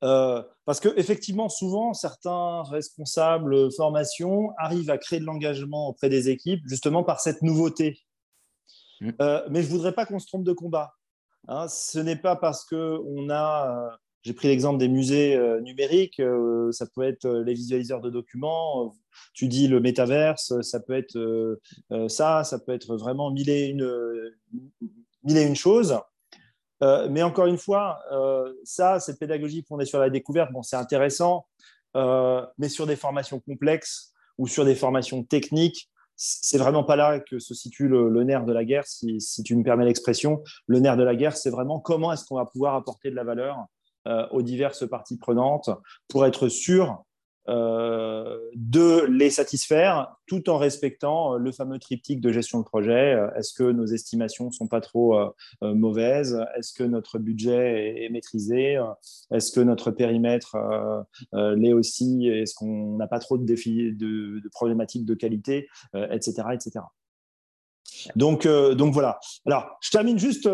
parce 0.00 0.80
qu'effectivement, 0.80 1.48
souvent, 1.48 1.92
certains 1.92 2.62
responsables 2.62 3.70
formation 3.72 4.52
arrivent 4.56 4.90
à 4.90 4.98
créer 4.98 5.20
de 5.20 5.26
l'engagement 5.26 5.88
auprès 5.88 6.08
des 6.08 6.30
équipes 6.30 6.62
justement 6.66 7.02
par 7.04 7.20
cette 7.20 7.42
nouveauté. 7.42 7.98
Mm. 9.02 9.12
mais 9.50 9.62
je 9.62 9.66
ne 9.68 9.72
voudrais 9.72 9.92
pas 9.92 10.04
qu'on 10.04 10.18
se 10.18 10.26
trompe 10.26 10.44
de 10.44 10.52
combat. 10.52 10.92
Hein. 11.48 11.68
ce 11.68 11.98
n'est 11.98 12.16
pas 12.16 12.36
parce 12.36 12.66
qu'on 12.66 13.30
a 13.30 13.98
j'ai 14.22 14.34
pris 14.34 14.48
l'exemple 14.48 14.78
des 14.78 14.88
musées 14.88 15.34
euh, 15.34 15.60
numériques, 15.60 16.20
euh, 16.20 16.70
ça 16.72 16.86
peut 16.86 17.02
être 17.02 17.24
euh, 17.24 17.42
les 17.42 17.54
visualiseurs 17.54 18.00
de 18.00 18.10
documents, 18.10 18.94
tu 19.32 19.48
dis 19.48 19.66
le 19.66 19.80
métaverse, 19.80 20.60
ça 20.60 20.80
peut 20.80 20.94
être 20.94 21.58
ça, 22.08 22.44
ça 22.44 22.58
peut 22.58 22.72
être 22.72 22.96
vraiment 22.96 23.30
mille 23.30 23.50
et 23.50 23.66
une, 23.66 23.90
mille 25.24 25.36
et 25.36 25.42
une 25.42 25.56
choses. 25.56 25.98
mais 26.80 27.22
encore 27.22 27.46
une 27.46 27.58
fois, 27.58 27.98
ça, 28.62 29.00
cette 29.00 29.18
pédagogie 29.18 29.64
fondée 29.68 29.84
sur 29.84 29.98
la 29.98 30.10
découverte, 30.10 30.52
bon, 30.52 30.62
c'est 30.62 30.76
intéressant, 30.76 31.46
mais 31.94 32.68
sur 32.68 32.86
des 32.86 32.96
formations 32.96 33.40
complexes 33.40 34.12
ou 34.38 34.46
sur 34.46 34.64
des 34.64 34.76
formations 34.76 35.24
techniques, 35.24 35.90
c'est 36.14 36.58
vraiment 36.58 36.84
pas 36.84 36.96
là 36.96 37.18
que 37.18 37.38
se 37.38 37.54
situe 37.54 37.88
le, 37.88 38.24
nerf 38.24 38.44
de 38.44 38.52
la 38.52 38.64
guerre, 38.64 38.86
si, 38.86 39.18
tu 39.42 39.56
me 39.56 39.62
permets 39.62 39.86
l'expression. 39.86 40.42
Le 40.66 40.78
nerf 40.78 40.96
de 40.96 41.02
la 41.02 41.16
guerre, 41.16 41.36
c'est 41.36 41.50
vraiment 41.50 41.80
comment 41.80 42.12
est-ce 42.12 42.24
qu'on 42.24 42.36
va 42.36 42.46
pouvoir 42.46 42.74
apporter 42.74 43.10
de 43.10 43.16
la 43.16 43.24
valeur 43.24 43.66
aux 44.06 44.42
diverses 44.42 44.88
parties 44.88 45.18
prenantes 45.18 45.70
pour 46.08 46.26
être 46.26 46.48
sûr 46.48 47.04
euh, 47.48 48.38
de 48.54 49.06
les 49.06 49.30
satisfaire 49.30 50.14
tout 50.26 50.50
en 50.50 50.58
respectant 50.58 51.34
euh, 51.34 51.38
le 51.38 51.50
fameux 51.52 51.78
triptyque 51.78 52.20
de 52.20 52.30
gestion 52.30 52.60
de 52.60 52.64
projet. 52.64 53.18
Est-ce 53.34 53.54
que 53.54 53.64
nos 53.64 53.86
estimations 53.86 54.46
ne 54.46 54.52
sont 54.52 54.68
pas 54.68 54.80
trop 54.80 55.18
mauvaises? 55.62 56.38
Est-ce 56.56 56.72
que 56.72 56.84
notre 56.84 57.18
budget 57.18 58.04
est, 58.04 58.08
maîtrisé? 58.10 58.78
Est-ce 59.32 59.52
que 59.52 59.60
notre 59.60 59.90
périmètre 59.90 60.56
l'est 61.32 61.72
aussi? 61.72 62.28
Est-ce 62.28 62.54
qu'on 62.54 62.96
n'a 62.96 63.06
pas 63.06 63.18
trop 63.18 63.38
de, 63.38 63.44
de 63.44 64.48
problématiques 64.50 65.06
de 65.06 65.14
qualité 65.14 65.68
Etc. 65.94 66.42
etc. 66.52 66.80
Donc, 68.16 68.46
donc 68.46 68.92
voilà. 68.92 69.18
Alors, 69.46 69.78
je 69.80 69.90
termine 69.90 70.18
juste 70.18 70.48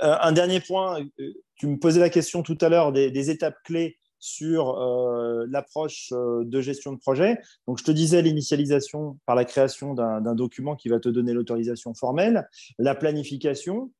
un 0.00 0.32
dernier 0.32 0.60
point 0.60 0.98
tu 1.56 1.66
me 1.66 1.78
posais 1.78 2.00
la 2.00 2.10
question 2.10 2.42
tout 2.42 2.58
à 2.60 2.68
l'heure 2.68 2.92
des, 2.92 3.30
étapes 3.30 3.56
clés 3.64 3.98
sur 4.18 4.78
euh, 4.78 5.46
l'approche 5.48 6.10
euh, 6.12 6.42
de 6.44 6.60
gestion 6.60 6.92
de 6.92 6.98
projet. 6.98 7.38
Donc, 7.66 7.78
je 7.78 7.84
te 7.84 7.90
disais 7.90 8.22
l'initialisation 8.22 9.18
par 9.26 9.36
la 9.36 9.44
création 9.44 9.94
d'un 9.94 10.34
document 10.34 10.74
qui 10.74 10.88
va 10.88 11.00
te 11.00 11.08
donner 11.08 11.32
l'autorisation 11.32 11.94
formelle, 11.94 12.48
la 12.78 12.94
planification, 12.94 13.92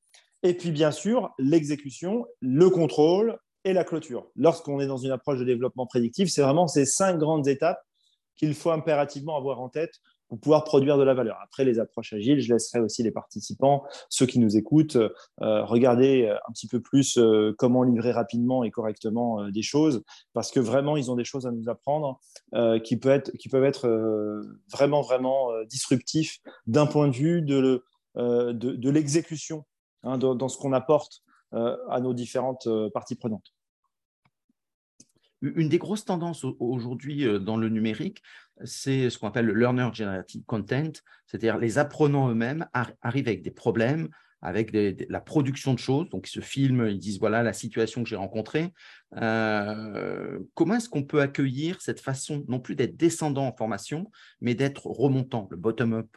et 0.42 0.54
puis 0.54 0.70
bien 0.70 0.90
sûr 0.90 1.30
l'exécution, 1.38 2.26
le 2.40 2.70
contrôle 2.70 3.38
et 3.64 3.72
la 3.72 3.84
clôture. 3.84 4.28
Lorsqu'on 4.36 4.80
est 4.80 4.86
dans 4.86 4.98
une 4.98 5.10
approche 5.10 5.38
de 5.38 5.44
développement 5.44 5.86
prédictif, 5.86 6.28
c'est 6.30 6.42
vraiment 6.42 6.68
ces 6.68 6.86
cinq 6.86 7.18
grandes 7.18 7.48
étapes 7.48 7.80
qu'il 8.36 8.54
faut 8.54 8.70
impérativement 8.70 9.36
avoir 9.36 9.60
en 9.60 9.68
tête 9.68 9.94
pour 10.28 10.40
pouvoir 10.40 10.64
produire 10.64 10.98
de 10.98 11.02
la 11.02 11.14
valeur. 11.14 11.38
Après, 11.42 11.64
les 11.64 11.78
approches 11.78 12.12
agiles, 12.12 12.40
je 12.40 12.52
laisserai 12.52 12.80
aussi 12.80 13.02
les 13.02 13.10
participants, 13.10 13.84
ceux 14.08 14.26
qui 14.26 14.38
nous 14.38 14.56
écoutent, 14.56 14.96
euh, 14.96 15.64
regarder 15.64 16.28
un 16.28 16.52
petit 16.52 16.66
peu 16.66 16.80
plus 16.80 17.18
euh, 17.18 17.54
comment 17.58 17.82
livrer 17.82 18.12
rapidement 18.12 18.64
et 18.64 18.70
correctement 18.70 19.40
euh, 19.40 19.50
des 19.50 19.62
choses, 19.62 20.02
parce 20.32 20.50
que 20.50 20.60
vraiment, 20.60 20.96
ils 20.96 21.10
ont 21.10 21.16
des 21.16 21.24
choses 21.24 21.46
à 21.46 21.52
nous 21.52 21.68
apprendre 21.68 22.20
qui, 22.84 22.96
peuvent 22.96 23.64
être 23.64 23.88
vraiment, 24.70 25.02
vraiment 25.02 25.50
disruptifs 25.68 26.38
d'un 26.66 26.86
point 26.86 27.08
de 27.08 27.14
vue 27.14 27.42
de, 27.42 27.82
de, 28.16 28.90
l'exécution, 28.90 29.64
hein, 30.02 30.18
dans, 30.18 30.48
ce 30.48 30.58
qu'on 30.58 30.72
apporte 30.72 31.22
à 31.52 32.00
nos 32.00 32.14
différentes 32.14 32.68
parties 32.92 33.16
prenantes. 33.16 33.52
Une 35.54 35.68
des 35.68 35.78
grosses 35.78 36.04
tendances 36.04 36.44
aujourd'hui 36.58 37.26
dans 37.40 37.56
le 37.56 37.68
numérique, 37.68 38.22
c'est 38.64 39.10
ce 39.10 39.18
qu'on 39.18 39.28
appelle 39.28 39.46
le 39.46 39.54
learner 39.54 39.88
generated 39.92 40.44
content, 40.46 40.92
c'est-à-dire 41.26 41.58
les 41.58 41.78
apprenants 41.78 42.28
eux-mêmes 42.30 42.66
arrivent 43.02 43.28
avec 43.28 43.42
des 43.42 43.50
problèmes, 43.50 44.08
avec 44.42 44.70
la 44.72 45.20
production 45.20 45.74
de 45.74 45.78
choses. 45.78 46.08
Donc, 46.10 46.28
ils 46.28 46.32
se 46.32 46.40
filment, 46.40 46.86
ils 46.88 46.98
disent 46.98 47.18
voilà 47.18 47.42
la 47.42 47.52
situation 47.52 48.02
que 48.02 48.08
j'ai 48.08 48.16
rencontrée. 48.16 48.72
Euh, 49.16 50.38
comment 50.54 50.76
est-ce 50.76 50.88
qu'on 50.88 51.04
peut 51.04 51.20
accueillir 51.20 51.80
cette 51.80 52.00
façon, 52.00 52.44
non 52.48 52.60
plus 52.60 52.76
d'être 52.76 52.96
descendant 52.96 53.46
en 53.46 53.56
formation, 53.56 54.10
mais 54.40 54.54
d'être 54.54 54.86
remontant, 54.86 55.48
le 55.50 55.56
bottom-up? 55.56 56.08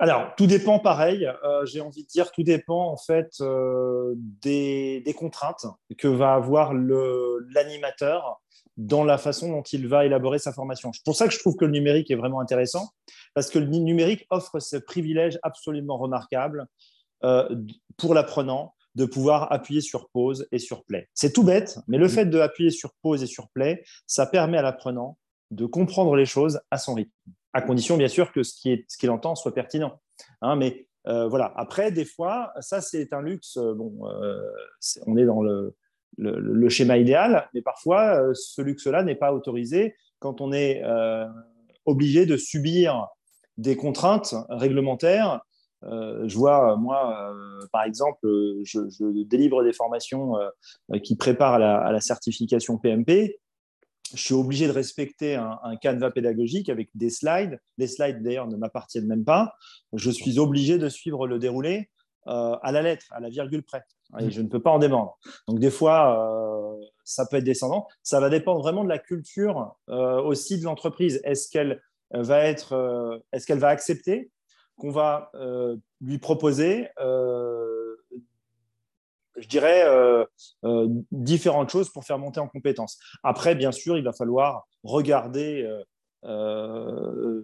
Alors, 0.00 0.34
tout 0.34 0.46
dépend 0.46 0.78
pareil. 0.78 1.30
Euh, 1.44 1.66
j'ai 1.66 1.82
envie 1.82 2.04
de 2.04 2.08
dire, 2.08 2.32
tout 2.32 2.42
dépend 2.42 2.90
en 2.90 2.96
fait 2.96 3.34
euh, 3.42 4.14
des, 4.16 5.04
contraintes 5.14 5.66
que 5.98 6.08
va 6.08 6.32
avoir 6.32 6.72
l'animateur 6.72 8.40
dans 8.78 9.04
la 9.04 9.18
façon 9.18 9.50
dont 9.50 9.62
il 9.62 9.88
va 9.88 10.06
élaborer 10.06 10.38
sa 10.38 10.54
formation. 10.54 10.90
C'est 10.94 11.04
pour 11.04 11.14
ça 11.14 11.28
que 11.28 11.34
je 11.34 11.38
trouve 11.38 11.54
que 11.54 11.66
le 11.66 11.72
numérique 11.72 12.10
est 12.10 12.14
vraiment 12.14 12.40
intéressant, 12.40 12.88
parce 13.34 13.50
que 13.50 13.58
le 13.58 13.66
numérique 13.66 14.26
offre 14.30 14.58
ce 14.58 14.78
privilège 14.78 15.38
absolument 15.42 15.98
remarquable 15.98 16.64
euh, 17.22 17.54
pour 17.98 18.14
l'apprenant 18.14 18.72
de 18.94 19.04
pouvoir 19.04 19.52
appuyer 19.52 19.82
sur 19.82 20.08
pause 20.08 20.48
et 20.50 20.58
sur 20.58 20.82
play. 20.84 21.10
C'est 21.12 21.34
tout 21.34 21.42
bête, 21.42 21.78
mais 21.88 21.98
le 21.98 22.08
fait 22.08 22.24
d'appuyer 22.24 22.70
sur 22.70 22.92
pause 23.02 23.22
et 23.22 23.26
sur 23.26 23.50
play, 23.50 23.84
ça 24.06 24.24
permet 24.24 24.56
à 24.56 24.62
l'apprenant 24.62 25.18
de 25.50 25.66
comprendre 25.66 26.16
les 26.16 26.24
choses 26.24 26.58
à 26.70 26.78
son 26.78 26.94
rythme 26.94 27.12
à 27.52 27.62
condition 27.62 27.96
bien 27.96 28.08
sûr 28.08 28.32
que 28.32 28.42
ce 28.42 28.54
qu'il 28.60 29.10
entend 29.10 29.34
soit 29.34 29.54
pertinent. 29.54 30.00
Hein, 30.42 30.56
mais 30.56 30.86
euh, 31.06 31.28
voilà. 31.28 31.52
Après, 31.56 31.90
des 31.90 32.04
fois, 32.04 32.52
ça 32.60 32.80
c'est 32.80 33.12
un 33.12 33.22
luxe. 33.22 33.56
Euh, 33.56 33.74
bon, 33.74 34.06
euh, 34.06 34.40
on 35.06 35.16
est 35.16 35.24
dans 35.24 35.42
le, 35.42 35.74
schéma 36.68 36.98
idéal, 36.98 37.48
mais 37.54 37.62
parfois 37.62 38.34
ce 38.34 38.60
luxe-là 38.60 39.02
n'est 39.02 39.14
pas 39.14 39.32
autorisé 39.32 39.94
quand 40.18 40.40
on 40.40 40.52
est 40.52 40.82
obligé 41.86 42.26
de 42.26 42.36
subir 42.36 43.06
des 43.56 43.76
contraintes 43.76 44.34
réglementaires. 44.50 45.40
je 45.82 46.36
vois, 46.36 46.76
moi, 46.76 47.32
par 47.72 47.84
exemple, 47.84 48.28
je, 48.64 49.22
délivre 49.24 49.62
des 49.62 49.72
formations 49.72 50.34
qui 51.02 51.16
préparent 51.16 51.54
à 51.54 51.90
la 51.90 52.00
certification 52.00 52.76
PMP 52.76 53.38
je 54.14 54.22
suis 54.22 54.34
obligé 54.34 54.66
de 54.66 54.72
respecter 54.72 55.36
un, 55.36 55.76
canevas 55.80 56.10
pédagogique 56.10 56.68
avec 56.68 56.90
des 56.94 57.10
slides. 57.10 57.60
Les 57.78 57.86
slides, 57.86 58.22
d'ailleurs, 58.22 58.48
ne 58.48 58.56
m'appartiennent 58.56 59.06
même 59.06 59.24
pas. 59.24 59.54
Je 59.92 60.10
suis 60.10 60.38
obligé 60.38 60.78
de 60.78 60.88
suivre 60.88 61.26
le 61.26 61.38
déroulé 61.38 61.90
euh, 62.26 62.56
à 62.62 62.72
la 62.72 62.82
lettre, 62.82 63.06
à 63.10 63.20
la 63.20 63.28
virgule 63.28 63.62
près. 63.62 63.82
Et 64.18 64.26
mmh. 64.26 64.30
je 64.30 64.42
ne 64.42 64.48
peux 64.48 64.60
pas 64.60 64.70
en 64.70 64.78
démordre. 64.78 65.18
Donc, 65.46 65.60
des 65.60 65.70
fois, 65.70 66.76
euh, 66.78 66.84
ça 67.04 67.26
peut 67.26 67.36
être 67.36 67.44
descendant. 67.44 67.86
Ça 68.02 68.20
va 68.20 68.28
dépendre 68.28 68.60
vraiment 68.60 68.84
de 68.84 68.88
la 68.88 68.98
culture 68.98 69.76
euh, 69.88 70.20
aussi 70.20 70.58
de 70.58 70.64
l'entreprise. 70.64 71.20
Est-ce 71.24 71.48
qu'elle 71.48 71.80
va, 72.12 72.44
être, 72.44 73.22
est-ce 73.32 73.46
qu'elle 73.46 73.60
va 73.60 73.68
accepter 73.68 74.30
qu'on 74.76 74.90
va 74.90 75.30
lui 76.00 76.18
proposer 76.18 76.88
je 79.40 79.48
dirais, 79.48 79.82
euh, 79.86 80.24
euh, 80.64 80.86
différentes 81.10 81.70
choses 81.70 81.88
pour 81.88 82.04
faire 82.04 82.18
monter 82.18 82.40
en 82.40 82.48
compétences. 82.48 82.98
Après, 83.22 83.54
bien 83.54 83.72
sûr, 83.72 83.98
il 83.98 84.04
va 84.04 84.12
falloir 84.12 84.66
regarder, 84.82 85.68
euh, 86.24 87.42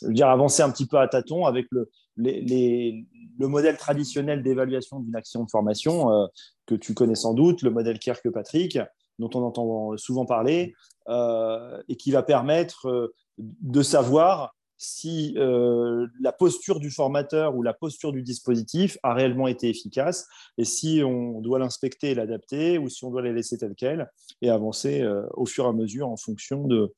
je 0.00 0.06
veux 0.06 0.12
dire, 0.12 0.28
avancer 0.28 0.62
un 0.62 0.70
petit 0.70 0.86
peu 0.86 0.98
à 0.98 1.08
tâtons 1.08 1.46
avec 1.46 1.66
le, 1.70 1.90
le 2.16 3.46
modèle 3.46 3.76
traditionnel 3.76 4.42
d'évaluation 4.42 5.00
d'une 5.00 5.16
action 5.16 5.44
de 5.44 5.50
formation 5.50 6.28
que 6.66 6.74
tu 6.74 6.94
connais 6.94 7.14
sans 7.16 7.34
doute, 7.34 7.62
le 7.62 7.70
modèle 7.70 7.98
Kirk-Patrick, 7.98 8.78
dont 9.18 9.30
on 9.34 9.42
entend 9.42 9.96
souvent 9.96 10.26
parler, 10.26 10.74
et 11.08 11.96
qui 11.96 12.12
va 12.12 12.22
permettre 12.22 13.12
de 13.38 13.82
savoir 13.82 14.54
si 14.84 15.34
euh, 15.36 16.06
la 16.20 16.32
posture 16.32 16.78
du 16.78 16.90
formateur 16.90 17.56
ou 17.56 17.62
la 17.62 17.72
posture 17.72 18.12
du 18.12 18.22
dispositif 18.22 18.98
a 19.02 19.14
réellement 19.14 19.48
été 19.48 19.68
efficace 19.68 20.28
et 20.58 20.64
si 20.64 21.02
on 21.04 21.40
doit 21.40 21.58
l'inspecter 21.58 22.10
et 22.10 22.14
l'adapter 22.14 22.78
ou 22.78 22.88
si 22.88 23.04
on 23.04 23.10
doit 23.10 23.22
les 23.22 23.32
laisser 23.32 23.56
tel 23.56 23.74
quel 23.74 24.10
et 24.42 24.50
avancer 24.50 25.00
euh, 25.00 25.26
au 25.32 25.46
fur 25.46 25.64
et 25.64 25.68
à 25.68 25.72
mesure 25.72 26.08
en 26.08 26.16
fonction 26.16 26.66
de, 26.66 26.92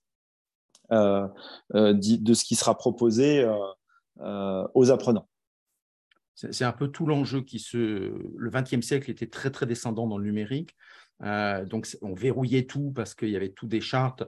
euh, 0.90 1.28
de 1.72 2.34
ce 2.34 2.44
qui 2.44 2.56
sera 2.56 2.76
proposé 2.76 3.48
aux 4.74 4.90
apprenants. 4.90 5.28
C'est 6.34 6.64
un 6.64 6.72
peu 6.72 6.88
tout 6.88 7.06
l'enjeu 7.06 7.40
qui 7.40 7.58
se. 7.58 7.78
Le 7.78 8.50
XXe 8.50 8.84
siècle 8.84 9.10
était 9.10 9.26
très 9.26 9.50
très 9.50 9.64
descendant 9.64 10.06
dans 10.06 10.18
le 10.18 10.24
numérique. 10.24 10.76
Euh, 11.22 11.64
donc, 11.64 11.88
on 12.02 12.14
verrouillait 12.14 12.66
tout 12.66 12.92
parce 12.92 13.14
qu'il 13.14 13.30
y 13.30 13.36
avait 13.36 13.50
tout 13.50 13.66
des 13.66 13.80
chartes. 13.80 14.24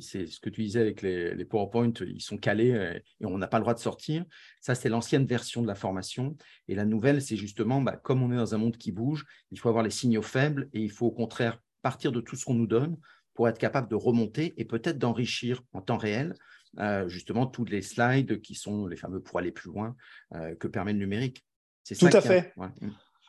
C'est 0.00 0.26
ce 0.26 0.40
que 0.40 0.50
tu 0.50 0.62
disais 0.62 0.80
avec 0.80 1.02
les, 1.02 1.44
PowerPoint, 1.44 1.92
ils 2.00 2.20
sont 2.20 2.38
calés 2.38 2.72
euh, 2.72 2.98
et 3.20 3.26
on 3.26 3.38
n'a 3.38 3.46
pas 3.46 3.58
le 3.58 3.62
droit 3.62 3.74
de 3.74 3.78
sortir. 3.78 4.24
Ça, 4.60 4.74
c'est 4.74 4.88
l'ancienne 4.88 5.26
version 5.26 5.62
de 5.62 5.66
la 5.66 5.74
formation. 5.74 6.36
Et 6.68 6.74
la 6.74 6.84
nouvelle, 6.84 7.22
c'est 7.22 7.36
justement, 7.36 7.80
bah, 7.80 7.96
comme 7.96 8.22
on 8.22 8.32
est 8.32 8.36
dans 8.36 8.54
un 8.54 8.58
monde 8.58 8.76
qui 8.76 8.92
bouge, 8.92 9.24
il 9.50 9.58
faut 9.58 9.68
avoir 9.68 9.84
les 9.84 9.90
signaux 9.90 10.22
faibles 10.22 10.68
et 10.72 10.80
il 10.80 10.90
faut 10.90 11.06
au 11.06 11.12
contraire 11.12 11.58
partir 11.82 12.12
de 12.12 12.20
tout 12.20 12.36
ce 12.36 12.44
qu'on 12.44 12.54
nous 12.54 12.66
donne 12.66 12.96
pour 13.34 13.48
être 13.48 13.58
capable 13.58 13.88
de 13.88 13.96
remonter 13.96 14.54
et 14.56 14.64
peut-être 14.64 14.98
d'enrichir 14.98 15.62
en 15.72 15.80
temps 15.80 15.96
réel 15.96 16.34
euh, 16.78 17.08
justement 17.08 17.46
tous 17.46 17.64
les 17.64 17.82
slides 17.82 18.40
qui 18.40 18.54
sont 18.54 18.86
les 18.86 18.96
fameux 18.96 19.20
pour 19.20 19.38
aller 19.38 19.52
plus 19.52 19.70
loin 19.70 19.96
que 20.58 20.68
permet 20.68 20.92
le 20.92 20.98
numérique. 20.98 21.44
C'est 21.82 21.96
Tout 21.96 22.06
à 22.12 22.20
fait. 22.20 22.54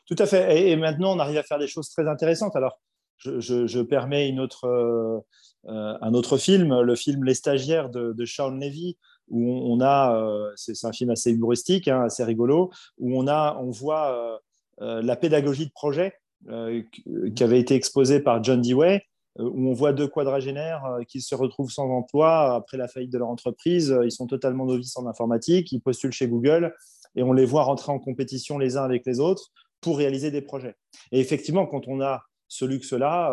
Tout 0.06 0.16
à 0.18 0.26
fait. 0.26 0.70
Et, 0.70 0.76
maintenant, 0.76 1.16
on 1.16 1.20
arrive 1.20 1.38
à 1.38 1.44
faire 1.44 1.60
des 1.60 1.68
choses 1.68 1.90
très 1.90 2.08
intéressantes. 2.08 2.56
Alors, 2.56 2.80
je, 3.24 3.82
permets 3.82 4.30
une 4.30 4.40
autre, 4.40 5.24
un 5.68 6.14
autre 6.14 6.38
film, 6.38 6.82
le 6.82 6.96
film 6.96 7.24
Les 7.24 7.34
stagiaires 7.34 7.90
de, 7.90 8.14
de 8.14 8.26
Sean 8.26 8.52
Levy, 8.52 8.98
où 9.30 9.52
on, 9.52 9.82
a, 9.82 10.52
c'est 10.56 10.86
un 10.86 10.92
film 10.92 11.10
assez 11.10 11.32
humoristique, 11.32 11.88
hein, 11.88 12.04
assez 12.04 12.24
rigolo, 12.24 12.72
où 12.98 13.18
on, 13.20 13.28
a, 13.28 13.58
on 13.60 13.72
voit 13.72 14.42
la 14.80 15.16
pédagogie 15.16 15.66
de 15.66 15.72
projet 15.72 16.14
qui 16.46 17.44
avait 17.44 17.60
été 17.60 17.76
exposée 17.76 18.20
par 18.20 18.44
John 18.44 18.62
Dewey 18.62 19.04
euh, 19.40 19.50
où 19.50 19.70
on 19.70 19.74
voit 19.74 19.94
deux 19.94 20.08
quadragénaires 20.08 20.86
euh, 20.86 21.04
qui 21.04 21.22
se 21.22 21.34
retrouvent 21.34 21.72
sans 21.72 21.90
emploi 21.90 22.56
après 22.56 22.78
la 22.78 22.88
faillite 22.88 23.12
de 23.12 23.18
leur 23.18 23.30
entreprise. 23.30 23.92
Euh, 23.92 24.06
ils 24.06 24.12
sont 24.12 24.28
totalement 24.28 24.66
novices 24.66 24.96
en 24.96 25.08
informatique, 25.08 25.72
ils 25.72 25.82
postulent 25.82 26.12
chez 26.12 26.28
Google 26.28 26.76
et 27.16 27.24
on 27.24 27.34
les 27.34 27.46
voit 27.46 27.64
rentrer 27.64 27.92
en 27.92 28.00
compétition 28.00 28.60
les 28.60 28.78
uns 28.78 28.84
avec 28.84 29.06
les 29.06 29.20
autres 29.20 29.52
pour 29.82 29.98
réaliser 29.98 30.30
des 30.30 30.42
projets. 30.42 30.76
Et 31.12 31.20
effectivement, 31.20 31.66
quand 31.66 31.88
on 31.88 32.00
a 32.00 32.24
ce 32.54 32.66
luxe-là, 32.66 33.32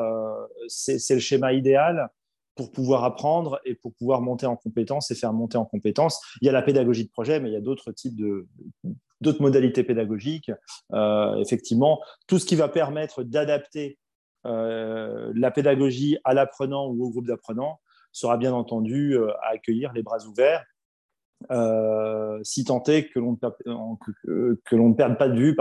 c'est 0.68 1.14
le 1.14 1.20
schéma 1.20 1.52
idéal 1.52 2.08
pour 2.54 2.72
pouvoir 2.72 3.04
apprendre 3.04 3.60
et 3.64 3.74
pour 3.74 3.92
pouvoir 3.94 4.20
monter 4.20 4.46
en 4.46 4.56
compétences 4.56 5.10
et 5.10 5.14
faire 5.14 5.32
monter 5.32 5.58
en 5.58 5.64
compétences. 5.64 6.20
Il 6.40 6.46
y 6.46 6.48
a 6.48 6.52
la 6.52 6.62
pédagogie 6.62 7.04
de 7.04 7.10
projet, 7.10 7.40
mais 7.40 7.48
il 7.50 7.52
y 7.52 7.56
a 7.56 7.60
d'autres 7.60 7.92
types 7.92 8.16
de 8.16 8.46
d'autres 9.20 9.42
modalités 9.42 9.84
pédagogiques. 9.84 10.50
effectivement, 11.38 12.00
tout 12.26 12.38
ce 12.38 12.46
qui 12.46 12.56
va 12.56 12.68
permettre 12.68 13.22
d'adapter 13.22 13.98
euh, 14.46 15.32
la 15.34 15.50
pédagogie 15.50 16.18
à 16.24 16.34
l'apprenant 16.34 16.86
ou 16.86 17.04
au 17.04 17.10
groupe 17.10 17.26
d'apprenants 17.26 17.80
sera 18.12 18.36
bien 18.36 18.52
entendu 18.52 19.14
euh, 19.14 19.32
à 19.42 19.50
accueillir 19.52 19.92
les 19.92 20.02
bras 20.02 20.24
ouverts, 20.26 20.64
euh, 21.50 22.38
si 22.42 22.64
tant 22.64 22.82
est 22.84 23.08
que 23.08 23.18
l'on 23.18 23.32
ne 23.32 24.94
perde 24.94 25.18
pas 25.18 25.28
de 25.28 25.38
vue 25.38 25.56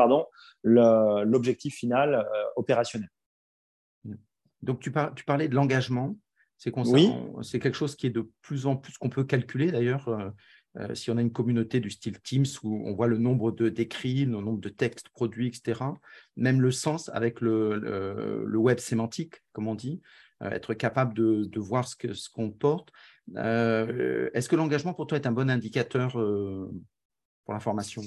l'objectif 0.63 1.75
final 1.75 2.25
opérationnel. 2.55 3.09
Donc, 4.61 4.79
tu, 4.79 4.91
tu 5.15 5.23
parlais 5.25 5.47
de 5.47 5.55
l'engagement. 5.55 6.15
C'est 6.57 6.75
oui. 6.75 7.09
quelque 7.53 7.73
chose 7.73 7.95
qui 7.95 8.07
est 8.07 8.09
de 8.09 8.29
plus 8.41 8.65
en 8.65 8.75
plus 8.75 8.97
qu'on 8.97 9.09
peut 9.09 9.23
calculer 9.23 9.71
d'ailleurs. 9.71 10.33
Euh, 10.77 10.93
si 10.93 11.09
on 11.09 11.17
a 11.17 11.21
une 11.21 11.31
communauté 11.31 11.79
du 11.79 11.89
style 11.89 12.19
Teams 12.21 12.45
où 12.63 12.83
on 12.85 12.93
voit 12.93 13.07
le 13.07 13.17
nombre 13.17 13.51
de 13.51 13.69
décrits, 13.69 14.25
le 14.25 14.39
nombre 14.39 14.59
de 14.59 14.69
textes 14.69 15.09
produits, 15.09 15.47
etc., 15.47 15.81
même 16.37 16.61
le 16.61 16.71
sens 16.71 17.09
avec 17.09 17.41
le, 17.41 18.45
web 18.55 18.79
sémantique, 18.79 19.35
comme 19.51 19.67
on 19.67 19.75
dit, 19.75 19.99
euh, 20.43 20.51
être 20.51 20.73
capable 20.75 21.13
de, 21.15 21.59
voir 21.59 21.87
ce 21.87 21.95
qu'on 21.95 22.13
ce 22.13 22.29
qu'on 22.29 22.51
porte. 22.51 22.91
Euh, 23.35 24.29
est-ce 24.33 24.47
que 24.47 24.55
l'engagement 24.55 24.93
pour 24.93 25.07
toi 25.07 25.17
est 25.17 25.27
un 25.27 25.31
bon 25.31 25.49
indicateur 25.49 26.11
pour 26.11 27.53
la 27.53 27.59
formation 27.59 28.03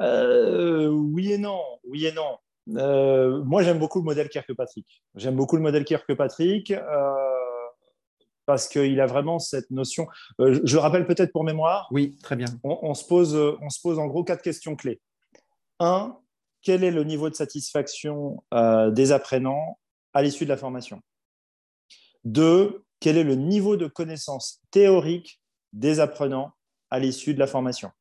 Oui 0.00 1.32
et 1.32 1.38
non. 1.38 1.60
Oui 1.84 2.06
et 2.06 2.12
non. 2.12 2.38
Moi, 2.66 3.62
j'aime 3.62 3.78
beaucoup 3.78 3.98
le 3.98 4.04
modèle 4.04 4.28
Kirkpatrick. 4.28 4.86
J'aime 5.14 5.36
beaucoup 5.36 5.56
le 5.56 5.62
modèle 5.62 5.84
Kirkpatrick 5.84 6.72
parce 8.50 8.66
qu'il 8.66 9.00
a 9.00 9.06
vraiment 9.06 9.38
cette 9.38 9.70
notion. 9.70 10.08
Euh, 10.40 10.60
je 10.64 10.74
le 10.74 10.80
rappelle 10.80 11.06
peut-être 11.06 11.30
pour 11.30 11.44
mémoire. 11.44 11.86
Oui, 11.92 12.18
très 12.20 12.34
bien. 12.34 12.48
On, 12.64 12.94
se 12.94 13.04
pose, 13.04 13.36
on 13.36 13.70
se 13.70 13.80
pose 13.80 14.00
en 14.00 14.08
gros 14.08 14.24
quatre 14.24 14.42
questions 14.42 14.74
clés. 14.74 15.00
Un, 15.78 16.18
quel 16.60 16.82
est 16.82 16.90
le 16.90 17.04
niveau 17.04 17.30
de 17.30 17.36
satisfaction 17.36 18.42
euh, 18.52 18.90
des 18.90 19.12
apprenants 19.12 19.78
à 20.14 20.22
l'issue 20.22 20.46
de 20.46 20.48
la 20.48 20.56
formation? 20.56 21.00
Deux, 22.24 22.82
quel 22.98 23.16
est 23.16 23.22
le 23.22 23.36
niveau 23.36 23.76
de 23.76 23.86
connaissance 23.86 24.60
théorique 24.72 25.40
des 25.72 26.00
apprenants 26.00 26.50
à 26.90 26.98
l'issue 26.98 27.34
de 27.34 27.38
la 27.38 27.46
formation? 27.46 27.92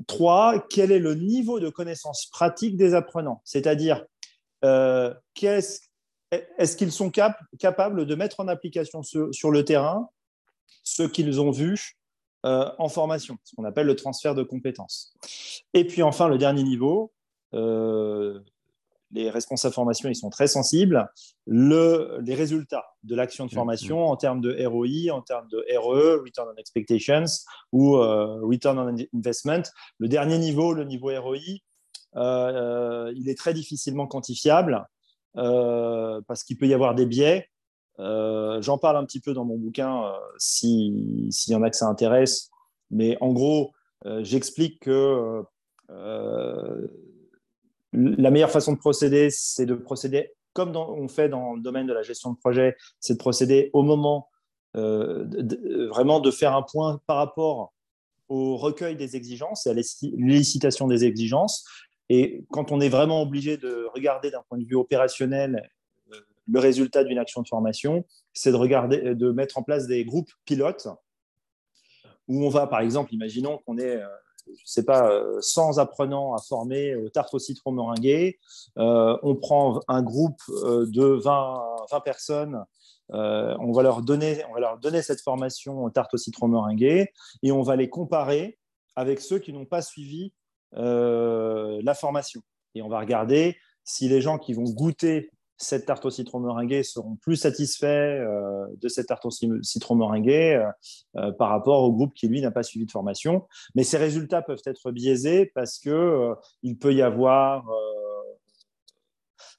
Euh, 0.00 0.04
Trois, 0.06 0.66
quel 0.68 0.92
est 0.92 0.98
le 0.98 1.14
niveau 1.14 1.60
de 1.60 1.68
connaissance 1.68 2.26
pratique 2.26 2.76
des 2.76 2.94
apprenants? 2.94 3.40
C'est-à-dire, 3.44 4.04
qu'est-ce 5.34 5.80
est-ce 6.58 6.76
qu'ils 6.76 6.92
sont 6.92 7.10
capables 7.10 8.06
de 8.06 8.14
mettre 8.14 8.40
en 8.40 8.48
application 8.48 9.02
sur, 9.02 9.50
le 9.50 9.64
terrain 9.64 10.08
ce 10.82 11.02
qu'ils 11.02 11.40
ont 11.40 11.50
vu 11.50 11.96
euh, 12.44 12.70
en 12.78 12.88
formation, 12.88 13.38
ce 13.44 13.54
qu'on 13.54 13.64
appelle 13.64 13.86
le 13.86 13.96
transfert 13.96 14.34
de 14.34 14.42
compétences. 14.42 15.14
Et 15.72 15.86
puis 15.86 16.02
enfin, 16.02 16.28
le 16.28 16.38
dernier 16.38 16.62
niveau, 16.62 17.12
euh, 17.54 18.40
les 19.14 19.30
responsables 19.30 19.74
formation, 19.74 20.08
ils 20.08 20.16
sont 20.16 20.28
très 20.28 20.46
sensibles. 20.46 21.08
les 21.46 22.34
résultats 22.34 22.84
de 23.02 23.14
l'action 23.14 23.46
de 23.46 23.52
formation 23.52 24.00
mmh. 24.00 24.10
en 24.10 24.16
termes 24.16 24.40
de 24.40 24.66
ROI, 24.66 25.14
en 25.14 25.22
termes 25.22 25.48
de 25.50 25.64
RE, 25.78 26.22
Return 26.22 26.48
on 26.52 26.56
Expectations, 26.56 27.24
ou 27.72 27.96
euh, 27.96 28.40
Return 28.42 28.78
on 28.78 28.94
Investment. 29.16 29.62
Le 29.98 30.08
dernier 30.08 30.38
niveau, 30.38 30.74
le 30.74 30.84
niveau 30.84 31.08
ROI, 31.08 31.38
il 32.16 33.28
est 33.28 33.38
très 33.38 33.54
difficilement 33.54 34.06
quantifiable. 34.06 34.86
Euh, 35.36 36.20
parce 36.28 36.44
qu'il 36.44 36.56
peut 36.56 36.66
y 36.66 36.74
avoir 36.74 36.94
des 36.94 37.06
biais. 37.06 37.48
Euh, 37.98 38.62
j'en 38.62 38.78
parle 38.78 38.96
un 38.96 39.04
petit 39.04 39.20
peu 39.20 39.34
dans 39.34 39.44
mon 39.44 39.56
bouquin 39.56 40.04
euh, 40.04 40.12
s'il 40.38 41.30
y 41.48 41.54
en 41.54 41.62
a 41.62 41.70
que 41.70 41.76
ça 41.76 41.86
intéresse. 41.86 42.50
Mais 42.90 43.16
en 43.20 43.32
gros, 43.32 43.72
j'explique 44.20 44.80
que 44.80 45.42
la 47.94 48.30
meilleure 48.30 48.50
façon 48.50 48.72
de 48.72 48.78
procéder, 48.78 49.30
c'est 49.30 49.66
de 49.66 49.74
procéder 49.74 50.32
comme 50.52 50.76
on 50.76 51.08
fait 51.08 51.28
dans 51.28 51.54
le 51.54 51.60
domaine 51.60 51.86
de 51.86 51.92
la 51.92 52.02
gestion 52.02 52.32
de 52.32 52.36
projet, 52.36 52.76
c'est 53.00 53.14
de 53.14 53.18
procéder 53.18 53.70
au 53.72 53.82
moment, 53.82 54.28
vraiment 54.72 56.20
de 56.20 56.30
faire 56.30 56.54
un 56.54 56.62
point 56.62 57.00
par 57.08 57.16
rapport 57.16 57.72
au 58.28 58.56
recueil 58.56 58.94
des 58.94 59.16
exigences 59.16 59.66
et 59.66 59.70
à 59.70 59.74
l'élicitation 59.74 60.86
des 60.86 61.04
exigences, 61.04 61.64
et 62.08 62.44
quand 62.50 62.72
on 62.72 62.80
est 62.80 62.88
vraiment 62.88 63.22
obligé 63.22 63.56
de 63.56 63.88
regarder 63.94 64.30
d'un 64.30 64.42
point 64.48 64.58
de 64.58 64.64
vue 64.64 64.76
opérationnel 64.76 65.70
euh, 66.12 66.20
le 66.46 66.60
résultat 66.60 67.04
d'une 67.04 67.18
action 67.18 67.42
de 67.42 67.48
formation, 67.48 68.04
c'est 68.32 68.52
de, 68.52 68.56
euh, 68.56 69.14
de 69.14 69.30
mettre 69.30 69.58
en 69.58 69.62
place 69.62 69.86
des 69.86 70.04
groupes 70.04 70.30
pilotes 70.44 70.88
où 72.28 72.44
on 72.44 72.48
va, 72.48 72.66
par 72.66 72.80
exemple, 72.80 73.12
imaginons 73.12 73.58
qu'on 73.66 73.78
est, 73.78 73.96
euh, 73.96 74.06
je 74.46 74.62
sais 74.64 74.84
pas, 74.84 75.10
100 75.40 75.78
apprenants 75.78 76.34
à 76.34 76.38
former 76.38 76.94
aux 76.96 77.08
tartes 77.08 77.34
au 77.34 77.38
citron 77.38 77.72
meringuées. 77.72 78.38
on 78.76 79.36
prend 79.40 79.80
un 79.88 80.02
groupe 80.02 80.40
de 80.48 81.04
20, 81.04 81.64
20 81.90 82.00
personnes 82.00 82.64
on, 83.10 83.72
va 83.72 83.82
leur 83.82 84.02
donner, 84.02 84.42
on 84.50 84.54
va 84.54 84.60
leur 84.60 84.78
donner 84.78 85.02
cette 85.02 85.20
formation 85.20 85.84
aux 85.84 85.90
tartes 85.90 86.14
au 86.14 86.18
citron 86.18 86.48
meringuées 86.48 87.12
et 87.42 87.52
on 87.52 87.62
va 87.62 87.76
les 87.76 87.88
comparer 87.88 88.58
avec 88.96 89.20
ceux 89.20 89.38
qui 89.38 89.52
n'ont 89.52 89.66
pas 89.66 89.82
suivi 89.82 90.32
euh, 90.76 91.80
la 91.82 91.94
formation. 91.94 92.40
Et 92.74 92.82
on 92.82 92.88
va 92.88 93.00
regarder 93.00 93.56
si 93.84 94.08
les 94.08 94.20
gens 94.20 94.38
qui 94.38 94.54
vont 94.54 94.64
goûter 94.64 95.30
cette 95.56 95.86
tarte 95.86 96.04
au 96.04 96.10
citron 96.10 96.40
meringuée 96.40 96.82
seront 96.82 97.16
plus 97.16 97.36
satisfaits 97.36 97.86
euh, 97.86 98.66
de 98.80 98.88
cette 98.88 99.06
tarte 99.06 99.24
au 99.26 99.30
citron 99.30 99.94
meringuée 99.94 100.62
euh, 101.16 101.32
par 101.32 101.50
rapport 101.50 101.82
au 101.82 101.92
groupe 101.92 102.14
qui, 102.14 102.28
lui, 102.28 102.40
n'a 102.40 102.50
pas 102.50 102.62
suivi 102.62 102.86
de 102.86 102.90
formation. 102.90 103.46
Mais 103.74 103.84
ces 103.84 103.96
résultats 103.96 104.42
peuvent 104.42 104.62
être 104.66 104.90
biaisés 104.90 105.50
parce 105.54 105.78
qu'il 105.78 106.34
il 106.62 106.78
peut 106.78 106.92
y 106.92 107.02
avoir 107.02 107.64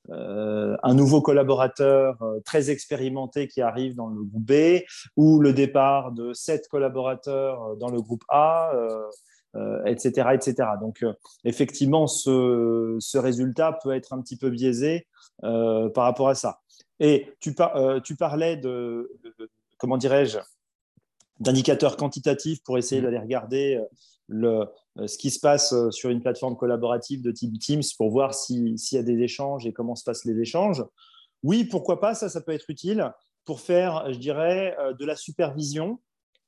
un 0.08 0.93
nouveau 0.93 1.20
collaborateur 1.20 2.24
très 2.46 2.70
expérimenté 2.70 3.48
qui 3.48 3.62
arrive 3.62 3.96
dans 3.96 4.08
le 4.08 4.24
groupe 4.24 4.43
B 4.43 4.84
ou 5.16 5.39
le 5.39 5.52
départ 5.52 6.12
de 6.12 6.32
sept 6.34 6.68
collaborateurs 6.68 7.76
dans 7.78 7.89
le 7.89 8.00
groupe 8.02 8.24
A 8.30 8.72
etc., 9.86 10.28
euh, 10.28 10.32
etc. 10.34 10.70
Donc, 10.80 11.03
euh, 11.03 11.14
effectivement, 11.43 12.08
ce, 12.08 13.18
résultat 13.18 13.78
peut 13.84 13.91
être 13.91 14.14
un 14.14 14.22
petit 14.22 14.38
peu 14.38 14.49
biaisé 14.49 15.08
euh, 15.43 15.89
par 15.89 16.06
rapport 16.06 16.30
à 16.30 16.36
ça. 16.36 16.62
Et 16.99 17.34
tu, 17.39 17.53
parlais 17.53 18.58
de, 18.58 19.12
comment 19.78 19.97
dirais-je, 19.97 20.39
d'indicateurs 21.39 21.97
quantitatifs 21.97 22.64
pour 22.64 22.78
essayer 22.78 23.01
d'aller 23.01 23.20
regarder 23.20 23.84
ce 24.30 25.18
qui 25.18 25.30
se 25.30 25.39
passe 25.41 25.76
sur 25.89 26.10
une 26.10 26.22
plateforme 26.22 26.56
collaborative 26.56 27.22
de 27.22 27.32
type 27.32 27.60
Teams 27.60 27.84
pour 27.97 28.12
voir 28.12 28.34
s'il 28.34 28.78
y 28.78 28.97
a 28.97 29.03
des 29.03 29.20
échanges 29.20 29.68
et 29.68 29.74
comment 29.74 29.95
se 29.95 30.06
passent 30.06 30.24
les 30.24 30.39
échanges. 30.39 30.86
Oui, 31.43 31.66
pourquoi 31.66 31.99
pas, 31.99 32.16
ça, 32.16 32.30
ça 32.30 32.39
peut 32.39 32.53
être 32.53 32.70
utile 32.70 33.12
pour 33.43 33.60
faire, 33.60 34.12
je 34.14 34.18
dirais, 34.18 34.78
de 34.97 35.06
la 35.06 35.18
supervision 35.18 35.99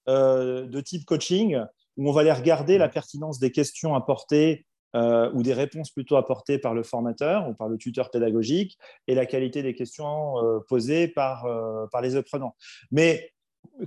de 0.08 0.82
type 0.82 1.04
coaching 1.04 1.60
où 1.98 2.10
on 2.10 2.14
va 2.14 2.22
aller 2.22 2.32
regarder 2.32 2.78
la 2.78 2.90
pertinence 2.90 3.40
des 3.40 3.52
questions 3.52 3.96
apportées 3.96 4.66
euh, 4.96 5.30
ou 5.34 5.44
des 5.44 5.54
réponses 5.54 5.92
plutôt 5.92 6.16
apportées 6.16 6.58
par 6.58 6.74
le 6.74 6.82
formateur 6.82 7.50
ou 7.50 7.54
par 7.54 7.68
le 7.68 7.78
tuteur 7.78 8.10
pédagogique 8.10 8.78
et 9.08 9.16
la 9.16 9.26
qualité 9.26 9.62
des 9.62 9.74
questions 9.74 10.42
euh, 10.42 10.60
posées 10.70 11.10
par, 11.10 11.46
euh, 11.46 11.86
par 11.92 12.02
les 12.02 12.16
apprenants. 12.16 12.56
Mais 12.90 13.32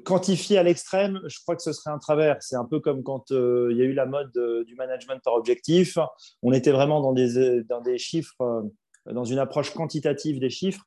quantifier 0.04 0.58
à 0.58 0.62
l'extrême, 0.62 1.18
je 1.26 1.40
crois 1.40 1.56
que 1.56 1.62
ce 1.62 1.72
serait 1.72 1.90
un 1.90 1.98
travers. 1.98 2.36
C'est 2.40 2.56
un 2.56 2.66
peu 2.66 2.80
comme 2.80 3.02
quand 3.02 3.30
il 3.30 3.76
y 3.76 3.80
a 3.80 3.84
eu 3.84 3.94
la 3.94 4.04
mode 4.04 4.32
du 4.66 4.74
management 4.74 5.20
par 5.24 5.34
objectif. 5.34 5.96
On 6.42 6.52
était 6.52 6.70
vraiment 6.70 7.00
dans 7.00 7.14
des, 7.14 7.64
dans 7.64 7.80
des 7.80 7.96
chiffres, 7.96 8.36
dans 9.06 9.24
une 9.24 9.38
approche 9.38 9.72
quantitative 9.72 10.38
des 10.38 10.50
chiffres. 10.50 10.84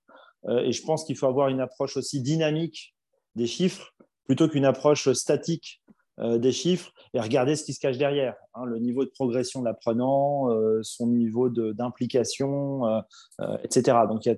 et 0.48 0.72
je 0.72 0.84
pense 0.84 1.06
qu'il 1.06 1.18
faut 1.18 1.26
avoir 1.26 1.48
une 1.48 1.60
approche 1.60 1.98
aussi 1.98 2.22
dynamique 2.22 2.96
des 3.36 3.48
chiffres 3.48 3.94
plutôt 4.26 4.48
qu'une 4.48 4.66
approche 4.66 5.12
statique 5.14 5.82
euh, 6.20 6.38
des 6.38 6.52
chiffres 6.52 6.92
et 7.16 7.20
regarder 7.20 7.56
ce 7.56 7.64
qui 7.64 7.74
se 7.74 7.80
cache 7.80 7.98
derrière, 7.98 8.36
hein, 8.54 8.66
le 8.66 8.78
niveau 8.78 9.04
de 9.04 9.10
progression 9.10 9.62
de 9.62 9.66
l'apprenant, 9.66 10.52
euh, 10.52 10.80
son 10.84 11.08
niveau 11.08 11.50
d'implication, 11.50 12.86
euh, 12.86 13.58
etc. 13.64 13.98
Donc, 14.08 14.30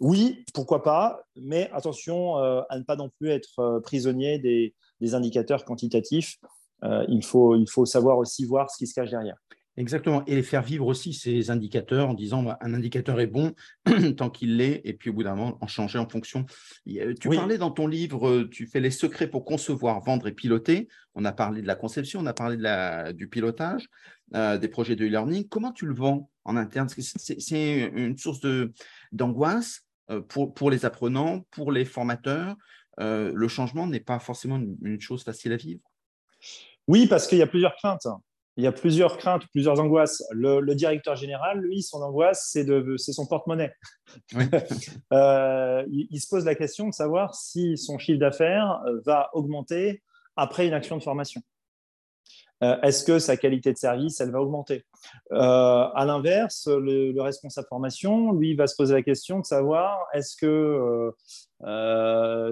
oui, 0.00 0.44
pourquoi 0.54 0.82
pas, 0.82 1.20
mais 1.36 1.70
attention 1.74 2.36
à 2.36 2.78
ne 2.78 2.84
pas 2.84 2.96
non 2.96 3.10
plus 3.18 3.28
être 3.28 3.80
prisonnier 3.80 4.38
des, 4.38 4.74
des 5.02 5.14
indicateurs 5.14 5.66
quantitatifs. 5.66 6.38
il, 6.82 7.22
faut, 7.22 7.54
il 7.54 7.68
faut 7.68 7.84
savoir 7.84 8.16
aussi 8.16 8.46
voir 8.46 8.70
ce 8.70 8.78
qui 8.78 8.86
se 8.86 8.94
cache 8.94 9.10
derrière. 9.10 9.36
Exactement. 9.78 10.24
Et 10.26 10.42
faire 10.42 10.62
vivre 10.62 10.86
aussi 10.86 11.14
ces 11.14 11.52
indicateurs 11.52 12.08
en 12.08 12.14
disant 12.14 12.42
bah, 12.42 12.58
un 12.60 12.74
indicateur 12.74 13.20
est 13.20 13.28
bon 13.28 13.54
tant 14.16 14.28
qu'il 14.28 14.56
l'est, 14.56 14.80
et 14.82 14.92
puis 14.92 15.10
au 15.10 15.12
bout 15.12 15.22
d'un 15.22 15.36
moment, 15.36 15.56
en 15.60 15.68
changer 15.68 16.00
en 16.00 16.08
fonction. 16.08 16.46
Tu 16.84 17.28
parlais 17.28 17.58
dans 17.58 17.70
ton 17.70 17.86
livre, 17.86 18.28
euh, 18.28 18.48
tu 18.50 18.66
fais 18.66 18.80
les 18.80 18.90
secrets 18.90 19.28
pour 19.28 19.44
concevoir, 19.44 20.00
vendre 20.00 20.26
et 20.26 20.32
piloter. 20.32 20.88
On 21.14 21.24
a 21.24 21.30
parlé 21.30 21.62
de 21.62 21.68
la 21.68 21.76
conception, 21.76 22.18
on 22.18 22.26
a 22.26 22.34
parlé 22.34 22.56
de 22.56 22.62
la, 22.62 23.12
du 23.12 23.28
pilotage, 23.28 23.88
euh, 24.34 24.58
des 24.58 24.66
projets 24.66 24.96
de 24.96 25.06
e-learning. 25.06 25.46
Comment 25.48 25.70
tu 25.70 25.86
le 25.86 25.94
vends 25.94 26.28
en 26.44 26.56
interne? 26.56 26.88
C'est 26.88 27.90
une 27.94 28.18
source 28.18 28.40
d'angoisse 29.12 29.82
euh, 30.10 30.20
pour, 30.20 30.54
pour, 30.54 30.72
les 30.72 30.86
apprenants, 30.86 31.46
pour 31.52 31.70
les 31.70 31.84
formateurs. 31.84 32.56
le 32.98 33.48
changement 33.48 33.86
n'est 33.86 34.00
pas 34.00 34.18
forcément 34.18 34.56
une, 34.56 34.76
une 34.82 35.00
chose 35.00 35.22
facile 35.22 35.52
à 35.52 35.56
vivre. 35.56 35.82
Oui, 36.88 37.06
parce 37.06 37.28
qu'il 37.28 37.38
y 37.38 37.42
a 37.42 37.46
plusieurs 37.46 37.76
craintes 37.76 38.08
il 38.58 38.64
y 38.64 38.66
a 38.66 38.72
plusieurs 38.72 39.18
craintes, 39.18 39.46
plusieurs 39.52 39.78
angoisses. 39.78 40.24
Le, 40.32 40.74
directeur 40.74 41.14
général, 41.14 41.60
lui, 41.60 41.80
son 41.80 42.02
angoisse, 42.02 42.50
c'est 42.50 43.12
son 43.12 43.26
porte-monnaie. 43.26 43.72
Euh, 45.12 45.84
il, 45.90 46.18
se 46.20 46.28
pose 46.28 46.44
la 46.44 46.54
question 46.54 46.88
de 46.88 46.94
savoir 46.94 47.34
si 47.34 47.76
son 47.76 47.98
chiffre 47.98 48.18
d'affaires 48.18 48.82
euh, 48.86 49.00
va 49.04 49.28
augmenter 49.32 50.02
après 50.36 50.66
une 50.66 50.72
action 50.72 50.96
de 50.96 51.02
formation. 51.02 51.40
Euh, 52.62 52.80
est-ce 52.80 53.04
que 53.04 53.18
sa 53.18 53.36
qualité 53.36 53.72
de 53.72 53.78
service, 53.78 54.20
elle 54.20 54.30
va 54.30 54.40
augmenter? 54.40 54.84
À 55.30 56.04
l'inverse, 56.06 56.66
le, 56.68 57.12
le, 57.12 57.22
responsable 57.22 57.68
formation, 57.68 58.32
lui, 58.32 58.54
va 58.54 58.66
se 58.66 58.76
poser 58.76 58.94
la 58.94 59.02
question 59.02 59.40
de 59.40 59.46
savoir 59.46 60.06
est-ce 60.14 60.36
que 60.36 61.12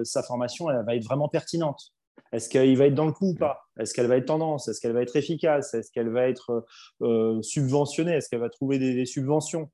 sa 0.03 0.23
formation, 0.23 0.69
elle 0.69 0.85
va 0.85 0.95
être 0.95 1.05
vraiment 1.05 1.27
pertinente? 1.27 1.93
Est-ce 2.31 2.49
qu'il 2.49 2.77
va 2.77 2.85
être 2.85 2.95
dans 2.95 3.05
le 3.05 3.11
coup 3.11 3.29
ou 3.29 3.35
pas? 3.35 3.61
Est-ce 3.79 3.93
qu'elle 3.93 4.07
va 4.07 4.17
être 4.17 4.25
tendance? 4.25 4.67
Est-ce 4.67 4.81
qu'elle 4.81 4.93
va 4.93 5.01
être 5.01 5.15
efficace? 5.15 5.73
Est-ce 5.73 5.91
qu'elle 5.91 6.09
va 6.09 6.27
être 6.27 6.65
euh, 7.01 7.41
subventionnée? 7.41 8.13
Est-ce 8.13 8.29
qu'elle 8.29 8.39
va 8.39 8.49
trouver 8.49 8.79
des, 8.79 9.05
subventions? 9.05 9.69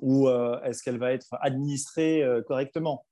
Ou 0.00 0.28
euh, 0.28 0.60
est-ce 0.62 0.82
qu'elle 0.82 0.98
va 0.98 1.12
être 1.12 1.28
administrée 1.40 2.22
euh, 2.22 2.42
correctement? 2.42 3.04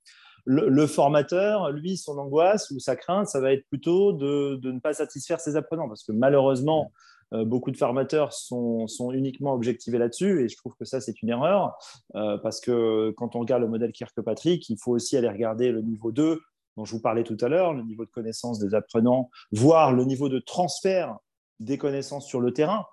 Le, 0.49 0.87
formateur, 0.87 1.73
lui, 1.73 1.97
son 1.97 2.19
angoisse 2.19 2.71
ou 2.71 2.79
sa 2.79 2.95
crainte, 2.95 3.27
ça 3.27 3.41
va 3.41 3.53
être 3.53 3.67
plutôt 3.67 4.13
de, 4.13 4.61
ne 4.63 4.79
pas 4.79 4.95
satisfaire 4.95 5.41
ses 5.41 5.57
apprenants. 5.57 5.89
Parce 5.89 6.05
que 6.05 6.13
malheureusement, 6.13 6.93
beaucoup 7.33 7.73
de 7.73 7.77
formateurs 7.77 8.33
sont, 8.33 8.87
sont 8.87 9.11
uniquement 9.11 9.55
objectivés 9.55 9.99
là-dessus. 9.99 10.45
Et 10.45 10.49
je 10.49 10.57
trouve 10.57 10.77
que 10.79 10.85
ça, 10.85 11.01
c'est 11.01 11.21
une 11.21 11.31
erreur. 11.31 11.77
parce 12.15 12.61
que 12.61 13.11
quand 13.17 13.35
on 13.35 13.41
regarde 13.41 13.63
le 13.63 13.69
modèle 13.69 13.91
Kirkpatrick, 13.91 14.69
il 14.69 14.79
faut 14.79 14.93
aussi 14.93 15.17
aller 15.17 15.29
regarder 15.29 15.73
le 15.73 15.83
niveau 15.83 16.13
2, 16.13 16.41
dont 16.77 16.85
je 16.85 16.93
vous 16.93 17.01
parlais 17.01 17.25
tout 17.25 17.37
à 17.41 17.49
l'heure, 17.49 17.73
le 17.73 17.83
niveau 17.83 18.05
de 18.05 18.11
connaissance 18.11 18.59
des 18.59 18.75
apprenants, 18.75 19.31
voire 19.51 19.93
le 19.93 20.05
niveau 20.05 20.29
de 20.29 20.39
transfert 20.39 21.17
des 21.59 21.79
connaissances 21.79 22.27
sur 22.27 22.41
le 22.41 22.53
terrain. 22.53 22.87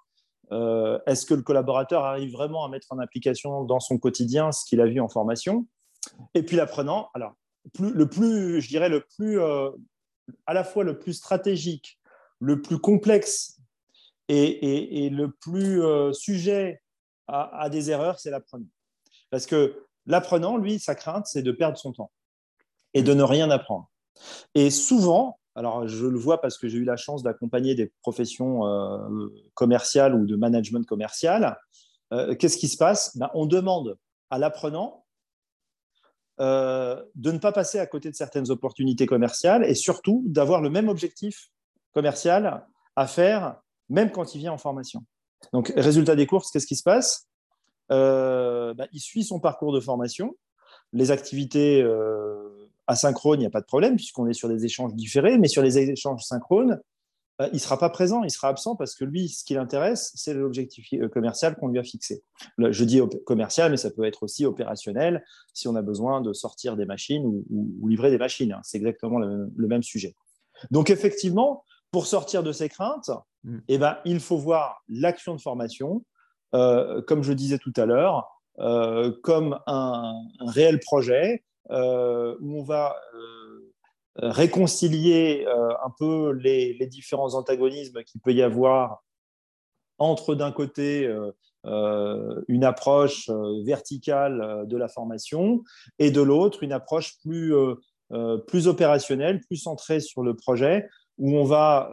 Euh, 0.51 0.99
est-ce 1.05 1.25
que 1.25 1.33
le 1.33 1.41
collaborateur 1.41 2.05
arrive 2.05 2.31
vraiment 2.31 2.65
à 2.65 2.69
mettre 2.69 2.87
en 2.91 2.99
application 2.99 3.63
dans 3.63 3.79
son 3.79 3.97
quotidien 3.97 4.51
ce 4.51 4.65
qu'il 4.65 4.79
a 4.81 4.85
vu 4.85 4.99
en 4.99 5.09
formation? 5.09 5.67
Et 6.33 6.43
puis 6.43 6.55
l'apprenant, 6.55 7.09
alors 7.13 7.33
le 7.79 8.07
plus, 8.07 8.61
je 8.61 8.67
dirais 8.67 8.89
le 8.89 9.05
plus, 9.15 9.39
euh, 9.39 9.69
à 10.45 10.53
la 10.53 10.63
fois 10.63 10.83
le 10.83 10.99
plus 10.99 11.13
stratégique, 11.13 11.99
le 12.39 12.61
plus 12.61 12.77
complexe 12.77 13.59
et, 14.29 15.09
le 15.09 15.31
plus 15.31 15.81
euh, 15.81 16.11
sujet 16.13 16.81
à, 17.27 17.61
à 17.61 17.69
des 17.69 17.89
erreurs, 17.89 18.19
c'est 18.19 18.31
l'apprenant. 18.31 18.67
Parce 19.29 19.45
que 19.45 19.85
l'apprenant, 20.05 20.57
lui, 20.57 20.79
sa 20.79 20.95
crainte, 20.95 21.27
c'est 21.27 21.41
de 21.41 21.51
perdre 21.51 21.77
son 21.77 21.93
temps 21.93 22.11
et 22.93 23.03
de 23.03 23.13
ne 23.13 23.23
rien 23.23 23.49
apprendre. 23.49 23.89
Et 24.55 24.69
souvent, 24.69 25.39
alors 25.55 25.87
je 25.87 26.05
le 26.05 26.17
vois 26.17 26.41
parce 26.41 26.57
que 26.57 26.67
j'ai 26.67 26.77
eu 26.77 26.83
la 26.83 26.97
chance 26.97 27.23
d'accompagner 27.23 27.75
des 27.75 27.91
professions 28.01 28.65
euh, 28.65 29.27
commerciales 29.53 30.15
ou 30.15 30.25
de 30.25 30.35
management 30.35 30.85
commercial, 30.85 31.57
euh, 32.11 32.35
qu'est-ce 32.35 32.57
qui 32.57 32.67
se 32.67 32.77
passe? 32.77 33.17
Ben, 33.17 33.29
On 33.33 33.45
demande 33.45 33.97
à 34.29 34.39
l'apprenant 34.39 35.05
euh, 36.39 37.03
de 37.15 37.31
ne 37.31 37.37
pas 37.37 37.51
passer 37.51 37.79
à 37.79 37.85
côté 37.85 38.09
de 38.09 38.15
certaines 38.15 38.49
opportunités 38.49 39.05
commerciales 39.05 39.63
et 39.65 39.75
surtout 39.75 40.23
d'avoir 40.25 40.61
le 40.61 40.69
même 40.69 40.89
objectif 40.89 41.51
commercial 41.93 42.65
à 42.95 43.07
faire 43.07 43.57
même 43.89 44.11
quand 44.11 44.33
il 44.33 44.39
vient 44.39 44.53
en 44.53 44.57
formation. 44.57 45.03
Donc, 45.51 45.71
résultat 45.75 46.15
des 46.15 46.25
courses, 46.25 46.49
qu'est-ce 46.49 46.65
qui 46.65 46.75
se 46.75 46.83
passe? 46.83 47.27
Ben, 47.89 48.87
Il 48.93 48.99
suit 48.99 49.23
son 49.23 49.39
parcours 49.39 49.73
de 49.73 49.79
formation, 49.79 50.35
les 50.93 51.11
activités 51.11 51.83
asynchrone, 52.87 53.39
il 53.39 53.43
n'y 53.43 53.47
a 53.47 53.51
pas 53.51 53.61
de 53.61 53.65
problème 53.65 53.95
puisqu'on 53.95 54.27
est 54.27 54.33
sur 54.33 54.49
des 54.49 54.65
échanges 54.65 54.93
différés, 54.93 55.37
mais 55.37 55.47
sur 55.47 55.61
les 55.61 55.77
échanges 55.77 56.23
synchrones, 56.23 56.79
euh, 57.41 57.47
il 57.51 57.55
ne 57.55 57.59
sera 57.59 57.79
pas 57.79 57.89
présent, 57.89 58.23
il 58.23 58.29
sera 58.29 58.49
absent 58.49 58.75
parce 58.75 58.95
que 58.95 59.05
lui, 59.05 59.27
ce 59.29 59.43
qui 59.43 59.55
l'intéresse, 59.55 60.11
c'est 60.15 60.33
l'objectif 60.33 60.87
euh, 60.93 61.09
commercial 61.09 61.55
qu'on 61.55 61.67
lui 61.67 61.79
a 61.79 61.83
fixé. 61.83 62.23
je 62.59 62.83
dis 62.83 63.01
commercial, 63.25 63.71
mais 63.71 63.77
ça 63.77 63.89
peut 63.89 64.03
être 64.03 64.23
aussi 64.23 64.45
opérationnel 64.45 65.23
si 65.53 65.67
on 65.67 65.75
a 65.75 65.81
besoin 65.81 66.21
de 66.21 66.31
sortir 66.31 66.75
des 66.75 66.85
machines 66.85 67.25
ou, 67.25 67.87
livrer 67.87 68.11
des 68.11 68.19
machines. 68.19 68.53
Hein. 68.53 68.61
C'est 68.63 68.77
exactement 68.77 69.19
le, 69.19 69.67
même 69.67 69.83
sujet. 69.83 70.15
Donc 70.69 70.89
effectivement, 70.89 71.63
pour 71.91 72.05
sortir 72.05 72.43
de 72.43 72.51
ces 72.51 72.69
craintes, 72.69 73.09
mm. 73.43 73.57
eh 73.67 73.77
ben, 73.79 73.97
il 74.05 74.19
faut 74.19 74.37
voir 74.37 74.83
l'action 74.87 75.35
de 75.35 75.41
formation, 75.41 76.05
euh, 76.53 77.01
comme 77.01 77.23
je 77.23 77.33
disais 77.33 77.57
tout 77.57 77.73
à 77.77 77.85
l'heure, 77.85 78.29
comme 79.23 79.59
un, 79.65 80.13
réel 80.39 80.79
projet 80.79 81.43
où 81.69 82.59
on 82.59 82.63
va 82.63 82.95
euh, 84.21 84.29
réconcilier 84.29 85.43
euh, 85.47 85.71
un 85.83 85.89
peu 85.97 86.33
les, 86.33 86.75
différents 86.85 87.33
antagonismes 87.33 88.03
qu'il 88.03 88.21
peut 88.21 88.33
y 88.33 88.43
avoir 88.43 89.03
entre 89.97 90.35
d'un 90.35 90.51
côté 90.51 91.09
une 91.63 92.63
approche 92.63 93.29
verticale 93.63 94.65
de 94.67 94.75
la 94.75 94.89
formation 94.89 95.63
et 95.97 96.11
de 96.11 96.21
l'autre 96.21 96.61
une 96.61 96.73
approche 96.73 97.17
plus, 97.19 97.53
plus 98.47 98.67
opérationnelle, 98.67 99.39
plus 99.39 99.57
centrée 99.57 100.01
sur 100.01 100.23
le 100.23 100.35
projet, 100.35 100.89
où 101.19 101.37
on 101.37 101.45
va 101.45 101.89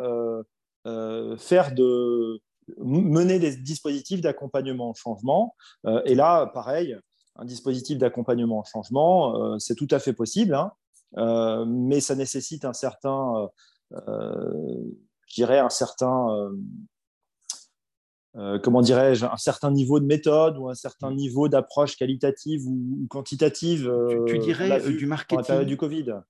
faire 1.39 1.73
de 1.73 2.41
mener 2.79 3.39
des 3.39 3.55
dispositifs 3.57 4.23
d'accompagnement 4.23 4.91
au 4.91 4.95
changement. 4.95 5.55
et 6.05 6.17
là, 6.17 6.47
pareil, 6.47 6.97
un 7.41 7.45
dispositif 7.45 7.99
d'accompagnement 7.99 8.61
au 8.61 8.65
changement, 8.65 9.37
euh, 9.37 9.59
c'est 9.59 9.75
tout 9.75 9.89
à 9.91 9.99
fait 9.99 10.13
possible, 10.13 10.55
hein. 10.55 10.73
euh, 11.17 11.65
mais 11.67 12.01
ça 12.01 12.15
nécessite 12.15 12.65
un 12.65 12.75
certain, 12.75 13.49
euh, 13.93 14.85
je 15.27 15.35
dirais, 15.35 15.59
un 15.59 15.71
certain, 15.71 16.51
comment 18.63 18.83
dirais-je, 18.83 19.25
un 19.25 19.39
certain 19.39 19.71
niveau 19.71 20.01
de 20.01 20.07
méthode 20.07 20.59
ou 20.59 20.69
un 20.69 20.75
certain 20.75 21.13
niveau 21.13 21.49
d'approche 21.49 21.97
qualitative 21.97 22.67
ou, 22.67 23.07
quantitative. 23.09 23.91
tu, 24.27 24.39
dirais 24.39 24.81
du 24.93 25.07
marketing 25.07 25.63
du 25.63 25.77
Covid. 25.77 26.21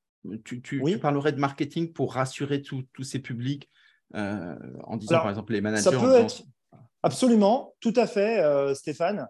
Tu, 0.44 0.62
tu, 0.62 0.98
parlerais 1.00 1.32
de 1.32 1.40
marketing 1.40 1.92
pour 1.92 2.14
rassurer 2.14 2.62
tous 2.62 3.02
ces 3.02 3.18
publics 3.18 3.68
en 4.14 4.96
disant 4.96 5.18
par 5.18 5.30
exemple 5.30 5.52
les 5.52 5.61
managers. 5.61 5.82
Ça 5.82 5.90
peut 5.90 6.14
être 6.14 6.42
absolument, 7.02 7.74
tout 7.80 7.94
à 7.96 8.06
fait, 8.06 8.44
Stéphane. 8.74 9.26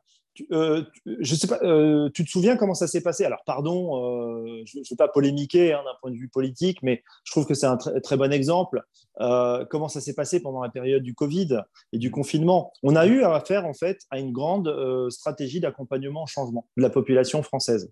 Euh, 0.53 0.85
je 1.21 1.35
sais 1.35 1.47
pas, 1.47 1.59
euh, 1.63 2.09
tu 2.15 2.25
te 2.25 2.31
souviens 2.31 2.57
comment 2.57 2.75
ça 2.75 2.87
s'est 2.87 3.03
passé? 3.03 3.25
Alors, 3.25 3.43
pardon, 3.45 3.97
euh, 3.97 4.63
je 4.65 4.79
ne 4.79 4.85
vais 4.89 4.97
pas 4.97 5.09
polémiquer 5.09 5.73
hein, 5.73 5.83
d'un 5.85 5.95
point 6.01 6.11
de 6.11 6.17
vue 6.17 6.29
politique, 6.29 6.83
mais 6.83 7.03
je 7.25 7.33
trouve 7.33 7.47
que 7.47 7.55
c'est 7.55 7.67
un 7.67 7.77
très 7.77 8.17
bon 8.17 8.33
exemple. 8.33 8.83
comment 9.19 9.89
ça 9.89 10.01
s'est 10.01 10.15
passé 10.15 10.41
pendant 10.41 10.63
la 10.63 10.71
période 10.71 11.03
du 11.03 11.15
Covid 11.15 11.61
et 11.93 11.99
du 11.99 12.11
confinement? 12.11 12.73
On 12.83 12.97
a 12.97 13.07
eu 13.07 13.23
affaire, 13.25 13.67
en 13.67 13.75
fait, 13.75 14.01
à 14.11 14.19
une 14.19 14.33
grande 14.33 14.73
stratégie 15.11 15.61
d'accompagnement 15.61 16.25
au 16.25 16.27
changement 16.27 16.67
de 16.77 16.83
la 16.83 16.91
population 16.91 17.43
française. 17.43 17.91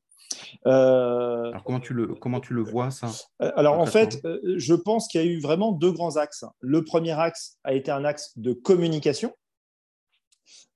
alors, 0.65 1.65
comment 1.65 1.81
tu, 1.81 1.95
le, 1.95 2.07
comment 2.15 2.41
tu 2.41 2.55
le 2.55 2.63
vois, 2.63 2.91
ça? 2.91 3.09
Alors, 3.41 3.79
en 3.79 3.87
fait, 3.87 4.21
je 4.57 4.75
pense 4.75 5.09
qu'il 5.09 5.21
y 5.21 5.25
a 5.25 5.27
eu 5.27 5.41
vraiment 5.41 5.73
deux 5.73 5.93
grands 5.93 6.17
axes. 6.17 6.45
Le 6.61 6.85
premier 6.85 7.19
axe 7.19 7.59
a 7.65 7.75
été 7.75 7.91
un 7.91 8.05
axe 8.05 8.33
de 8.37 8.53
communication. 8.53 9.33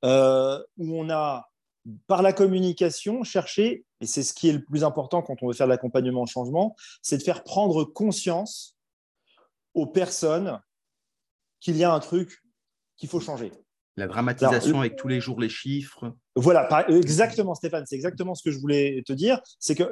où 0.02 0.08
on 0.78 1.10
a 1.10 1.51
par 2.06 2.22
la 2.22 2.32
communication, 2.32 3.24
chercher, 3.24 3.84
et 4.00 4.06
c'est 4.06 4.22
ce 4.22 4.34
qui 4.34 4.48
est 4.48 4.52
le 4.52 4.64
plus 4.64 4.84
important 4.84 5.22
quand 5.22 5.42
on 5.42 5.48
veut 5.48 5.52
faire 5.52 5.66
de 5.66 5.72
l'accompagnement 5.72 6.22
au 6.22 6.26
changement, 6.26 6.76
c'est 7.02 7.18
de 7.18 7.22
faire 7.22 7.42
prendre 7.42 7.84
conscience 7.84 8.76
aux 9.74 9.86
personnes 9.86 10.60
qu'il 11.60 11.76
y 11.76 11.84
a 11.84 11.92
un 11.92 12.00
truc 12.00 12.42
qu'il 12.96 13.08
faut 13.08 13.20
changer. 13.20 13.52
La 13.96 14.06
dramatisation 14.06 14.80
avec 14.80 14.96
tous 14.96 15.08
les 15.08 15.20
jours 15.20 15.38
les 15.38 15.50
chiffres. 15.50 16.14
Voilà, 16.34 16.66
exactement, 16.88 17.54
Stéphane, 17.54 17.84
c'est 17.86 17.94
exactement 17.94 18.34
ce 18.34 18.42
que 18.42 18.50
je 18.50 18.58
voulais 18.58 19.02
te 19.06 19.12
dire. 19.12 19.38
C'est 19.58 19.74
que 19.74 19.84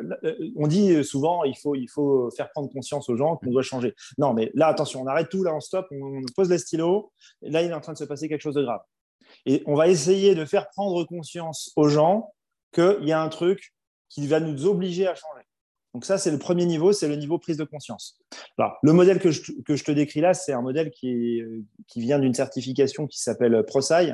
on 0.56 0.66
dit 0.66 1.04
souvent 1.04 1.44
il 1.44 1.54
faut, 1.58 1.74
il 1.74 1.86
faut 1.86 2.30
faire 2.30 2.50
prendre 2.50 2.70
conscience 2.72 3.10
aux 3.10 3.16
gens 3.16 3.36
qu'on 3.36 3.50
doit 3.50 3.62
changer. 3.62 3.94
Non, 4.16 4.32
mais 4.32 4.50
là, 4.54 4.68
attention, 4.68 5.02
on 5.02 5.06
arrête 5.06 5.28
tout, 5.28 5.44
là, 5.44 5.54
on 5.54 5.60
stoppe, 5.60 5.86
on 5.90 6.22
pose 6.34 6.48
les 6.48 6.56
stylos. 6.56 7.12
Là, 7.42 7.62
il 7.62 7.70
est 7.70 7.74
en 7.74 7.80
train 7.80 7.92
de 7.92 7.98
se 7.98 8.04
passer 8.04 8.26
quelque 8.28 8.40
chose 8.40 8.54
de 8.54 8.62
grave. 8.62 8.80
Et 9.46 9.62
on 9.66 9.74
va 9.74 9.88
essayer 9.88 10.34
de 10.34 10.44
faire 10.44 10.68
prendre 10.68 11.04
conscience 11.04 11.72
aux 11.76 11.88
gens 11.88 12.32
qu'il 12.72 13.04
y 13.04 13.12
a 13.12 13.20
un 13.20 13.28
truc 13.28 13.72
qui 14.08 14.26
va 14.26 14.40
nous 14.40 14.66
obliger 14.66 15.06
à 15.06 15.14
changer. 15.14 15.44
Donc 15.94 16.04
ça, 16.04 16.18
c'est 16.18 16.30
le 16.30 16.38
premier 16.38 16.66
niveau, 16.66 16.92
c'est 16.92 17.08
le 17.08 17.16
niveau 17.16 17.38
prise 17.38 17.56
de 17.56 17.64
conscience. 17.64 18.20
Alors, 18.58 18.76
le 18.82 18.92
modèle 18.92 19.18
que 19.18 19.30
je, 19.30 19.84
te 19.84 19.90
décris 19.90 20.20
là, 20.20 20.34
c'est 20.34 20.52
un 20.52 20.62
modèle 20.62 20.90
qui, 20.90 21.42
qui 21.88 22.00
vient 22.00 22.20
d'une 22.20 22.34
certification 22.34 23.08
qui 23.08 23.18
s'appelle 23.18 23.64
ProSci. 23.66 24.12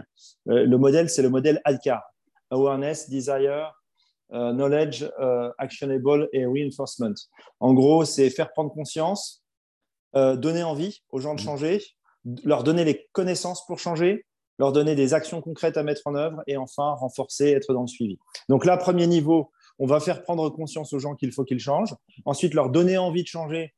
Euh, 0.49 0.65
le 0.65 0.79
modèle, 0.79 1.11
c'est 1.11 1.23
le 1.23 1.29
modèle 1.29 1.61
ADCAR. 1.65 2.03
Awareness, 2.51 3.11
Desire, 3.11 3.75
euh, 4.33 4.53
Knowledge, 4.53 5.05
euh, 5.21 5.51
Actionable 5.59 6.29
et 6.33 6.47
Reinforcement. 6.47 7.15
En 7.61 7.75
gros, 7.75 8.05
c'est 8.05 8.31
faire 8.31 8.51
prendre 8.53 8.73
conscience, 8.73 9.43
donner 10.15 10.63
envie 10.63 11.03
aux 11.11 11.21
gens 11.21 11.35
de 11.35 11.43
mmh. 11.43 11.45
changer, 11.45 11.83
leur 12.43 12.65
donner 12.65 12.85
les 12.85 13.07
connaissances 13.13 13.67
pour 13.67 13.79
changer, 13.79 14.25
leur 14.59 14.73
donner 14.73 14.95
des 14.95 15.15
actions 15.15 15.41
concrètes 15.41 15.77
à 15.77 15.83
mettre 15.83 16.03
en 16.07 16.15
œuvre 16.15 16.43
et 16.47 16.57
enfin 16.57 16.93
renforcer, 16.93 17.51
être 17.51 17.73
dans 17.73 17.83
le 17.83 17.87
suivi. 17.87 18.19
Donc 18.49 18.65
là, 18.65 18.77
premier 18.77 19.07
niveau, 19.07 19.51
on 19.79 19.87
va 19.87 20.01
faire 20.01 20.23
prendre 20.23 20.49
conscience 20.51 20.93
aux 20.93 20.99
gens 20.99 21.15
qu'il 21.15 21.33
faut 21.33 21.45
qu'ils 21.45 21.59
changent. 21.59 21.95
Ensuite, 22.25 22.55
leur 22.55 22.71
donner 22.71 22.99
envie 22.99 23.23
de 23.23 23.29
changer. 23.29 23.75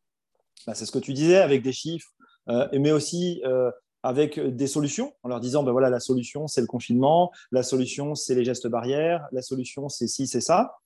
Bah, 0.67 0.75
c'est 0.75 0.87
ce 0.87 0.93
que 0.93 0.99
tu 0.99 1.13
disais 1.13 1.39
avec 1.39 1.63
des 1.63 1.73
chiffres, 1.73 2.11
euh, 2.49 2.69
mais 2.73 2.93
aussi 2.93 3.43
euh, 3.45 3.71
avec 4.03 4.39
des 4.39 4.67
solutions, 4.67 5.13
en 5.23 5.29
leur 5.29 5.41
disant, 5.41 5.63
ben 5.63 5.73
voilà, 5.73 5.91
la 5.91 6.01
solution, 6.01 6.47
c'est 6.47 6.61
le 6.61 6.67
confinement, 6.67 7.33
la 7.51 7.63
solution, 7.63 8.15
c'est 8.15 8.35
les 8.35 8.45
gestes 8.45 8.69
barrières, 8.69 9.27
la 9.33 9.43
solution, 9.43 9.89
c'est 9.89 10.07
ci, 10.07 10.27
c'est 10.27 10.41
ça. 10.41 10.77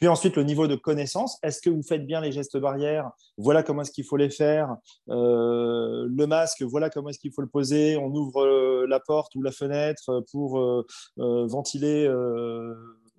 Puis 0.00 0.08
ensuite, 0.08 0.36
le 0.36 0.44
niveau 0.44 0.66
de 0.66 0.76
connaissance. 0.76 1.38
Est-ce 1.42 1.60
que 1.60 1.70
vous 1.70 1.82
faites 1.82 2.06
bien 2.06 2.20
les 2.20 2.32
gestes 2.32 2.56
barrières? 2.56 3.10
Voilà 3.36 3.62
comment 3.62 3.82
est-ce 3.82 3.92
qu'il 3.92 4.04
faut 4.04 4.16
les 4.16 4.30
faire. 4.30 4.74
Euh, 5.10 6.06
le 6.08 6.26
masque, 6.26 6.62
voilà 6.62 6.90
comment 6.90 7.10
est-ce 7.10 7.18
qu'il 7.18 7.32
faut 7.32 7.42
le 7.42 7.48
poser. 7.48 7.96
On 7.96 8.08
ouvre 8.08 8.86
la 8.86 8.98
porte 8.98 9.34
ou 9.36 9.42
la 9.42 9.52
fenêtre 9.52 10.24
pour 10.32 10.86
ventiler 11.16 12.08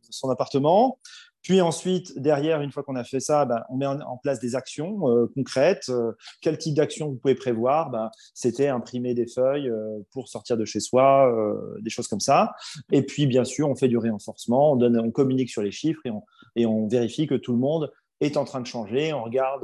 son 0.09 0.29
appartement. 0.29 0.99
Puis 1.41 1.59
ensuite, 1.59 2.17
derrière, 2.19 2.61
une 2.61 2.71
fois 2.71 2.84
qu'on 2.84 2.95
a 2.95 3.03
fait 3.03 3.19
ça, 3.19 3.45
ben, 3.45 3.63
on 3.69 3.77
met 3.77 3.88
en, 3.88 4.17
place 4.17 4.39
des 4.39 4.55
actions 4.55 5.09
euh, 5.09 5.25
concrètes. 5.34 5.89
Euh, 5.89 6.11
quel 6.41 6.57
type 6.57 6.75
d'action 6.75 7.09
vous 7.09 7.15
pouvez 7.15 7.36
prévoir? 7.36 7.89
Ben, 7.89 8.11
C'était 8.36 8.67
imprimer 8.67 9.13
des 9.13 9.25
feuilles 9.27 9.69
euh, 9.69 9.99
pour 10.11 10.27
sortir 10.27 10.57
de 10.57 10.65
chez 10.65 10.79
soi, 10.79 11.32
des 11.82 11.89
choses 11.89 12.07
comme 12.07 12.19
ça. 12.19 12.53
Et 12.91 13.03
puis, 13.03 13.25
bien 13.25 13.43
sûr, 13.43 13.69
on 13.69 13.75
fait 13.75 13.88
du 13.88 13.97
renforcement, 13.97 14.73
on, 14.73 14.75
donne, 14.75 14.99
on 14.99 15.11
communique 15.11 15.49
sur 15.49 15.63
les 15.63 15.71
chiffres 15.71 16.01
et 16.05 16.11
on, 16.11 16.23
et 16.56 16.66
on 16.66 16.88
vérifie 16.88 17.28
que 17.28 17.36
tout 17.36 17.54
le 17.54 17.60
monde 17.60 17.91
est 18.20 18.38
en 18.38 18.45
train 18.45 18.62
de 18.62 18.68
changer. 18.68 19.14
On 19.14 19.24
regarde 19.24 19.64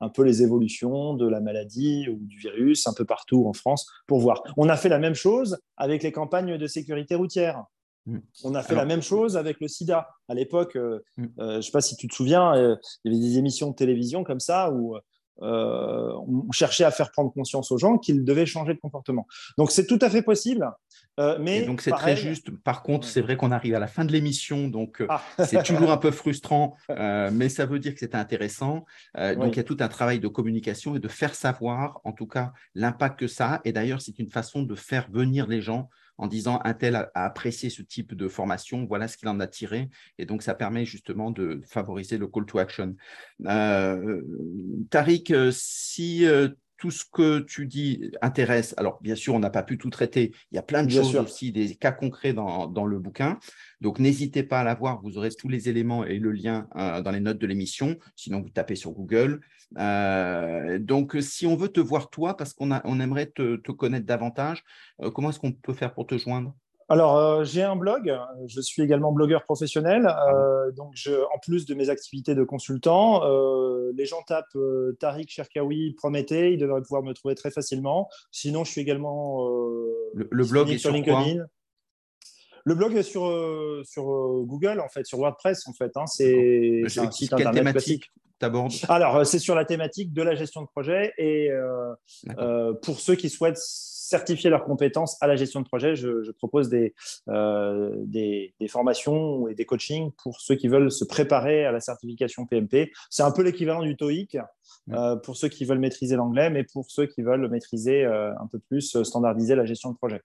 un 0.00 0.08
peu 0.08 0.22
les 0.22 0.42
évolutions 0.42 1.14
de 1.14 1.26
la 1.26 1.40
maladie 1.40 2.08
ou 2.08 2.18
du 2.20 2.38
virus 2.38 2.86
un 2.86 2.92
peu 2.92 3.04
partout 3.04 3.46
en 3.46 3.52
France 3.52 3.86
pour 4.06 4.20
voir. 4.20 4.42
On 4.56 4.68
a 4.68 4.76
fait 4.76 4.88
la 4.88 4.98
même 4.98 5.14
chose 5.14 5.58
avec 5.76 6.02
les 6.02 6.12
campagnes 6.12 6.58
de 6.58 6.66
sécurité 6.66 7.14
routière. 7.14 7.64
Mm. 8.06 8.18
On 8.44 8.54
a 8.54 8.62
fait 8.62 8.74
la 8.74 8.84
même 8.84 9.02
chose 9.02 9.36
avec 9.36 9.60
le 9.60 9.68
sida. 9.68 10.08
À 10.28 10.34
l'époque, 10.34 10.76
euh, 10.76 11.00
mm. 11.16 11.24
euh, 11.40 11.50
je 11.52 11.56
ne 11.56 11.60
sais 11.60 11.72
pas 11.72 11.80
si 11.80 11.96
tu 11.96 12.08
te 12.08 12.14
souviens, 12.14 12.54
euh, 12.56 12.76
il 13.04 13.12
y 13.12 13.16
avait 13.16 13.24
des 13.24 13.38
émissions 13.38 13.70
de 13.70 13.74
télévision 13.74 14.24
comme 14.24 14.40
ça 14.40 14.70
où 14.70 14.96
on 15.38 16.50
cherchait 16.52 16.84
à 16.84 16.90
faire 16.90 17.10
prendre 17.10 17.32
conscience 17.32 17.70
aux 17.72 17.78
gens 17.78 17.98
qu'ils 17.98 18.24
devaient 18.24 18.46
changer 18.46 18.74
de 18.74 18.78
comportement. 18.78 19.26
Donc 19.58 19.70
c'est 19.70 19.86
tout 19.86 19.98
à 20.00 20.10
fait 20.10 20.22
possible. 20.22 20.70
mais 21.40 21.64
donc 21.64 21.80
c'est 21.80 21.90
très 21.90 22.16
juste. 22.16 22.50
Par 22.50 22.82
contre, 22.82 23.06
c'est 23.06 23.20
vrai 23.20 23.36
qu'on 23.36 23.52
arrive 23.52 23.74
à 23.74 23.78
la 23.78 23.86
fin 23.86 24.04
de 24.04 24.12
l'émission, 24.12 24.68
donc 24.68 25.04
ah. 25.08 25.22
c'est 25.44 25.62
toujours 25.62 25.90
un 25.90 25.96
peu 25.98 26.10
frustrant, 26.10 26.76
mais 26.88 27.48
ça 27.48 27.66
veut 27.66 27.78
dire 27.78 27.94
que 27.94 28.00
c'était 28.00 28.16
intéressant. 28.16 28.84
Donc 29.16 29.54
il 29.54 29.56
y 29.56 29.60
a 29.60 29.64
tout 29.64 29.78
un 29.80 29.88
travail 29.88 30.20
de 30.20 30.28
communication 30.28 30.96
et 30.96 31.00
de 31.00 31.08
faire 31.08 31.34
savoir, 31.34 32.00
en 32.04 32.12
tout 32.12 32.26
cas, 32.26 32.52
l'impact 32.74 33.20
que 33.20 33.28
ça 33.28 33.54
a. 33.54 33.60
Et 33.64 33.72
d'ailleurs, 33.72 34.00
c'est 34.00 34.18
une 34.18 34.30
façon 34.30 34.62
de 34.62 34.74
faire 34.74 35.08
venir 35.10 35.46
les 35.46 35.60
gens 35.60 35.88
en 36.18 36.26
disant 36.26 36.60
un 36.64 36.74
tel 36.74 36.96
a, 36.96 37.10
apprécié 37.14 37.70
ce 37.70 37.82
type 37.82 38.14
de 38.14 38.28
formation, 38.28 38.84
voilà 38.86 39.08
ce 39.08 39.16
qu'il 39.16 39.28
en 39.28 39.40
a 39.40 39.46
tiré. 39.46 39.90
Et 40.18 40.26
donc, 40.26 40.42
ça 40.42 40.54
permet 40.54 40.84
justement 40.84 41.30
de 41.30 41.60
favoriser 41.66 42.18
le 42.18 42.26
call 42.26 42.46
to 42.46 42.58
action. 42.58 42.96
Euh, 43.46 44.22
Tariq, 44.90 45.32
euh, 45.32 45.50
si 45.52 46.26
euh, 46.26 46.48
tout 46.78 46.90
ce 46.90 47.04
que 47.10 47.40
tu 47.40 47.66
dis 47.66 48.10
intéresse. 48.22 48.74
Alors, 48.76 48.98
bien 49.02 49.14
sûr, 49.14 49.34
on 49.34 49.38
n'a 49.38 49.50
pas 49.50 49.62
pu 49.62 49.78
tout 49.78 49.90
traiter. 49.90 50.32
Il 50.52 50.56
y 50.56 50.58
a 50.58 50.62
plein 50.62 50.82
de 50.82 50.90
choses 50.90 51.16
aussi, 51.16 51.52
des 51.52 51.74
cas 51.76 51.92
concrets 51.92 52.32
dans, 52.32 52.66
dans 52.66 52.86
le 52.86 52.98
bouquin. 52.98 53.38
Donc, 53.80 53.98
n'hésitez 53.98 54.42
pas 54.42 54.60
à 54.60 54.64
la 54.64 54.74
voir. 54.74 55.00
Vous 55.02 55.18
aurez 55.18 55.30
tous 55.30 55.48
les 55.48 55.68
éléments 55.68 56.04
et 56.04 56.18
le 56.18 56.32
lien 56.32 56.68
dans 56.74 57.10
les 57.10 57.20
notes 57.20 57.38
de 57.38 57.46
l'émission. 57.46 57.96
Sinon, 58.14 58.40
vous 58.40 58.50
tapez 58.50 58.76
sur 58.76 58.92
Google. 58.92 59.40
Euh, 59.78 60.78
donc, 60.78 61.16
si 61.20 61.46
on 61.46 61.56
veut 61.56 61.68
te 61.68 61.80
voir 61.80 62.10
toi, 62.10 62.36
parce 62.36 62.52
qu'on 62.52 62.70
on 62.84 63.00
aimerait 63.00 63.26
te, 63.26 63.56
connaître 63.72 64.06
davantage, 64.06 64.62
euh, 65.02 65.10
comment 65.10 65.30
est-ce 65.30 65.40
qu'on 65.40 65.52
peut 65.52 65.74
faire 65.74 65.94
pour 65.94 66.06
te 66.06 66.16
joindre? 66.16 66.54
Alors, 66.88 67.16
euh, 67.16 67.44
j'ai 67.44 67.62
un 67.62 67.74
blog. 67.74 68.16
Je 68.46 68.60
suis 68.60 68.82
également 68.82 69.12
blogueur 69.12 69.42
professionnel. 69.44 70.06
Ah 70.08 70.32
donc, 70.76 70.92
je, 70.94 71.12
en 71.12 71.38
plus 71.42 71.66
de 71.66 71.74
mes 71.74 71.90
activités 71.90 72.34
de 72.34 72.44
consultant, 72.44 73.22
les 73.92 74.04
gens 74.04 74.22
tapent 74.26 74.56
Tariq 75.00 75.28
Cherkaoui 75.28 75.94
Prométhée. 75.94 76.52
Ils 76.52 76.58
devraient 76.58 76.82
pouvoir 76.82 77.02
me 77.02 77.12
trouver 77.12 77.34
très 77.34 77.50
facilement. 77.50 78.08
Sinon, 78.30 78.64
je 78.64 78.70
suis 78.70 78.80
également 78.80 79.48
le, 80.14 80.44
blog 80.44 80.70
est 80.70 80.78
sur 80.78 80.92
LinkedIn. 80.92 81.44
Le 82.64 82.74
blog 82.74 82.96
est 82.96 83.02
sur, 83.02 83.32
sur 83.84 84.04
Google, 84.44 84.80
en 84.80 84.88
fait, 84.88 85.06
sur 85.06 85.18
WordPress, 85.18 85.66
en 85.66 85.72
fait. 85.72 85.92
Hein. 85.96 86.06
C'est 86.06 86.82
un 86.98 87.10
site 87.10 87.32
internet 87.32 87.72
classique. 87.72 88.10
Alors, 88.88 89.16
euh, 89.16 89.24
c'est 89.24 89.38
sur 89.38 89.54
la 89.54 89.64
thématique 89.64 90.12
de 90.12 90.22
la 90.22 90.34
gestion 90.34 90.60
de 90.62 90.66
projet 90.66 91.12
et 91.16 91.50
euh, 91.50 91.94
euh, 92.38 92.74
pour 92.74 93.00
ceux 93.00 93.14
qui 93.14 93.30
souhaitent 93.30 93.58
certifier 94.06 94.50
leurs 94.50 94.64
compétences 94.64 95.16
à 95.20 95.26
la 95.26 95.36
gestion 95.36 95.60
de 95.60 95.66
projet, 95.66 95.96
je, 95.96 96.30
propose 96.32 96.68
des, 96.68 96.94
des, 97.26 98.68
formations 98.68 99.48
et 99.48 99.54
des 99.54 99.64
coachings 99.64 100.12
pour 100.22 100.40
ceux 100.40 100.54
qui 100.54 100.68
veulent 100.68 100.90
se 100.90 101.04
préparer 101.04 101.64
à 101.64 101.72
la 101.72 101.80
certification 101.80 102.46
PMP. 102.46 102.92
C'est 103.10 103.22
un 103.22 103.30
peu 103.30 103.42
l'équivalent 103.42 103.82
du 103.82 103.96
TOEIC 103.96 104.38
pour 105.22 105.36
ceux 105.36 105.48
qui 105.48 105.64
veulent 105.64 105.78
maîtriser 105.78 106.16
l'anglais, 106.16 106.50
mais 106.50 106.64
pour 106.64 106.90
ceux 106.90 107.06
qui 107.06 107.22
veulent 107.22 107.48
maîtriser 107.48 108.04
un 108.04 108.46
peu 108.50 108.58
plus, 108.58 109.02
standardiser 109.02 109.54
la 109.54 109.64
gestion 109.64 109.90
de 109.90 109.96
projet. 109.96 110.20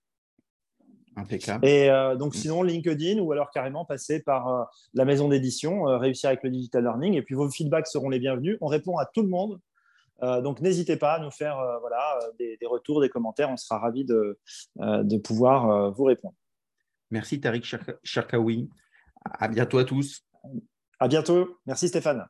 Impeccable. 1.16 1.66
Et 1.68 1.90
euh, 1.90 2.16
donc, 2.16 2.36
sinon, 2.36 2.64
LinkedIn 2.64 3.20
ou 3.20 3.32
alors 3.32 3.52
carrément 3.52 3.84
passer 3.84 4.22
par 4.22 4.48
euh, 4.48 4.64
la 4.94 5.04
maison 5.04 5.28
d'édition, 5.28 5.88
euh, 5.88 5.98
réussir 5.98 6.30
avec 6.30 6.44
le 6.44 6.50
digital 6.50 6.84
learning. 6.84 7.16
Et 7.16 7.22
puis, 7.22 7.36
vos 7.36 7.50
feedbacks 7.50 7.88
seront 7.88 8.10
les 8.10 8.20
bienvenus. 8.20 8.58
On 8.62 8.68
répond 8.68 8.98
à 8.98 9.06
tout 9.06 9.22
le 9.22 9.28
monde. 9.28 9.60
Donc, 10.22 10.62
n'hésitez 10.62 10.98
pas 10.98 11.16
à 11.16 11.20
nous 11.20 11.32
faire 11.32 11.58
voilà, 11.82 12.20
des, 12.38 12.58
retours, 12.66 13.02
des 13.02 13.10
commentaires. 13.10 13.50
On 13.50 13.58
sera 13.58 13.80
ravis 13.80 14.06
de, 14.06 14.40
de 14.78 15.18
pouvoir 15.18 15.92
vous 15.92 16.04
répondre. 16.04 16.36
Merci, 17.10 17.40
Tariq 17.42 17.78
Cherkaoui. 18.04 18.70
À 19.24 19.48
bientôt 19.48 19.78
à 19.78 19.84
tous. 19.84 20.26
À 21.00 21.08
bientôt. 21.08 21.58
Merci, 21.66 21.88
Stéphane. 21.88 22.28